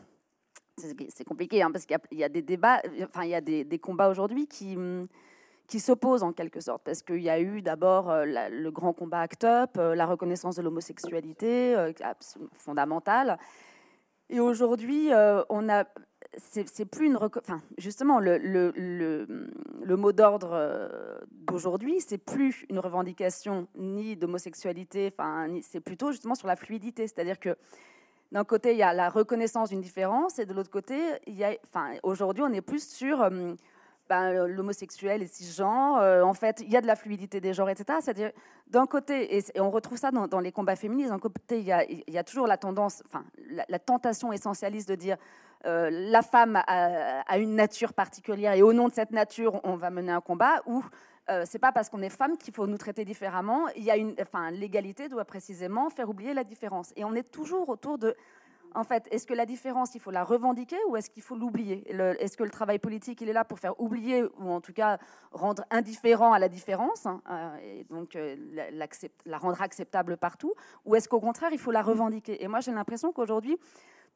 c'est 0.78 1.24
compliqué, 1.24 1.62
hein, 1.62 1.70
parce 1.70 1.86
qu'il 1.86 1.98
y, 2.12 2.24
a 2.24 2.28
des 2.28 2.42
débats, 2.42 2.80
enfin 3.02 3.24
il 3.24 3.30
y 3.30 3.34
a 3.34 3.40
des, 3.40 3.78
combats 3.78 4.08
aujourd'hui 4.08 4.46
qui 4.46 4.76
qui 5.68 5.80
s'opposent 5.80 6.22
en 6.22 6.32
quelque 6.32 6.60
sorte, 6.60 6.82
parce 6.84 7.02
qu'il 7.02 7.22
y 7.22 7.30
a 7.30 7.40
eu 7.40 7.62
d'abord 7.62 8.10
euh, 8.10 8.24
le 8.24 8.70
grand 8.70 8.92
combat 8.92 9.20
ACT 9.20 9.44
UP, 9.44 9.76
la 9.76 10.06
reconnaissance 10.06 10.56
de 10.56 10.62
l'homosexualité, 10.62 11.76
fondamentale, 12.58 13.38
et 14.28 14.40
aujourd'hui, 14.40 15.10
on 15.48 15.68
a 15.68 15.84
c'est 16.38 16.84
plus 16.84 17.06
une. 17.06 17.16
Enfin, 17.16 17.62
justement, 17.78 18.18
le, 18.18 18.38
le, 18.38 18.72
le, 18.74 19.96
mot 19.96 20.12
d'ordre 20.12 20.52
euh, 20.52 21.18
d'aujourd'hui, 21.30 22.00
c'est 22.00 22.18
plus 22.18 22.64
une 22.70 22.78
revendication 22.78 23.68
ni 23.76 24.16
d'homosexualité, 24.16 25.12
enfin, 25.12 25.48
c'est 25.62 25.80
plutôt 25.80 26.12
justement 26.12 26.34
sur 26.34 26.48
la 26.48 26.56
fluidité. 26.56 27.06
C'est-à-dire 27.06 27.38
que 27.38 27.56
d'un 28.32 28.44
côté, 28.44 28.72
il 28.72 28.78
y 28.78 28.82
a 28.82 28.92
la 28.92 29.08
reconnaissance 29.08 29.68
d'une 29.68 29.80
différence, 29.80 30.38
et 30.38 30.46
de 30.46 30.52
l'autre 30.52 30.70
côté, 30.70 30.98
a. 31.42 31.90
Aujourd'hui, 32.02 32.42
on 32.42 32.52
est 32.52 32.60
plus 32.60 32.86
sur. 32.86 33.22
Euh, 33.22 33.54
ben, 34.08 34.46
l'homosexuel 34.46 35.22
et 35.22 35.26
cisgenre, 35.26 35.98
euh, 35.98 36.22
en 36.22 36.34
fait, 36.34 36.60
il 36.60 36.70
y 36.70 36.76
a 36.76 36.82
de 36.82 36.86
la 36.86 36.96
fluidité 36.96 37.40
des 37.40 37.54
genres, 37.54 37.70
etc. 37.70 38.00
C'est-à-dire, 38.02 38.32
d'un 38.66 38.84
côté, 38.84 39.38
et, 39.38 39.60
on 39.60 39.70
retrouve 39.70 39.96
ça 39.96 40.10
dans, 40.10 40.40
les 40.40 40.52
combats 40.52 40.76
féministes, 40.76 41.10
d'un 41.10 41.20
côté, 41.20 41.60
il 41.60 41.64
y, 41.64 41.72
a, 41.72 41.84
il 41.84 42.02
y, 42.08 42.18
a, 42.18 42.24
toujours 42.24 42.46
la 42.46 42.58
tendance, 42.58 43.02
enfin, 43.06 43.24
la 43.68 43.78
tentation 43.78 44.30
essentialiste 44.30 44.88
de 44.88 44.96
dire 44.96 45.16
euh, 45.64 45.90
la 45.90 46.22
femme 46.22 46.60
a, 46.66 47.38
une 47.38 47.54
nature 47.54 47.92
particulière 47.92 48.54
et 48.54 48.62
au 48.62 48.72
nom 48.72 48.88
de 48.88 48.92
cette 48.92 49.12
nature, 49.12 49.60
on 49.62 49.76
va 49.76 49.90
mener 49.90 50.10
un 50.10 50.20
combat 50.20 50.60
ou 50.66 50.82
euh, 51.30 51.44
c'est 51.46 51.58
pas 51.58 51.72
parce 51.72 51.88
qu'on 51.88 52.02
est 52.02 52.08
femme 52.08 52.36
qu'il 52.36 52.52
faut 52.52 52.66
nous 52.66 52.78
traiter 52.78 53.04
différemment. 53.04 53.68
Il 53.76 53.84
y 53.84 53.90
a 53.90 53.96
une, 53.96 54.14
enfin, 54.20 54.50
l'égalité 54.50 55.08
doit 55.08 55.24
précisément 55.24 55.88
faire 55.88 56.08
oublier 56.08 56.34
la 56.34 56.44
différence. 56.44 56.92
Et 56.96 57.04
on 57.04 57.14
est 57.14 57.30
toujours 57.30 57.68
autour 57.68 57.96
de, 57.96 58.16
en 58.74 58.82
fait, 58.82 59.06
est-ce 59.12 59.26
que 59.26 59.34
la 59.34 59.46
différence, 59.46 59.94
il 59.94 60.00
faut 60.00 60.10
la 60.10 60.24
revendiquer 60.24 60.78
ou 60.88 60.96
est-ce 60.96 61.10
qu'il 61.10 61.22
faut 61.22 61.36
l'oublier? 61.36 61.88
Est-ce 62.18 62.36
que 62.36 62.42
le 62.42 62.50
travail 62.50 62.80
politique, 62.80 63.20
il 63.20 63.28
est 63.28 63.32
là 63.32 63.44
pour 63.44 63.60
faire 63.60 63.78
oublier 63.80 64.24
ou 64.24 64.50
en 64.50 64.60
tout 64.60 64.72
cas 64.72 64.98
rendre 65.30 65.64
indifférent 65.70 66.32
à 66.32 66.40
la 66.40 66.48
différence 66.48 67.06
hein, 67.06 67.22
euh, 67.30 67.56
et 67.62 67.84
donc 67.84 68.14
la, 68.14 68.86
la, 69.24 69.38
rendre 69.38 69.62
acceptable 69.62 70.16
partout? 70.16 70.54
Ou 70.84 70.96
est-ce 70.96 71.08
qu'au 71.08 71.20
contraire, 71.20 71.50
il 71.52 71.58
faut 71.58 71.72
la 71.72 71.82
revendiquer? 71.82 72.42
Et 72.42 72.48
moi, 72.48 72.58
j'ai 72.58 72.72
l'impression 72.72 73.12
qu'aujourd'hui, 73.12 73.58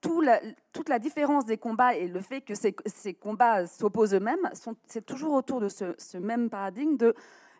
toute 0.01 0.89
la 0.89 0.99
différence 0.99 1.45
des 1.47 1.57
combats 1.57 1.95
et 1.95 2.09
le 2.09 2.21
fait 2.21 2.41
que 2.41 2.55
ces, 2.55 3.15
combats 3.15 3.67
s'opposent 3.67 4.15
eux-mêmes, 4.15 4.51
c'est 4.87 5.05
toujours 5.05 5.35
autour 5.35 5.61
de 5.61 5.69
ce, 5.69 6.17
même 6.19 6.51
paradigme 6.51 6.97
de 6.97 7.15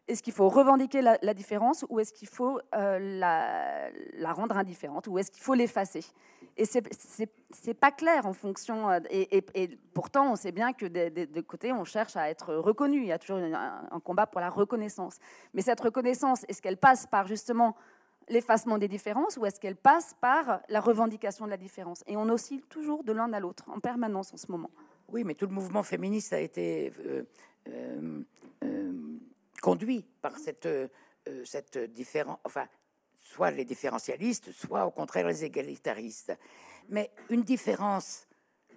est-ce 0.09 0.23
qu'il 0.23 0.33
faut 0.33 0.49
revendiquer 0.49 1.03
la, 1.03 1.35
différence 1.35 1.85
ou 1.89 1.99
est-ce 1.99 2.13
qu'il 2.13 2.29
faut 2.29 2.61
euh, 2.77 3.19
la, 3.19 4.33
rendre 4.33 4.57
indifférente 4.57 5.09
ou 5.09 5.19
est-ce 5.19 5.33
qu'il 5.33 5.43
faut 5.43 5.55
l'effacer? 5.55 6.05
Et 6.57 6.65
c'est 6.65 7.75
pas 7.75 7.91
clair 7.91 8.25
en 8.25 8.33
fonction. 8.33 8.89
Euh, 8.89 9.01
et, 9.11 9.79
pourtant, 9.93 10.33
on 10.33 10.37
sait 10.37 10.53
bien 10.53 10.73
que 10.73 10.87
de, 10.87 11.25
de, 11.25 11.41
côté, 11.41 11.73
on 11.73 11.85
cherche 11.85 12.17
à 12.17 12.31
être 12.31 12.55
reconnu. 12.55 12.99
Il 12.99 13.07
y 13.07 13.13
a 13.13 13.19
toujours 13.19 13.39
un 13.39 14.01
combat 14.01 14.27
pour 14.27 14.41
la 14.41 14.49
reconnaissance. 14.49 15.19
Mais 15.55 15.63
cette 15.63 15.81
reconnaissance, 15.81 16.45
est-ce 16.49 16.63
qu'elle 16.63 16.79
passe 16.79 17.07
par 17.07 17.27
justement 17.27 17.77
l'effacement 18.29 18.79
des 18.79 18.89
différences 18.89 19.37
ou 19.37 19.47
est-ce 19.47 19.61
qu'elle 19.61 19.77
passe 19.77 20.15
par 20.21 20.61
la 20.69 20.81
revendication 20.81 21.45
de 21.45 21.51
la 21.51 21.57
différence? 21.57 22.03
Et 22.07 22.17
on 22.17 22.29
oscille 22.29 22.63
toujours 22.63 23.05
de 23.05 23.13
l'un 23.13 23.33
à 23.33 23.41
l'autre, 23.41 23.65
en 23.69 23.81
permanence 23.81 24.33
en 24.33 24.37
ce 24.37 24.51
moment. 24.51 24.71
Oui, 25.09 25.25
mais 25.25 25.35
tout 25.35 25.47
le 25.47 25.53
mouvement 25.53 25.83
féministe 25.83 26.33
a 26.33 26.41
été 26.41 26.93
euh, 27.07 27.23
euh, 27.69 28.23
euh, 28.65 28.93
conduit 29.63 30.05
par 30.21 30.37
cette, 30.39 30.69
cette 31.45 31.79
différence, 31.93 32.39
enfin, 32.45 32.67
soit 33.21 33.51
les 33.51 33.65
différentialistes, 33.65 34.53
soit 34.53 34.87
au 34.87 34.91
contraire 34.91 35.27
les 35.27 35.45
égalitaristes. 35.45 36.37
Mais 36.89 37.11
une 37.31 37.43
différence 37.43 38.27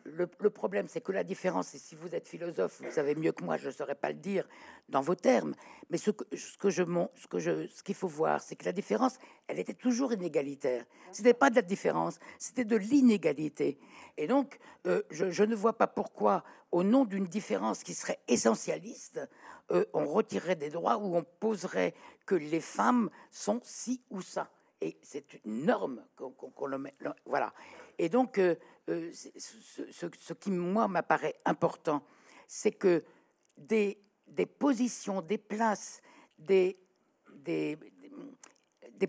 le, 0.06 0.50
problème, 0.50 0.88
c'est 0.88 1.02
que 1.02 1.12
la 1.12 1.24
différence, 1.24 1.74
et 1.76 1.78
si 1.78 1.96
vous 1.96 2.14
êtes 2.14 2.28
philosophe, 2.28 2.82
vous 2.82 2.92
savez 2.92 3.16
mieux 3.16 3.32
que 3.32 3.44
moi, 3.44 3.58
je 3.58 3.68
ne 3.68 3.72
saurais 3.72 3.96
pas 3.96 4.10
le 4.10 4.18
dire 4.18 4.48
dans 4.90 5.02
vos 5.02 5.16
termes, 5.16 5.54
mais 5.90 5.98
ce 5.98 6.12
que, 6.12 6.26
je, 6.32 6.38
ce 6.38 7.68
ce 7.68 7.84
qu'il 7.84 7.96
faut 7.96 8.08
voir, 8.08 8.42
c'est 8.42 8.56
que 8.56 8.66
la 8.66 8.72
différence, 8.72 9.18
elle 9.48 9.60
était 9.60 9.74
toujours 9.74 10.14
inégalitaire. 10.14 10.86
Ce 11.12 11.22
n'était 11.22 11.34
pas 11.34 11.50
de 11.50 11.56
la 11.56 11.62
différence, 11.62 12.20
c'était 12.38 12.66
de 12.66 12.76
l'inégalité. 12.76 13.80
Et 14.18 14.28
donc, 14.28 14.60
euh, 14.88 15.02
je, 15.10 15.44
ne 15.44 15.56
vois 15.56 15.74
pas 15.74 15.88
pourquoi, 15.88 16.44
au 16.72 16.84
nom 16.84 17.06
d'une 17.06 17.26
différence 17.26 17.84
qui 17.84 17.94
serait 17.94 18.20
essentialiste, 18.28 19.20
euh, 19.72 19.86
on 19.94 20.06
retirerait 20.06 20.56
des 20.56 20.70
droits 20.70 20.98
ou 20.98 21.16
on 21.16 21.24
poserait 21.24 21.94
que 22.26 22.36
les 22.36 22.62
femmes 22.62 23.10
sont 23.32 23.60
ci 23.64 24.02
ou 24.10 24.22
ça. 24.22 24.50
Et 24.82 24.98
c'est 25.02 25.34
une 25.46 25.66
norme 25.66 26.02
qu'on 26.16 26.66
le 26.68 26.78
met. 26.78 26.94
Voilà. 27.26 27.54
Et 28.00 28.10
donc, 28.10 28.40
euh, 28.40 28.56
euh, 28.90 29.12
ce, 29.14 30.34
qui, 30.34 30.50
moi, 30.50 30.88
m'apparaît 30.88 31.36
important, 31.46 32.04
c'est 32.48 32.72
que 32.72 33.04
des, 33.58 34.00
positions, 34.58 35.22
des 35.22 35.38
places, 35.38 36.02
des, 36.40 36.80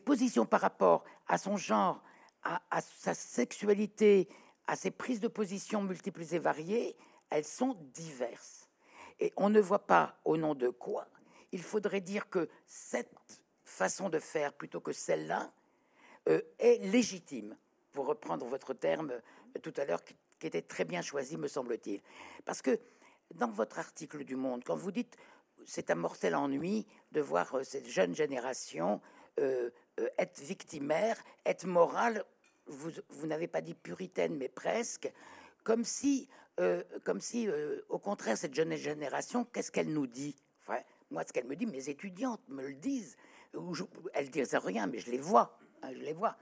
positions 0.05 0.45
par 0.45 0.61
rapport 0.61 1.05
à 1.27 1.39
son 1.39 1.57
genre, 1.57 2.03
à, 2.43 2.61
à, 2.71 2.83
sa 2.83 3.15
sexualité, 3.15 4.29
à 4.67 4.77
ses 4.77 4.91
prises 4.91 5.21
de 5.21 5.29
position 5.29 5.83
multiples 5.83 6.35
et 6.35 6.39
variées, 6.39 6.95
elles 7.31 7.47
sont 7.47 7.75
diverses. 7.95 8.69
Et 9.19 9.33
on 9.37 9.49
ne 9.49 9.61
voit 9.61 9.87
pas 9.87 10.21
au 10.25 10.37
nom 10.37 10.55
de 10.55 10.69
quoi 10.69 11.07
il 11.53 11.63
faudrait 11.63 12.01
dire 12.01 12.29
que 12.29 12.49
cette 12.67 13.13
façon 13.65 14.09
de 14.09 14.19
faire 14.19 14.53
plutôt 14.53 14.81
que 14.81 14.93
celle-là 14.93 15.53
euh, 16.29 16.41
est 16.59 16.79
légitime 16.85 17.57
pour 17.93 18.07
reprendre 18.07 18.47
votre 18.47 18.75
terme 18.75 19.11
euh, 19.11 19.61
tout 19.61 19.75
à 19.77 19.85
l'heure, 19.85 20.03
qui, 20.05 20.15
était 20.43 20.63
très 20.63 20.85
bien 20.85 21.03
choisi, 21.03 21.37
me 21.37 21.49
semble-t-il. 21.49 22.01
Parce 22.45 22.63
que 22.63 22.79
dans 23.35 23.51
votre 23.51 23.79
article 23.79 24.25
du 24.25 24.37
Monde, 24.37 24.63
quand 24.65 24.77
vous 24.77 24.91
dites 24.91 25.17
c'est 25.67 25.91
un 25.91 25.95
mortel 25.95 26.35
ennui 26.35 26.87
de 27.13 27.21
voir 27.21 27.55
cette 27.65 27.87
jeune 27.87 28.15
génération 28.15 29.03
être 30.19 30.41
victimaire, 30.41 31.17
être 31.45 31.67
morale. 31.67 32.25
Vous, 32.67 33.27
n'avez 33.27 33.47
pas 33.47 33.61
dit 33.61 33.75
puritaine, 33.75 34.37
mais 34.37 34.49
presque, 34.49 35.13
comme 35.63 35.85
si, 35.85 36.29
comme 37.05 37.21
si, 37.21 37.47
au 37.91 37.99
contraire, 37.99 38.39
cette 38.39 38.55
jeune 38.55 38.75
génération, 38.75 39.45
qu'est-ce 39.45 39.71
qu'elle 39.71 39.93
nous 39.93 40.07
dit? 40.07 40.35
Moi, 41.11 41.25
ce 41.27 41.33
qu'elle 41.33 41.47
me 41.47 41.57
dit, 41.57 41.67
mes 41.67 41.89
étudiantes 41.89 42.41
me 42.49 42.63
le 42.63 42.75
disent. 42.75 43.17
elles 44.15 44.31
disent 44.31 44.55
rien, 44.55 44.87
mais 44.87 44.99
je 44.99 45.11
les 45.11 45.19
vois. 45.19 45.59
Hein, 45.83 45.91
je 45.93 46.01
les 46.01 46.13
vois. 46.13 46.37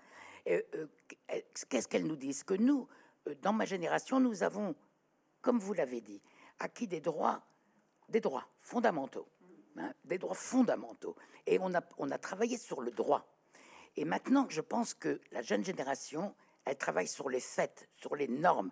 Qu'est-ce 1.68 1.88
qu'elles 1.88 2.07
nous 2.07 2.16
disent? 2.16 2.42
Que 2.42 2.55
nous, 2.55 2.88
dans 3.42 3.53
ma 3.53 3.64
génération, 3.64 4.20
nous 4.20 4.42
avons, 4.42 4.74
comme 5.42 5.59
vous 5.59 5.74
l'avez 5.74 6.01
dit, 6.01 6.22
acquis 6.59 6.86
des 6.86 7.01
droits, 7.01 7.42
des 8.09 8.20
droits 8.20 8.46
fondamentaux, 8.61 9.28
hein, 9.76 9.92
des 10.05 10.18
droits 10.18 10.34
fondamentaux. 10.34 11.16
Et 11.46 11.59
on 11.61 11.74
a, 11.74 11.82
on 11.99 12.11
a 12.11 12.18
travaillé 12.18 12.57
sur 12.57 12.80
le 12.80 12.90
droit. 12.90 13.26
Et 13.96 14.05
maintenant, 14.05 14.46
je 14.49 14.61
pense 14.61 14.94
que 14.94 15.20
la 15.32 15.42
jeune 15.42 15.64
génération, 15.64 16.34
elle 16.64 16.76
travaille 16.76 17.09
sur 17.09 17.28
les 17.28 17.40
faits, 17.40 17.88
sur 17.96 18.16
les 18.16 18.28
normes. 18.28 18.70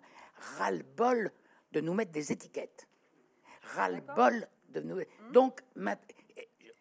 Ras-le-bol 0.57 1.31
de 1.71 1.81
nous 1.81 1.93
mettre 1.93 2.11
des 2.11 2.31
étiquettes. 2.31 2.87
Ras-le-bol 3.75 4.47
de 4.69 4.81
nous. 4.81 5.01
Donc, 5.31 5.61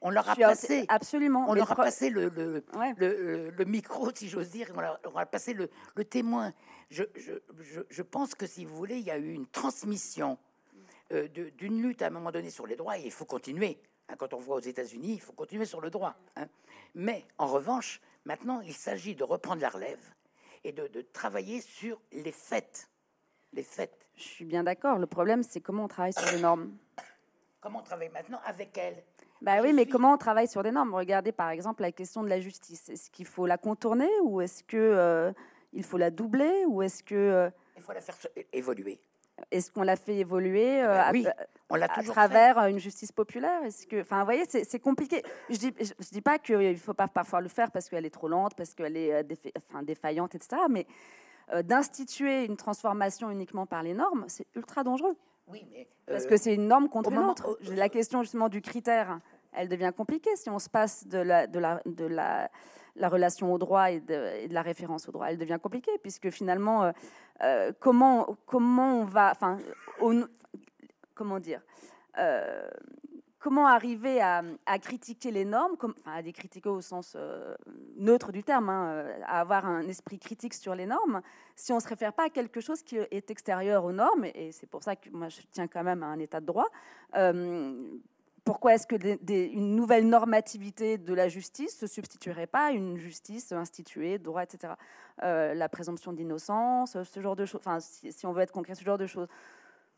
on 0.07 0.11
leur 0.11 0.29
a 0.29 0.37
passé 0.37 0.85
absolument. 0.89 1.47
On 1.49 1.55
leur 1.55 1.73
a 1.73 1.75
passé 1.75 2.11
le, 2.11 2.29
le, 2.29 3.51
le, 3.51 3.65
micro, 3.65 4.11
si 4.15 4.29
j'ose 4.29 4.51
dire. 4.51 4.71
On 4.77 4.81
leur, 4.81 5.01
a 5.17 5.27
passé 5.27 5.53
le, 5.53 5.69
témoin. 6.05 6.53
Je, 6.91 7.03
je, 7.17 7.81
je, 7.91 8.03
pense 8.03 8.37
que 8.37 8.47
si 8.47 8.65
vous 8.65 8.77
voulez, 8.77 8.99
il 8.99 9.05
y 9.05 9.11
a 9.11 9.19
eu 9.19 9.33
une 9.33 9.49
transmission 9.49 10.39
euh, 11.13 11.27
d'une 11.29 11.83
lutte 11.83 12.03
à 12.03 12.07
un 12.07 12.11
moment 12.11 12.31
donné 12.31 12.51
sur 12.51 12.69
les 12.69 12.77
droits 12.77 12.97
et 12.99 13.05
il 13.05 13.11
faut 13.11 13.25
continuer. 13.25 13.81
Hein, 14.09 14.15
quand 14.17 14.33
on 14.33 14.39
voit 14.39 14.55
aux 14.55 14.61
États-Unis, 14.61 15.15
il 15.15 15.21
faut 15.21 15.33
continuer 15.33 15.65
sur 15.65 15.81
le 15.81 15.91
droit. 15.91 16.15
Hein. 16.37 16.47
Mais 16.95 17.25
en 17.39 17.49
revanche, 17.49 18.01
maintenant, 18.25 18.61
il 18.61 18.75
s'agit 18.75 19.17
de 19.17 19.25
reprendre 19.25 19.61
la 19.61 19.71
relève 19.71 20.15
et 20.63 20.71
de, 20.71 20.87
travailler 21.13 21.61
sur 21.61 22.01
les 22.13 22.31
faits. 22.31 22.89
Les 23.53 23.65
faits. 23.65 24.07
Je 24.15 24.23
suis 24.23 24.45
bien 24.45 24.63
d'accord. 24.63 24.99
Le 24.99 25.07
problème, 25.09 25.43
c'est 25.43 25.61
comment 25.61 25.85
on 25.85 25.89
travaille 25.89 26.13
sur 26.13 26.31
les 26.31 26.41
normes. 26.41 26.77
Comment 27.61 27.81
on 27.81 27.83
travaille 27.83 28.11
maintenant 28.11 28.41
avec 28.45 28.79
elles? 28.79 29.03
Bah 29.43 29.59
oui, 29.63 29.73
mais 29.73 29.87
comment 29.87 30.15
on 30.15 30.17
travaille 30.17 30.49
sur 30.49 30.63
des 30.63 30.71
normes? 30.71 30.95
Regardez 30.95 31.33
par 31.33 31.51
exemple 31.51 31.83
la 31.83 31.93
question 31.93 32.23
de 32.23 32.29
la 32.29 32.41
justice. 32.41 32.89
Est-ce 32.89 33.11
qu'il 33.11 33.27
faut 33.27 33.47
la 33.47 33.59
contourner 33.59 34.09
ou 34.25 34.41
est-ce 34.41 34.63
que 34.65 34.77
euh, 34.77 35.33
il 35.73 35.85
faut 35.85 35.99
la 35.99 36.11
doubler 36.11 36.65
ou 36.67 36.83
est-ce 36.83 37.03
que 37.03 37.15
euh, 37.15 37.51
il 37.77 37.83
faut 37.83 37.93
la 37.93 38.01
faire 38.01 38.17
évoluer 38.53 39.01
est-ce 39.51 39.71
qu'on 39.71 39.83
l'a 39.83 39.97
fait 39.97 40.17
évoluer 40.17 40.83
euh, 40.83 40.95
ben 40.95 41.11
oui, 41.13 41.27
on 41.69 41.75
l'a 41.75 41.89
à 41.95 42.03
travers 42.03 42.57
une 42.69 42.79
justice 42.79 43.13
populaire? 43.13 43.63
Est-ce 43.65 43.87
que, 43.87 44.01
enfin, 44.01 44.21
vous 44.21 44.25
voyez, 44.25 44.45
c'est 44.49 44.79
compliqué. 44.79 45.23
Je 45.51 45.59
dis, 45.59 45.75
je, 45.79 46.09
dis 46.11 46.23
pas 46.23 46.39
qu'il 46.39 46.57
ne 46.57 46.75
faut 46.77 46.95
pas 46.95 47.07
parfois 47.07 47.43
le 47.43 47.49
faire 47.49 47.71
parce 47.71 47.91
qu'elle 47.91 48.07
est 48.07 48.15
trop 48.15 48.29
lente, 48.29 48.55
parce 48.55 48.73
qu'elle 48.73 48.97
est 48.97 49.27
enfin, 49.69 49.83
défaillante, 49.83 50.35
etc. 50.35 50.63
Mais 50.71 50.87
d'instituer 51.65 52.47
une 52.47 52.57
transformation 52.57 53.31
uniquement 53.31 53.67
par 53.67 53.83
les 53.83 53.93
normes, 53.93 54.25
c'est 54.27 54.47
ultra 54.57 54.83
dangereux. 54.83 55.19
Oui, 55.49 55.67
mais 55.71 55.89
parce 56.07 56.25
euh, 56.25 56.29
que 56.29 56.37
c'est 56.37 56.55
une 56.55 56.69
norme 56.69 56.89
contre 56.89 57.13
une 57.13 57.19
autre. 57.19 57.59
La 57.75 57.89
question 57.89 58.23
justement 58.23 58.49
du 58.49 58.61
critère, 58.61 59.21
elle 59.53 59.69
devient 59.69 59.93
compliquée 59.97 60.35
si 60.37 60.51
on 60.51 60.59
se 60.59 60.69
passe 60.69 61.07
de 61.07 61.19
la, 61.19 61.47
de 61.47 61.59
la, 61.59 61.83
de 61.87 62.05
la, 62.05 62.51
la 62.97 63.09
relation 63.09 63.53
au 63.53 63.59
droit 63.59 63.91
et 63.91 64.01
de, 64.01 64.53
la 64.53 64.63
référence 64.63 65.09
au 65.09 65.13
droit. 65.13 65.27
Elle 65.27 65.39
devient 65.39 65.59
compliquée 65.63 65.99
puisque 66.03 66.31
finalement, 66.31 66.85
euh, 66.85 66.93
euh, 67.43 67.73
comment, 67.79 68.37
comment 68.47 69.01
on 69.01 69.05
va, 69.05 69.31
enfin, 69.31 69.59
comment 71.15 71.39
dire, 71.39 71.61
comment 73.47 73.69
arriver 73.69 74.21
à, 74.21 74.43
critiquer 74.81 75.31
les 75.31 75.45
normes, 75.45 75.77
à 76.05 76.21
les 76.21 76.33
critiquer 76.33 76.69
au 76.69 76.81
sens 76.81 77.13
euh, 77.15 77.55
neutre 77.97 78.33
du 78.33 78.43
terme, 78.43 78.69
hein, 78.69 78.89
euh, 78.89 79.21
à 79.25 79.39
avoir 79.39 79.67
un 79.67 79.87
esprit 79.87 80.19
critique 80.19 80.53
sur 80.53 80.75
les 80.75 80.85
normes, 80.85 81.23
si 81.55 81.71
on 81.71 81.77
ne 81.77 81.81
se 81.81 81.87
réfère 81.87 82.13
pas 82.13 82.25
à 82.25 82.29
quelque 82.29 82.61
chose 82.61 82.83
qui 82.83 82.97
est 82.97 83.31
extérieur 83.31 83.85
aux 83.85 83.93
normes, 83.93 84.25
et 84.25 84.51
c'est 84.51 84.67
pour 84.67 84.83
ça 84.83 84.97
que 84.97 85.11
moi 85.11 85.29
je 85.29 85.43
tiens 85.53 85.69
quand 85.69 85.85
même 85.85 86.03
à 86.03 86.07
un 86.07 86.19
état 86.19 86.41
de 86.41 86.47
droit. 86.47 86.67
Euh, 87.15 87.89
pourquoi 88.43 88.75
est-ce 88.75 88.89
que 88.89 88.97
une 88.97 89.77
nouvelle 89.77 90.09
normativité 90.09 90.99
de 90.99 91.15
la 91.15 91.29
justice 91.29 91.79
se 91.79 91.87
substituerait 91.87 92.49
pas 92.49 92.67
à 92.67 92.71
une 92.73 92.97
justice 92.97 93.53
instituée, 93.53 94.19
droit, 94.19 94.43
etc. 94.43 94.73
la 95.23 95.69
présomption 95.69 96.13
d'innocence, 96.13 97.01
ce 97.01 97.21
genre 97.21 97.37
de 97.37 97.45
choses. 97.45 97.61
Enfin, 97.65 97.79
si, 97.81 98.27
on 98.27 98.33
veut 98.33 98.43
être 98.43 98.53
concret, 98.53 98.75
ce 98.75 98.85
genre 98.85 98.99
de 98.99 99.07
choses 99.07 99.29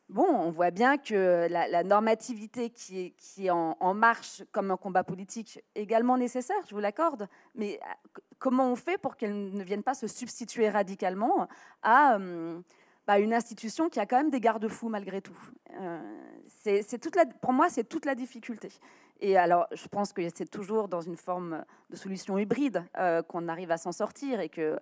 bon, 0.08 0.26
on 0.26 0.50
voit 0.50 0.70
bien 0.70 0.96
que 0.98 1.46
la, 1.50 1.82
normativité 1.82 2.70
qui 2.70 3.12
est, 3.38 3.50
en, 3.50 3.94
marche 3.94 4.42
comme 4.52 4.70
un 4.70 4.76
combat 4.76 5.04
politique 5.04 5.62
également 5.74 6.16
nécessaire, 6.16 6.56
je 6.68 6.74
vous 6.74 6.80
l'accorde, 6.80 7.28
mais 7.54 7.78
euh, 7.82 8.20
comment 8.38 8.70
on 8.70 8.76
fait 8.76 8.98
pour 8.98 9.16
qu'elle 9.16 9.50
ne 9.50 9.62
vienne 9.62 9.82
pas 9.82 9.94
se 9.94 10.06
substituer 10.06 10.68
radicalement 10.68 11.48
à 11.82 12.16
euh, 12.16 12.60
bah, 13.06 13.18
une 13.18 13.34
institution 13.34 13.88
qui 13.88 14.00
a 14.00 14.06
quand 14.06 14.16
même 14.16 14.30
des 14.30 14.40
garde-fous 14.40 14.88
malgré 14.88 15.20
tout? 15.20 15.38
Euh, 15.80 16.00
c'est 16.48 16.82
Pour 17.40 17.52
moi, 17.52 17.68
c'est 17.68 17.84
toute 17.84 18.04
la 18.04 18.14
difficulté. 18.14 18.68
Et 19.20 19.36
alors, 19.36 19.66
je 19.72 19.88
pense 19.88 20.12
que 20.12 20.22
c'est 20.32 20.48
toujours 20.48 20.86
dans 20.86 21.00
une 21.00 21.16
forme 21.16 21.64
de 21.90 21.96
solution 21.96 22.38
hybride 22.38 22.84
euh, 22.98 23.22
qu'on 23.22 23.48
arrive 23.48 23.72
à 23.72 23.76
s'en 23.76 23.90
sortir 23.90 24.38
et 24.38 24.48
que 24.48 24.78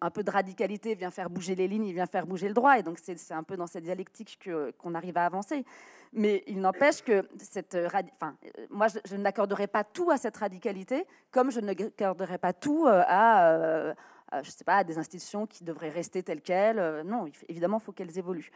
un 0.00 0.10
peu 0.10 0.22
de 0.22 0.30
radicalité 0.30 0.94
vient 0.94 1.10
faire 1.10 1.28
bouger 1.28 1.54
les 1.54 1.68
lignes, 1.68 1.92
vient 1.92 2.06
faire 2.06 2.26
bouger 2.26 2.48
le 2.48 2.54
droit. 2.54 2.78
Et 2.78 2.82
donc, 2.82 2.98
c'est 3.02 3.32
un 3.32 3.42
peu 3.42 3.56
dans 3.56 3.66
cette 3.66 3.84
dialectique 3.84 4.38
qu'on 4.78 4.94
arrive 4.94 5.18
à 5.18 5.26
avancer. 5.26 5.64
Mais 6.12 6.44
il 6.46 6.60
n'empêche 6.60 7.02
que 7.02 7.28
cette, 7.38 7.76
enfin, 7.86 8.36
euh, 8.44 8.66
moi, 8.70 8.86
je, 8.88 9.16
n'accorderai 9.16 9.66
pas 9.66 9.84
tout 9.84 10.10
à 10.10 10.16
cette 10.16 10.36
radicalité, 10.36 11.06
comme 11.30 11.50
je 11.50 11.60
n'accorderai 11.60 12.38
pas 12.38 12.52
tout 12.52 12.86
euh, 12.86 13.02
à, 13.06 13.94
je 14.42 14.50
sais 14.50 14.64
pas, 14.64 14.76
à 14.76 14.84
des 14.84 14.96
institutions 14.96 15.46
qui 15.46 15.62
devraient 15.64 15.90
rester 15.90 16.22
telles 16.22 16.40
quelles. 16.40 17.02
non, 17.04 17.26
évidemment, 17.48 17.78
il 17.78 17.84
faut 17.84 17.92
qu'elles 17.92 18.16
évoluent. 18.16 18.50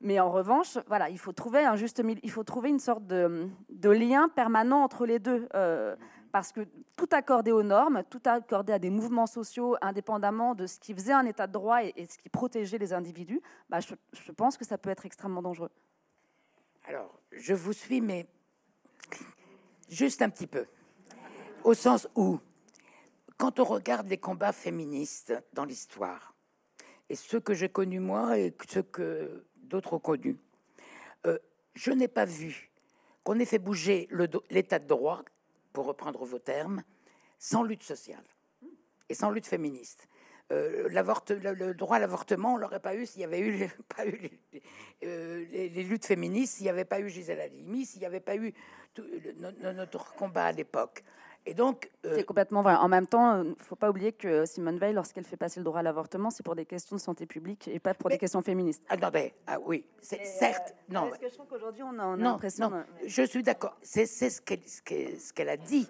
Mais 0.00 0.20
en 0.20 0.30
revanche, 0.30 0.78
voilà, 0.86 1.08
il 1.08 1.18
faut 1.18 1.32
trouver 1.32 1.64
un 1.64 1.74
juste 1.74 2.02
il 2.22 2.30
faut 2.30 2.44
trouver 2.44 2.68
une 2.68 2.78
sorte 2.78 3.06
de, 3.06 3.50
lien 3.82 4.28
permanent 4.28 4.82
entre 4.82 5.06
les 5.06 5.18
deux. 5.18 5.48
Euh, 5.54 5.96
parce 6.30 6.52
que 6.52 6.60
tout 6.94 7.08
accordé 7.12 7.52
aux 7.52 7.62
normes, 7.62 8.02
tout 8.10 8.20
accordé 8.26 8.72
à 8.72 8.78
des 8.78 8.90
mouvements 8.90 9.26
sociaux, 9.26 9.76
indépendamment 9.80 10.54
de 10.54 10.66
ce 10.66 10.78
qui 10.78 10.94
faisait 10.94 11.12
un 11.12 11.24
état 11.24 11.46
de 11.46 11.52
droit 11.52 11.82
et, 11.82 12.06
ce 12.06 12.18
qui 12.18 12.28
protégeait 12.28 12.78
les 12.78 12.92
individus, 12.92 13.40
bah, 13.70 13.80
je, 13.80 13.94
je, 14.12 14.32
pense 14.32 14.56
que 14.56 14.64
ça 14.64 14.78
peut 14.78 14.90
être 14.90 15.06
extrêmement 15.06 15.42
dangereux. 15.42 15.70
Alors, 16.86 17.18
je 17.32 17.54
vous 17.54 17.72
suis, 17.72 18.00
mais 18.00 18.26
juste 19.88 20.22
un 20.22 20.28
petit 20.28 20.46
peu. 20.46 20.66
Au 21.64 21.74
sens 21.74 22.08
où, 22.14 22.38
quand 23.36 23.58
on 23.58 23.64
regarde 23.64 24.08
les 24.08 24.18
combats 24.18 24.52
féministes 24.52 25.34
dans 25.54 25.64
l'histoire, 25.64 26.34
et 27.08 27.16
ceux 27.16 27.40
que 27.40 27.54
j'ai 27.54 27.68
connus 27.68 28.00
moi 28.00 28.38
et 28.38 28.54
ceux 28.68 28.82
que 28.82 29.44
d'autres 29.68 29.98
connus. 29.98 30.38
Euh, 31.26 31.38
je 31.74 31.90
n'ai 31.90 32.08
pas 32.08 32.24
vu 32.24 32.70
qu'on 33.24 33.38
ait 33.38 33.44
fait 33.44 33.58
bouger 33.58 34.08
l'état 34.50 34.78
de 34.78 34.86
droit, 34.86 35.22
pour 35.72 35.86
reprendre 35.86 36.24
vos 36.24 36.38
termes, 36.38 36.82
sans 37.38 37.62
lutte 37.62 37.84
sociale 37.84 38.24
et 39.08 39.14
sans 39.14 39.30
lutte 39.30 39.46
féministe. 39.46 40.08
Euh, 40.50 40.88
le, 40.88 41.72
droit 41.72 41.96
à 41.96 41.98
l'avortement, 42.00 42.54
on 42.54 42.56
l'aurait 42.56 42.80
pas 42.80 42.94
eu 42.94 43.06
s'il 43.06 43.20
y 43.20 43.24
avait 43.24 43.40
eu 43.40 43.68
pas 43.96 44.06
eu 44.06 44.18
les, 44.52 44.60
euh, 45.04 45.82
luttes 45.84 46.06
féministes, 46.06 46.54
s'il 46.54 46.64
n'y 46.64 46.70
avait 46.70 46.84
pas 46.84 47.00
eu 47.00 47.08
Gisèle 47.08 47.40
Halimi, 47.40 47.84
s'il 47.84 48.00
n'y 48.00 48.06
avait 48.06 48.20
pas 48.20 48.34
eu 48.34 48.52
notre 49.62 50.14
combat 50.14 50.46
à 50.46 50.52
l'époque. 50.52 51.04
Et 51.48 51.54
donc, 51.54 51.90
euh, 52.04 52.12
c'est 52.14 52.24
complètement 52.24 52.60
vrai. 52.60 52.74
En 52.74 52.88
même 52.88 53.06
temps, 53.06 53.42
il 53.42 53.48
ne 53.48 53.54
faut 53.58 53.74
pas 53.74 53.88
oublier 53.88 54.12
que 54.12 54.44
Simone 54.44 54.78
Veil, 54.78 54.92
lorsqu'elle 54.92 55.24
fait 55.24 55.38
passer 55.38 55.60
le 55.60 55.64
droit 55.64 55.80
à 55.80 55.82
l'avortement, 55.82 56.28
c'est 56.28 56.42
pour 56.42 56.54
des 56.54 56.66
questions 56.66 56.94
de 56.94 57.00
santé 57.00 57.24
publique 57.24 57.68
et 57.68 57.78
pas 57.78 57.94
pour 57.94 58.10
des 58.10 58.18
questions 58.18 58.42
féministes. 58.42 58.82
Attendez, 58.90 59.32
ah 59.46 59.56
oui, 59.64 59.86
c'est 60.02 60.22
certes. 60.26 60.74
Euh, 60.90 60.92
non, 60.94 61.08
parce 61.08 61.18
que 61.18 61.28
je 61.30 61.34
trouve 61.34 61.46
qu'aujourd'hui, 61.46 61.82
on 61.82 61.98
a, 61.98 62.04
on 62.04 62.12
a 62.12 62.16
l'impression. 62.16 62.68
Non, 62.68 62.84
je 63.06 63.22
suis 63.22 63.42
d'accord. 63.42 63.78
C'est 63.80 64.04
ce 64.04 64.42
qu'elle 64.42 64.60
ce 64.68 65.32
qu'elle 65.32 65.48
a 65.48 65.56
dit, 65.56 65.88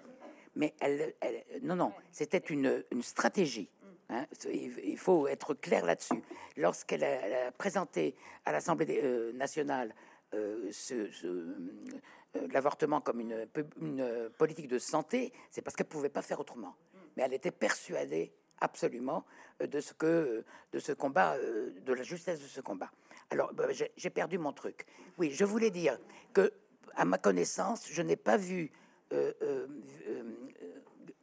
mais 0.55 0.73
elle, 0.79 1.13
non, 1.61 1.75
non, 1.75 1.91
c'était 2.09 2.37
une, 2.37 2.81
une 2.93 3.03
stratégie. 3.03 3.69
Hein. 4.11 4.25
il 4.53 4.97
faut 4.97 5.27
être 5.27 5.55
clair 5.55 5.85
là-dessus. 5.85 6.23
Lorsqu'elle 6.55 7.03
a, 7.03 7.51
présenté 7.51 8.15
à 8.45 8.53
l'Assemblée 8.53 9.01
euh, 9.03 9.33
nationale 9.33 9.93
ce, 10.31 11.11
ce 11.11 11.25
euh, 11.25 11.55
l'avortement 12.51 13.01
comme 13.01 13.19
une, 13.19 13.47
une, 13.81 14.29
politique 14.37 14.67
de 14.67 14.79
santé, 14.79 15.33
c'est 15.49 15.61
parce 15.61 15.75
qu'elle 15.75 15.87
ne 15.87 15.91
pouvait 15.91 16.09
pas 16.09 16.21
faire 16.21 16.39
autrement. 16.39 16.75
Mais 17.15 17.23
elle 17.23 17.33
était 17.33 17.51
persuadée 17.51 18.33
absolument 18.61 19.25
euh, 19.61 19.67
de 19.67 19.79
ce 19.81 19.93
que 19.93 20.43
de 20.71 20.79
ce 20.79 20.91
combat, 20.91 21.35
euh, 21.35 21.71
de 21.81 21.93
la 21.93 22.03
justesse 22.03 22.39
de 22.39 22.47
ce 22.47 22.61
combat. 22.61 22.91
Alors 23.29 23.53
bah, 23.53 23.65
j'ai 23.71 24.09
perdu 24.09 24.37
mon 24.37 24.53
truc. 24.53 24.85
Oui, 25.17 25.31
je 25.31 25.45
voulais 25.45 25.71
dire 25.71 25.97
que 26.33 26.51
à 26.95 27.05
ma 27.05 27.17
connaissance, 27.17 27.87
je 27.89 28.01
n'ai 28.01 28.15
pas 28.15 28.37
vu 28.37 28.71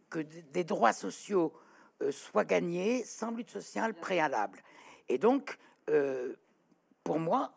que 0.09 0.21
des 0.21 0.65
droits 0.65 0.93
sociaux 0.93 1.53
soient 2.11 2.45
gagnés 2.45 3.05
sans 3.05 3.31
lutte 3.33 3.51
sociale 3.51 3.95
préalable. 3.95 4.63
Et 5.09 5.19
donc, 5.19 5.59
pour 7.03 7.19
moi, 7.19 7.53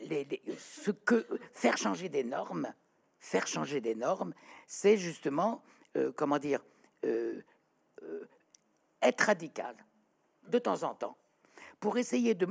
les, 0.00 0.42
ce 0.58 0.90
que 0.90 1.26
faire 1.52 1.76
changer 1.76 2.08
des 2.08 2.24
normes, 2.24 2.72
faire 3.18 3.46
changer 3.46 3.80
des 3.80 3.94
normes, 3.94 4.32
c'est 4.66 4.96
justement, 4.96 5.62
euh, 5.96 6.12
comment 6.14 6.38
dire, 6.38 6.64
euh, 7.04 7.42
euh, 8.02 8.28
être 9.02 9.22
radical 9.22 9.76
de 10.48 10.58
temps 10.58 10.82
en 10.82 10.94
temps 10.94 11.16
pour 11.80 11.98
essayer 11.98 12.34
de, 12.34 12.46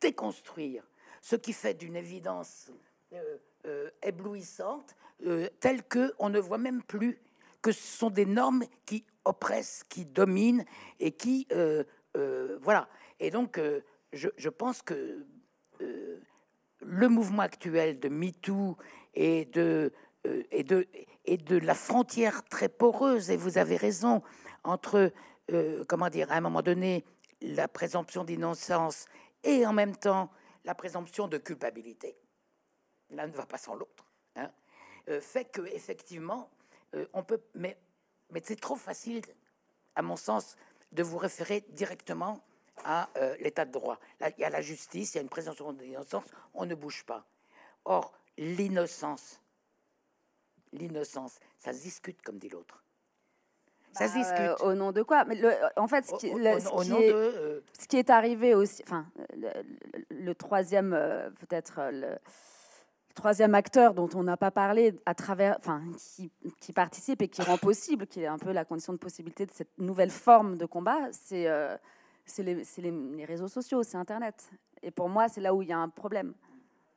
déconstruire 0.00 0.84
ce 1.22 1.36
qui 1.36 1.52
fait 1.52 1.74
d'une 1.74 1.96
évidence 1.96 2.70
éblouissante, 4.02 4.94
telle 5.60 5.82
que 5.84 6.12
on 6.18 6.28
ne 6.28 6.38
voit 6.38 6.58
même 6.58 6.82
plus 6.82 7.18
que 7.62 7.72
ce 7.72 7.98
sont 7.98 8.10
des 8.10 8.26
normes 8.26 8.64
qui 8.84 9.04
oppressent, 9.24 9.82
qui 9.88 10.04
dominent 10.04 10.64
et 11.00 11.12
qui, 11.12 11.48
voilà. 12.60 12.88
Et 13.18 13.30
donc, 13.30 13.58
je, 14.12 14.48
pense 14.50 14.82
que 14.82 15.24
le 16.96 17.08
mouvement 17.08 17.42
actuel 17.42 18.00
de 18.00 18.08
MeToo 18.08 18.76
et 19.14 19.44
de, 19.44 19.92
euh, 20.26 20.42
et 20.50 21.36
de 21.36 21.56
la 21.58 21.74
frontière 21.74 22.42
très 22.44 22.68
poreuse, 22.68 23.30
et 23.30 23.36
vous 23.36 23.58
avez 23.58 23.76
raison, 23.76 24.22
entre, 24.64 25.12
euh, 25.52 25.84
comment 25.88 26.08
dire, 26.08 26.32
à 26.32 26.36
un 26.36 26.40
moment 26.40 26.62
donné, 26.62 27.04
la 27.42 27.68
présomption 27.68 28.24
d'innocence 28.24 29.06
et 29.44 29.66
en 29.66 29.74
même 29.74 29.94
temps 29.94 30.30
la 30.64 30.74
présomption 30.74 31.28
de 31.28 31.36
culpabilité, 31.36 32.16
l'un 33.10 33.26
ne 33.26 33.32
va 33.32 33.44
pas 33.44 33.58
sans 33.58 33.74
l'autre, 33.74 34.06
hein, 34.36 34.50
euh, 35.08 35.20
fait 35.20 35.44
que 35.44 35.60
effectivement, 35.66 36.50
on 37.12 37.22
peut, 37.22 37.42
mais, 37.54 37.78
mais 38.30 38.40
c'est 38.42 38.58
trop 38.58 38.76
facile, 38.76 39.20
à 39.96 40.02
mon 40.02 40.16
sens, 40.16 40.56
de 40.92 41.02
vous 41.02 41.18
référer 41.18 41.62
directement 41.68 42.42
à 42.84 43.08
euh, 43.16 43.36
l'état 43.40 43.64
de 43.64 43.72
droit. 43.72 43.98
Là, 44.20 44.30
il 44.36 44.40
y 44.40 44.44
a 44.44 44.50
la 44.50 44.62
justice, 44.62 45.14
il 45.14 45.16
y 45.16 45.18
a 45.18 45.22
une 45.22 45.28
présomption 45.28 45.72
d'innocence, 45.72 46.26
on 46.54 46.66
ne 46.66 46.74
bouge 46.74 47.04
pas. 47.04 47.24
Or, 47.84 48.12
l'innocence, 48.36 49.40
l'innocence, 50.72 51.38
ça 51.58 51.72
se 51.72 51.82
discute, 51.82 52.20
comme 52.22 52.38
dit 52.38 52.48
l'autre. 52.48 52.82
Ça 53.92 54.08
se 54.08 54.14
bah, 54.14 54.18
discute. 54.20 54.40
Euh, 54.40 54.70
au 54.70 54.74
nom 54.74 54.92
de 54.92 55.02
quoi? 55.02 55.24
Mais 55.24 55.36
le, 55.36 55.52
en 55.76 55.88
fait, 55.88 56.04
ce 56.04 56.14
qui, 56.16 56.26
est, 56.26 56.34
euh, 56.34 57.60
ce 57.78 57.86
qui 57.86 57.96
est 57.96 58.10
arrivé 58.10 58.54
aussi, 58.54 58.82
enfin, 58.86 59.06
le, 60.10 60.34
troisième, 60.34 60.90
peut-être 61.40 61.80
le 61.90 62.18
troisième 63.14 63.54
acteur 63.54 63.94
dont 63.94 64.10
on 64.14 64.22
n'a 64.22 64.36
pas 64.36 64.50
parlé, 64.50 64.94
à 65.06 65.14
travers, 65.14 65.56
enfin, 65.58 65.82
qui, 65.96 66.30
qui, 66.60 66.74
participe 66.74 67.22
et 67.22 67.28
qui 67.28 67.40
rend 67.40 67.56
possible, 67.56 68.06
qui 68.06 68.20
est 68.22 68.26
un 68.26 68.38
peu 68.38 68.52
la 68.52 68.66
condition 68.66 68.92
de 68.92 68.98
possibilité 68.98 69.46
de 69.46 69.52
cette 69.52 69.78
nouvelle 69.78 70.10
forme 70.10 70.58
de 70.58 70.66
combat, 70.66 71.08
c'est 71.12 71.48
c'est 72.26 72.42
les, 72.42 72.64
les, 72.78 73.24
réseaux 73.24 73.48
sociaux, 73.48 73.82
c'est 73.82 73.96
Internet. 73.96 74.50
Et 74.82 74.90
pour 74.90 75.08
moi, 75.08 75.28
c'est 75.28 75.40
là 75.40 75.54
où 75.54 75.62
il 75.62 75.68
y 75.68 75.72
a 75.72 75.78
un 75.78 75.88
problème. 75.88 76.34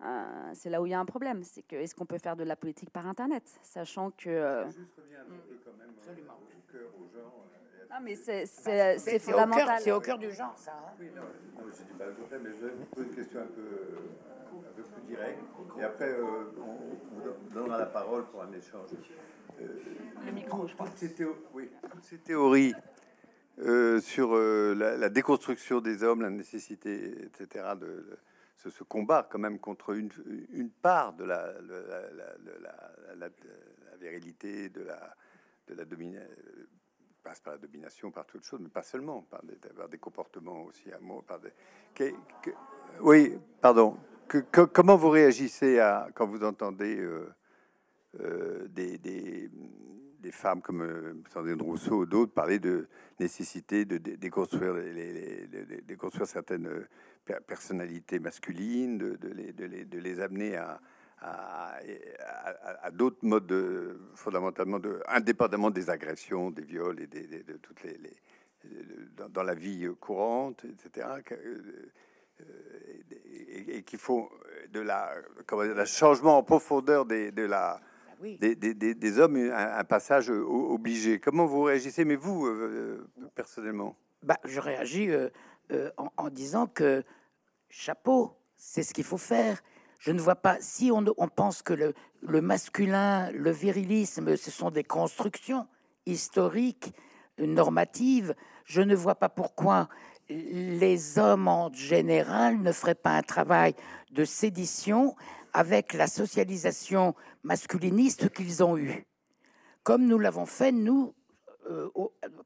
Euh, 0.02 0.52
c'est 0.54 0.70
là 0.70 0.82
où 0.82 0.86
il 0.86 0.92
y 0.92 0.94
a 0.94 1.00
un 1.00 1.06
problème, 1.06 1.44
c'est 1.44 1.62
que 1.62 1.76
est-ce 1.76 1.94
qu'on 1.94 2.06
peut 2.06 2.18
faire 2.18 2.36
de 2.36 2.44
la 2.44 2.56
politique 2.56 2.90
par 2.90 3.06
Internet, 3.06 3.44
sachant 3.62 4.12
que. 4.12 4.30
Euh, 4.30 4.66
ah, 7.92 8.00
mais 8.02 8.16
c'est 8.16 8.46
fondamental. 9.20 9.80
C'est 9.82 9.92
au, 9.92 10.00
cœur 10.00 10.18
du 10.18 10.32
genre, 10.32 10.58
ça. 10.58 10.72
Hein. 10.72 10.94
oui, 11.00 11.10
non, 11.16 11.24
non 11.24 11.70
je 11.70 11.84
dis 11.84 11.98
pas 11.98 12.06
le 12.06 12.40
mais 12.40 12.50
je 12.60 12.66
vais 12.66 12.72
vous 12.72 12.86
poser 12.86 13.08
une 13.08 13.16
question 13.16 13.40
un 13.42 13.48
peu, 13.48 13.62
un 14.58 14.74
peu 14.76 14.84
plus 14.84 15.02
directe. 15.08 15.40
Et 15.78 15.84
après, 15.84 16.10
euh, 16.12 16.54
on, 16.60 17.20
vous 17.20 17.54
donnera 17.54 17.80
la 17.80 17.88
parole 17.88 18.26
pour 18.28 18.42
un 18.44 18.54
échange. 18.54 18.90
le 19.60 20.32
micro, 20.32 20.66
je 20.68 20.76
crois. 20.76 20.88
oui, 21.54 21.70
toutes 21.92 22.04
ces 22.04 22.20
théories 22.20 22.74
euh, 23.62 23.99
sur 23.99 24.36
euh, 24.36 24.74
la, 24.74 25.10
déconstruction 25.10 25.82
des 25.82 26.03
hommes, 26.03 26.22
la 26.22 26.30
nécessité, 26.30 27.26
etc., 27.26 27.74
de, 27.80 28.18
ce, 28.55 28.84
combat 28.84 29.28
quand 29.30 29.39
même 29.39 29.60
contre 29.60 29.91
une, 29.95 30.10
une 30.53 30.70
part 30.70 31.14
de 31.14 31.26
la, 31.26 31.53
virilité, 33.99 34.70
de 34.70 34.82
la, 34.82 35.14
de 35.68 35.74
la 35.74 35.84
domination, 35.84 36.28
passe 37.22 37.41
par 37.41 37.53
la 37.53 37.60
domination, 37.60 38.12
par 38.12 38.26
toute 38.26 38.45
chose, 38.45 38.62
mais 38.62 38.70
pas 38.70 38.84
seulement, 38.84 39.24
par 39.24 39.41
des, 39.89 39.97
comportements 39.97 40.64
aussi 40.64 40.89
mots, 41.01 41.22
par 41.22 41.39
oui, 43.01 43.38
pardon. 43.60 43.97
Comment 44.74 44.95
vous 44.95 45.10
réagissez 45.10 45.80
quand 46.14 46.28
vous 46.28 46.43
entendez 46.45 46.97
euh, 48.22 48.68
des 48.70 49.49
des 50.20 50.32
femmes 50.32 50.62
comme 50.62 50.82
euh, 50.82 51.14
Sandrine 51.32 51.62
Rousseau 51.62 52.00
ou 52.00 52.06
d'autres 52.06 52.34
parlaient 52.34 52.60
de 52.60 52.88
nécessité 53.20 53.86
de 53.86 53.98
déconstruire, 53.98 54.76
certaines 56.26 56.68
euh, 56.68 56.88
personnalités 57.48 58.20
masculines, 58.20 58.98
de, 58.98 59.98
les, 60.00 60.20
amener 60.20 60.56
à, 60.58 61.80
d'autres 62.94 63.24
modes 63.24 63.48
de, 63.48 64.00
fondamentalement 64.16 64.80
indépendamment 65.08 65.70
des 65.70 65.90
agressions, 65.90 66.52
des 66.52 66.64
viols 66.64 67.02
et 67.02 67.08
de 67.08 67.58
toutes 67.58 67.84
les, 67.84 68.00
dans, 69.30 69.44
la 69.44 69.54
vie 69.54 69.88
courante, 70.00 70.66
etc. 70.66 71.08
Euh, 71.32 71.92
et, 73.52 73.78
et 73.78 73.84
qu'il 73.84 74.00
faut 74.00 74.32
de 74.72 74.80
la, 74.80 75.14
comment 75.46 75.64
dire, 75.64 75.86
changement 75.86 76.38
en 76.38 76.44
profondeur 76.44 77.06
des, 77.06 77.32
de 77.32 77.44
la 77.44 77.82
des, 78.20 79.20
hommes, 79.20 79.38
un, 79.38 79.84
passage 79.84 80.30
obligé. 80.30 81.20
Comment 81.20 81.46
vous 81.46 81.64
réagissez, 81.64 82.06
mais 82.06 82.16
vous, 82.16 82.46
euh, 82.46 83.08
euh, 83.22 83.28
personnellement? 83.36 83.96
Bah, 84.24 84.38
Je 84.44 84.60
réagis 84.60 85.10
euh, 85.10 85.30
en, 86.18 86.30
disant 86.30 86.68
que 86.68 87.04
chapeau, 87.70 88.36
c'est 88.58 88.84
ce 88.84 88.94
qu'il 88.94 89.04
faut 89.04 89.18
faire. 89.18 89.62
Je 90.00 90.12
ne 90.12 90.20
vois 90.20 90.36
pas, 90.36 90.58
si 90.60 90.92
on, 90.92 91.04
on 91.18 91.28
pense 91.28 91.62
que 91.62 91.74
le, 91.74 91.94
le, 92.22 92.42
masculin, 92.42 93.32
le 93.32 93.52
virilisme, 93.52 94.36
ce 94.36 94.52
sont 94.52 94.72
des 94.72 94.84
constructions 94.84 95.68
historiques, 96.06 96.94
normatives, 97.38 98.36
je 98.66 98.82
ne 98.82 98.96
vois 98.96 99.16
pas 99.16 99.30
pourquoi 99.30 99.88
les 100.30 101.18
hommes 101.18 101.48
en 101.48 101.72
général 101.74 102.62
ne 102.62 102.72
feraient 102.72 102.96
pas 102.96 103.12
un 103.12 103.24
travail 103.24 103.74
de 104.12 104.26
sédition 104.26 105.16
avec 105.54 105.93
la 105.93 106.08
socialisation 106.08 107.16
masculiniste 107.43 108.30
qu'ils 108.30 108.64
ont 108.64 108.78
eue. 108.78 109.06
Comme 109.84 110.06
nous 110.06 110.20
l'avons 110.20 110.45
fait, 110.45 110.72
nous, 110.72 111.14
euh, 111.70 111.89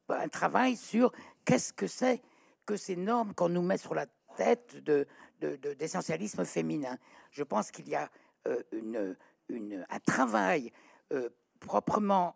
un 0.09 0.27
travail 0.27 0.75
sur 0.75 1.11
qu'est-ce 1.45 1.73
que 1.73 1.87
c'est 1.87 2.21
que 2.65 2.75
ces 2.75 2.95
normes 2.95 3.33
qu'on 3.33 3.49
nous 3.49 3.61
met 3.61 3.77
sur 3.77 3.93
la 3.93 4.05
tête 4.37 4.77
de, 4.83 5.07
d'essentialisme 5.39 6.45
féminin. 6.45 6.97
Je 7.31 7.43
pense 7.43 7.71
qu'il 7.71 7.89
y 7.89 7.95
a 7.95 8.09
euh, 8.47 8.63
une, 8.71 9.85
un 9.89 9.99
travail 9.99 10.71
euh, 11.11 11.29
proprement 11.59 12.35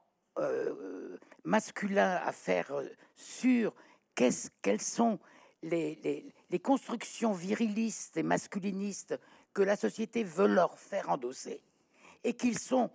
masculin 1.44 2.22
à 2.24 2.32
faire 2.32 2.72
sur 3.16 3.74
qu'est-ce, 4.14 4.50
quelles 4.62 4.82
sont 4.82 5.20
les, 5.64 6.32
les, 6.52 6.60
constructions 6.60 7.34
virilistes 7.34 8.18
et 8.18 8.24
masculinistes 8.24 9.20
que 9.58 9.64
la 9.64 9.76
société 9.76 10.24
veut 10.24 10.46
leur 10.46 10.78
faire 10.78 11.10
endosser 11.10 11.60
et 12.24 12.34
qu'ils 12.34 12.60
sont, 12.60 12.92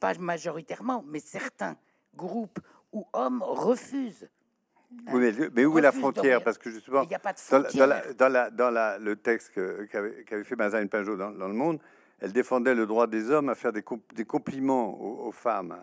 pas 0.00 0.14
majoritairement, 0.14 1.04
mais 1.06 1.20
certains 1.20 1.76
groupes 2.16 2.58
ou 2.94 3.06
hommes 3.12 3.42
refusent. 3.42 4.30
mais, 5.12 5.66
où 5.66 5.76
est 5.76 5.82
la 5.82 5.92
frontière? 5.92 6.42
Parce 6.42 6.56
que 6.56 6.70
justement, 6.70 7.02
il 7.02 7.08
n'y 7.08 7.14
a 7.14 7.18
pas 7.18 7.34
de 7.34 7.40
frontière. 7.40 7.88
Dans, 8.16 8.28
la, 8.28 8.50
dans, 8.50 8.70
la, 8.70 8.98
le 8.98 9.16
texte 9.16 9.52
qu'avait 9.52 10.44
fait 10.44 10.56
Mazarine 10.56 10.88
Pinjot 10.88 11.16
dans, 11.16 11.28
Le 11.28 11.52
Monde, 11.52 11.78
elle 12.18 12.32
défendait 12.32 12.74
le 12.74 12.86
droit 12.86 13.06
des 13.06 13.30
hommes 13.30 13.50
à 13.50 13.54
faire 13.54 13.72
des, 13.72 13.84
des 14.14 14.24
compliments 14.24 14.98
aux, 14.98 15.32
femmes. 15.32 15.76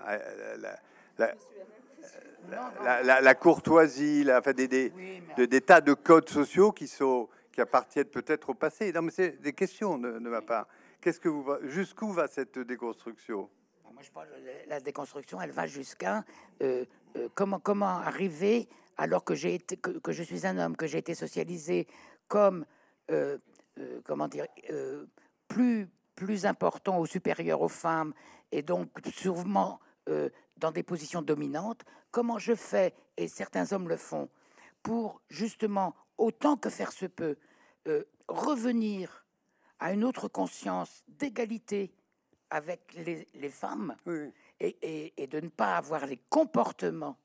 La, 2.49 3.21
la, 3.21 3.36
courtoisie, 3.36 4.23
la, 4.23 4.41
des, 4.41 4.67
des, 4.67 4.91
des, 5.38 5.61
tas 5.61 5.82
de 5.82 5.93
codes 5.93 6.30
sociaux 6.30 6.71
qui 6.71 6.88
sont 6.88 7.30
qui 7.51 7.61
appartiennent 7.61 8.05
peut-être 8.05 8.49
au 8.49 8.53
passé. 8.53 8.91
Non, 8.91 9.01
mais 9.01 9.11
c'est 9.11 9.41
des 9.41 9.53
questions 9.53 9.97
de, 9.97 10.19
ma 10.19 10.41
part. 10.41 10.67
Qu'est-ce 11.01 11.19
que 11.19 11.29
vous 11.29 11.45
jusqu'où 11.63 12.11
va 12.11 12.27
cette 12.27 12.59
déconstruction? 12.59 13.49
Moi, 13.91 14.03
je 14.03 14.11
pense 14.11 14.25
la 14.67 14.79
déconstruction, 14.79 15.41
elle 15.41 15.51
va 15.51 15.65
jusqu'à 15.65 16.23
euh, 16.61 16.85
euh, 17.17 17.27
comment 17.33 17.59
comment 17.59 17.97
arriver 17.97 18.69
alors 18.97 19.23
que 19.23 19.33
j'ai 19.33 19.57
que, 19.59 20.11
je 20.11 20.23
suis 20.23 20.45
un 20.45 20.57
homme, 20.57 20.75
que 20.75 20.87
j'ai 20.87 20.99
été 20.99 21.15
socialisé 21.15 21.87
comme 22.27 22.65
euh, 23.11 23.37
comment 24.05 24.27
dire 24.27 24.45
plus 25.47 25.89
plus 26.15 26.45
important 26.45 26.99
ou 26.99 27.05
supérieur 27.05 27.61
aux 27.61 27.69
femmes 27.69 28.13
et 28.51 28.61
donc 28.61 28.89
sûrement 29.13 29.79
dans 30.57 30.71
des 30.71 30.83
positions 30.83 31.21
dominantes. 31.21 31.83
Comment 32.11 32.39
je 32.39 32.55
fais 32.55 32.93
et 33.17 33.27
certains 33.27 33.71
hommes 33.73 33.87
le 33.87 33.97
font 33.97 34.29
pour 34.81 35.21
justement 35.29 35.95
autant 36.20 36.57
que 36.57 36.70
faire 36.70 36.91
se 36.91 37.05
peut, 37.05 37.38
euh, 37.88 38.03
revenir 38.28 39.26
à 39.80 39.93
une 39.93 40.03
autre 40.03 40.28
conscience 40.28 41.03
d'égalité 41.07 41.91
avec 42.51 42.93
les, 42.93 43.49
femmes 43.49 43.95
et, 44.59 45.13
et, 45.17 45.28
de 45.28 45.39
ne 45.39 45.49
pas 45.49 45.78
avoir 45.78 46.05
les 46.05 46.17
comportements 46.30 47.17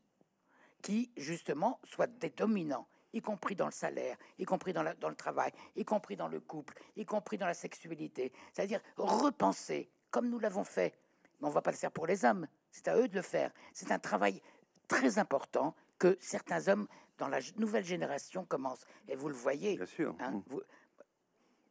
qui, 0.83 1.11
justement, 1.17 1.81
soient 1.83 2.07
des 2.07 2.31
dominants. 2.31 2.87
y 3.13 3.23
compris 3.23 3.55
dans 3.55 3.67
le 3.67 3.73
salaire, 3.73 4.17
y 4.39 4.45
compris 4.45 4.73
dans, 4.73 4.85
dans 5.01 5.09
le 5.09 5.15
travail, 5.15 5.53
y 5.77 5.85
compris 5.85 6.17
dans 6.17 6.29
le 6.29 6.41
couple, 6.41 6.75
y 6.97 7.05
compris 7.05 7.39
dans 7.39 7.47
la 7.47 7.55
sexualité. 7.55 8.33
C'est-à-dire 8.53 8.81
repenser, 8.97 9.89
comme 10.11 10.29
nous 10.29 10.39
l'avons 10.39 10.65
fait. 10.65 10.99
Mais 11.41 11.47
on 11.47 11.51
ne 11.51 11.55
va 11.55 11.63
pas 11.63 11.71
le 11.71 11.77
faire 11.77 11.93
pour 11.93 12.07
les 12.07 12.25
hommes, 12.25 12.47
c'est 12.71 12.89
à 12.89 12.97
eux 12.97 13.09
de 13.09 13.15
le 13.15 13.23
faire. 13.23 13.51
C'est 13.73 13.93
un 13.93 13.99
travail 13.99 14.43
très 14.89 15.19
important 15.19 15.75
que 15.99 16.19
certains 16.21 16.69
hommes 16.69 16.87
dans 17.19 17.29
la 17.29 17.39
nouvelle 17.59 17.85
génération 17.85 18.45
commencent. 18.45 18.85
Et 19.09 19.17
vous 19.17 19.29
le 19.29 19.35
voyez. 19.35 19.77
Bien 19.77 19.87
sûr. 19.87 20.15
Hein, 20.21 20.33
Mmh. 20.33 20.43
vous- 20.47 20.63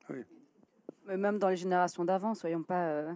Oui. 0.10 0.24
Mais 1.06 1.18
même 1.18 1.38
dans 1.40 1.50
les 1.50 1.58
générations 1.58 2.06
d'avant, 2.06 2.34
soyons 2.34 2.64
pas 2.64 2.88
euh, 2.88 3.14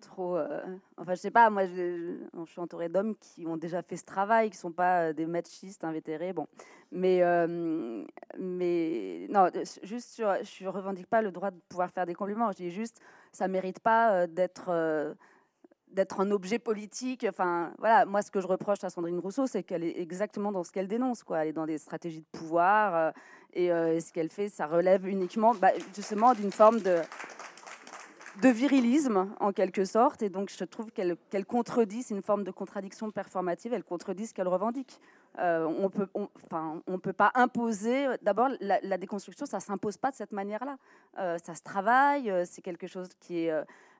trop. 0.00 0.36
euh, 0.36 0.62
enfin, 0.96 1.14
je 1.14 1.20
sais 1.20 1.30
pas, 1.30 1.48
moi, 1.50 1.66
je, 1.66 2.18
je 2.34 2.50
suis 2.50 2.60
entourée 2.60 2.88
d'hommes 2.88 3.14
qui 3.16 3.46
ont 3.46 3.56
déjà 3.56 3.82
fait 3.82 3.96
ce 3.96 4.04
travail, 4.04 4.50
qui 4.50 4.56
sont 4.56 4.72
pas 4.72 5.08
euh, 5.08 5.12
des 5.12 5.26
machistes 5.26 5.84
invétérés. 5.84 6.32
Bon, 6.32 6.46
mais, 6.90 7.22
euh, 7.22 8.04
mais 8.38 9.26
non, 9.30 9.48
juste, 9.82 10.10
sur, 10.14 10.34
je 10.42 10.66
revendique 10.66 11.06
pas 11.06 11.22
le 11.22 11.30
droit 11.30 11.50
de 11.52 11.60
pouvoir 11.68 11.90
faire 11.90 12.06
des 12.06 12.14
compliments. 12.14 12.50
Je 12.50 12.56
dis 12.56 12.70
juste, 12.70 13.00
ça 13.32 13.46
mérite 13.46 13.78
pas 13.80 14.12
euh, 14.22 14.26
d'être. 14.26 14.70
D'être 15.92 16.20
un 16.20 16.30
objet 16.30 16.58
politique. 16.58 17.26
Enfin, 17.28 17.72
voilà, 17.78 18.04
moi, 18.04 18.22
ce 18.22 18.30
que 18.30 18.40
je 18.40 18.46
reproche 18.46 18.82
à 18.84 18.90
Sandrine 18.90 19.18
Rousseau, 19.18 19.46
c'est 19.46 19.62
qu'elle 19.62 19.84
est 19.84 20.00
exactement 20.00 20.52
dans 20.52 20.64
ce 20.64 20.72
qu'elle 20.72 20.88
dénonce. 20.88 21.22
Quoi. 21.22 21.42
Elle 21.42 21.48
est 21.48 21.52
dans 21.52 21.66
des 21.66 21.78
stratégies 21.78 22.20
de 22.20 22.38
pouvoir. 22.38 22.94
euh, 22.94 23.10
et, 23.52 23.72
euh, 23.72 23.96
et 23.96 24.00
ce 24.00 24.12
qu'elle 24.12 24.28
fait, 24.28 24.48
ça 24.48 24.66
relève 24.66 25.08
uniquement, 25.08 25.54
bah, 25.54 25.72
justement, 25.94 26.34
d'une 26.34 26.52
forme 26.52 26.80
de, 26.80 27.00
virilisme, 28.48 29.28
en 29.40 29.52
quelque 29.52 29.84
sorte. 29.84 30.22
Et 30.22 30.28
donc, 30.28 30.50
je 30.56 30.64
trouve 30.64 30.92
qu'elle 30.92 31.46
contredit, 31.46 32.04
c'est 32.04 32.14
une 32.14 32.22
forme 32.22 32.44
de 32.44 32.52
contradiction 32.52 33.10
performative, 33.10 33.72
elle 33.74 33.84
contredit 33.84 34.28
ce 34.28 34.34
qu'elle 34.34 34.48
revendique. 34.48 35.00
Euh, 35.38 35.64
on 35.64 35.90
peut, 35.90 36.08
enfin, 36.44 36.80
on 36.86 36.98
peut 36.98 37.12
pas 37.12 37.32
imposer. 37.34 38.06
D'abord, 38.22 38.48
la, 38.60 38.98
déconstruction, 38.98 39.46
ça 39.46 39.60
s'impose 39.60 39.96
pas 39.96 40.10
de 40.10 40.16
cette 40.16 40.32
manière-là. 40.32 40.76
Ça 41.16 41.54
se 41.54 41.62
travaille. 41.62 42.32
C'est 42.46 42.62
quelque 42.62 42.86
chose 42.86 43.08
qui 43.20 43.46
est, 43.46 43.52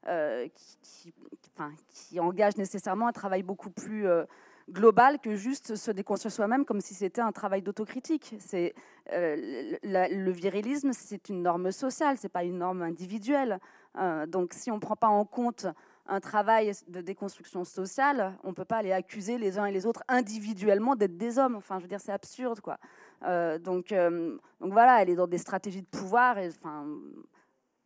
euh, 0.09 0.49
qui, 0.83 2.19
engage 2.19 2.57
nécessairement 2.57 3.07
un 3.07 3.13
travail 3.13 3.43
beaucoup 3.43 3.69
plus 3.69 4.07
euh, 4.07 4.25
global 4.71 5.19
que 5.19 5.35
juste 5.35 5.77
se 5.77 5.91
déconstruire 5.91 6.33
soi-même, 6.33 6.65
comme 6.65 6.81
si 6.81 6.95
c'était 6.95 7.21
un 7.21 7.33
travail 7.33 7.61
d'autocritique. 7.61 8.35
Euh, 8.55 9.77
le, 9.83 10.31
virilisme, 10.31 10.93
c'est 10.95 11.29
une 11.29 11.43
norme 11.43 11.71
sociale, 11.71 12.17
c'est 12.17 12.31
pas 12.31 12.45
une 12.45 12.59
norme 12.59 12.81
individuelle. 12.81 13.61
Donc, 14.29 14.55
si 14.55 14.71
on 14.71 14.77
ne 14.77 14.81
prend 14.81 14.97
pas 14.97 15.09
en 15.09 15.27
compte 15.27 15.67
un 16.07 16.21
travail 16.21 16.73
de 16.89 17.03
déconstruction 17.03 17.65
sociale, 17.65 18.39
on 18.43 18.49
ne 18.49 18.55
peut 18.55 18.65
pas 18.65 18.79
aller 18.79 18.93
accuser 18.93 19.37
les 19.37 19.59
uns 19.59 19.67
et 19.67 19.73
les 19.73 19.85
autres 19.85 20.03
individuellement 20.09 20.97
d'être 20.97 21.19
des 21.19 21.39
hommes. 21.39 21.57
Enfin, 21.57 21.79
je 21.79 21.83
veux 21.83 21.89
dire, 21.89 22.01
c'est 22.01 22.13
absurde, 22.13 22.61
quoi. 22.61 22.79
Donc, 23.59 23.93
voilà, 24.61 25.03
elle 25.03 25.11
est 25.11 25.17
dans 25.17 25.27
des 25.27 25.39
stratégies 25.39 25.83
de 25.83 25.89
pouvoir. 25.89 26.39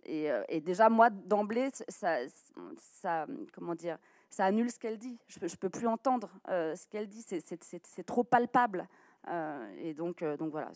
Et, 0.05 0.31
euh, 0.31 0.43
et 0.49 0.61
déjà, 0.61 0.89
moi, 0.89 1.11
d'emblée, 1.11 1.71
ça, 1.89 2.17
comment 3.53 3.75
dire, 3.75 3.99
ça 4.31 4.45
annule 4.47 4.71
ce 4.71 4.79
qu'elle 4.79 4.99
dit. 4.99 5.19
Je 5.29 5.39
je 5.47 5.57
peux 5.57 5.71
plus 5.71 5.87
entendre 5.87 6.31
euh, 6.49 6.75
ce 6.77 6.87
qu'elle 6.89 7.09
dit. 7.09 7.23
C'est- 7.23 8.03
trop 8.05 8.25
palpable. 8.25 8.89
Euh, 9.29 9.75
et 9.79 9.95
donc, 9.95 10.23
voilà. 10.23 10.71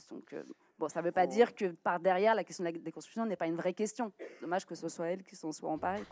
Bon, 0.79 0.89
ça 0.89 1.01
ne 1.01 1.05
veut 1.07 1.13
pas 1.13 1.27
dire 1.27 1.55
que 1.55 1.67
par 1.67 1.99
derrière, 2.01 2.35
la 2.35 2.45
question 2.45 2.65
de 2.65 2.71
la 2.71 2.79
déconstruction 2.79 3.27
n'est 3.27 3.37
pas 3.37 3.47
une 3.47 3.57
vraie 3.57 3.75
question. 3.75 4.13
Dommage 4.41 4.65
que 4.65 4.75
ce 4.75 4.89
soit 4.89 5.09
elle 5.09 5.25
qui 5.25 5.37
s'en 5.37 5.53
soit 5.53 5.71
emparée. 5.71 6.03